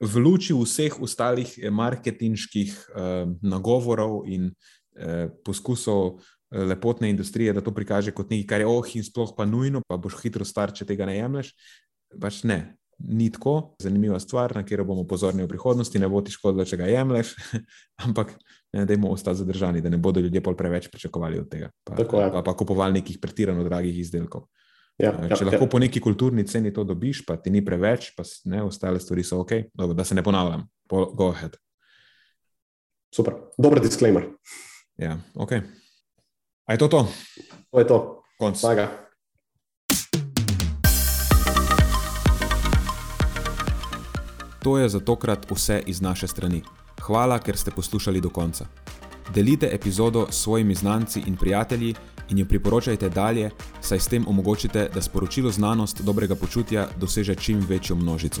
v 0.00 0.22
luči 0.24 0.56
vseh 0.56 0.96
ostalih 1.04 1.52
marketinških 1.70 2.72
uh, 2.72 3.28
nagovorov 3.44 4.24
in 4.26 4.48
uh, 4.50 5.28
poskusov 5.44 6.24
lepotne 6.50 7.10
industrije, 7.10 7.52
da 7.52 7.60
to 7.64 7.72
prikaže 7.74 8.12
kot 8.14 8.30
nekaj, 8.30 8.46
kar 8.48 8.60
je 8.60 8.68
oh 8.68 8.96
in 8.96 9.04
sploh 9.04 9.34
pa 9.36 9.44
nujno, 9.44 9.82
pa 9.88 9.96
boš 9.96 10.20
hitro 10.22 10.44
star, 10.44 10.72
če 10.72 10.86
tega 10.88 11.06
ne 11.08 11.16
jemliš. 11.16 11.52
Pač 12.20 12.42
ne, 12.46 12.76
ni 12.98 13.30
tako. 13.32 13.74
Zanimiva 13.82 14.20
stvar, 14.20 14.54
na 14.54 14.62
katero 14.62 14.84
bomo 14.84 15.06
pozorni 15.08 15.44
v 15.44 15.50
prihodnosti, 15.50 15.98
ne 15.98 16.08
bo 16.08 16.22
ti 16.22 16.34
škodilo, 16.34 16.66
če 16.68 16.78
ga 16.80 16.90
jemliš, 16.90 17.34
ampak 18.06 18.34
ne, 18.72 18.84
da 18.84 18.96
bomo 18.96 19.14
ostali 19.14 19.40
zadržani, 19.40 19.82
da 19.82 19.90
ne 19.90 19.98
bodo 19.98 20.22
ljudje 20.22 20.42
pol 20.44 20.56
preveč 20.58 20.88
pričakovali 20.92 21.40
od 21.42 21.50
tega. 21.50 21.70
Pa, 21.84 21.96
pa, 22.04 22.42
pa 22.42 22.56
kupovali 22.56 23.00
nekih 23.00 23.18
pretirano 23.22 23.66
dragih 23.66 23.98
izdelkov. 23.98 24.46
Ja, 25.02 25.10
če 25.10 25.42
ja, 25.42 25.46
lahko 25.48 25.66
ja. 25.66 25.70
po 25.72 25.78
neki 25.82 25.98
kulturni 25.98 26.44
ceni 26.46 26.70
to 26.70 26.84
dobiš, 26.86 27.24
pa 27.26 27.34
ti 27.34 27.50
ni 27.50 27.64
preveč, 27.66 28.12
pa 28.14 28.22
ne, 28.46 28.62
ostale 28.62 29.02
stvari 29.02 29.24
so 29.26 29.40
ok, 29.42 29.74
Dobro, 29.74 29.96
da 29.98 30.06
se 30.06 30.14
ne 30.14 30.22
ponavljam. 30.22 30.68
Go 30.90 31.32
ahead. 31.32 31.56
Super, 33.14 33.34
dober 33.58 33.82
disclaimer. 33.82 34.28
Ja, 34.98 35.16
ok. 35.34 35.58
A 36.66 36.72
je 36.72 36.78
to 36.78 36.88
to? 36.88 37.08
To 37.70 37.78
je 37.78 37.86
to. 37.86 38.22
Konc. 38.38 38.56
Saga. 38.56 38.88
To 44.62 44.78
je 44.78 44.88
za 44.88 45.00
tokrat 45.00 45.50
vse 45.50 45.82
iz 45.86 46.00
naše 46.00 46.26
strani. 46.26 46.62
Hvala, 47.00 47.38
ker 47.38 47.56
ste 47.56 47.70
poslušali 47.70 48.20
do 48.20 48.30
konca. 48.30 48.64
Delite 49.34 49.68
epizodo 49.72 50.26
s 50.30 50.42
svojimi 50.42 50.74
znanci 50.74 51.20
in 51.26 51.36
prijatelji 51.36 51.94
in 52.30 52.38
jo 52.38 52.46
priporočajte 52.48 53.08
dalje, 53.08 53.50
saj 53.80 54.00
s 54.00 54.08
tem 54.08 54.24
omogočite, 54.28 54.88
da 54.94 55.02
sporočilo 55.02 55.50
znanost 55.50 56.00
dobrega 56.00 56.34
počutja 56.34 56.88
doseže 56.96 57.34
čim 57.34 57.60
večjo 57.68 57.96
množico. 57.96 58.40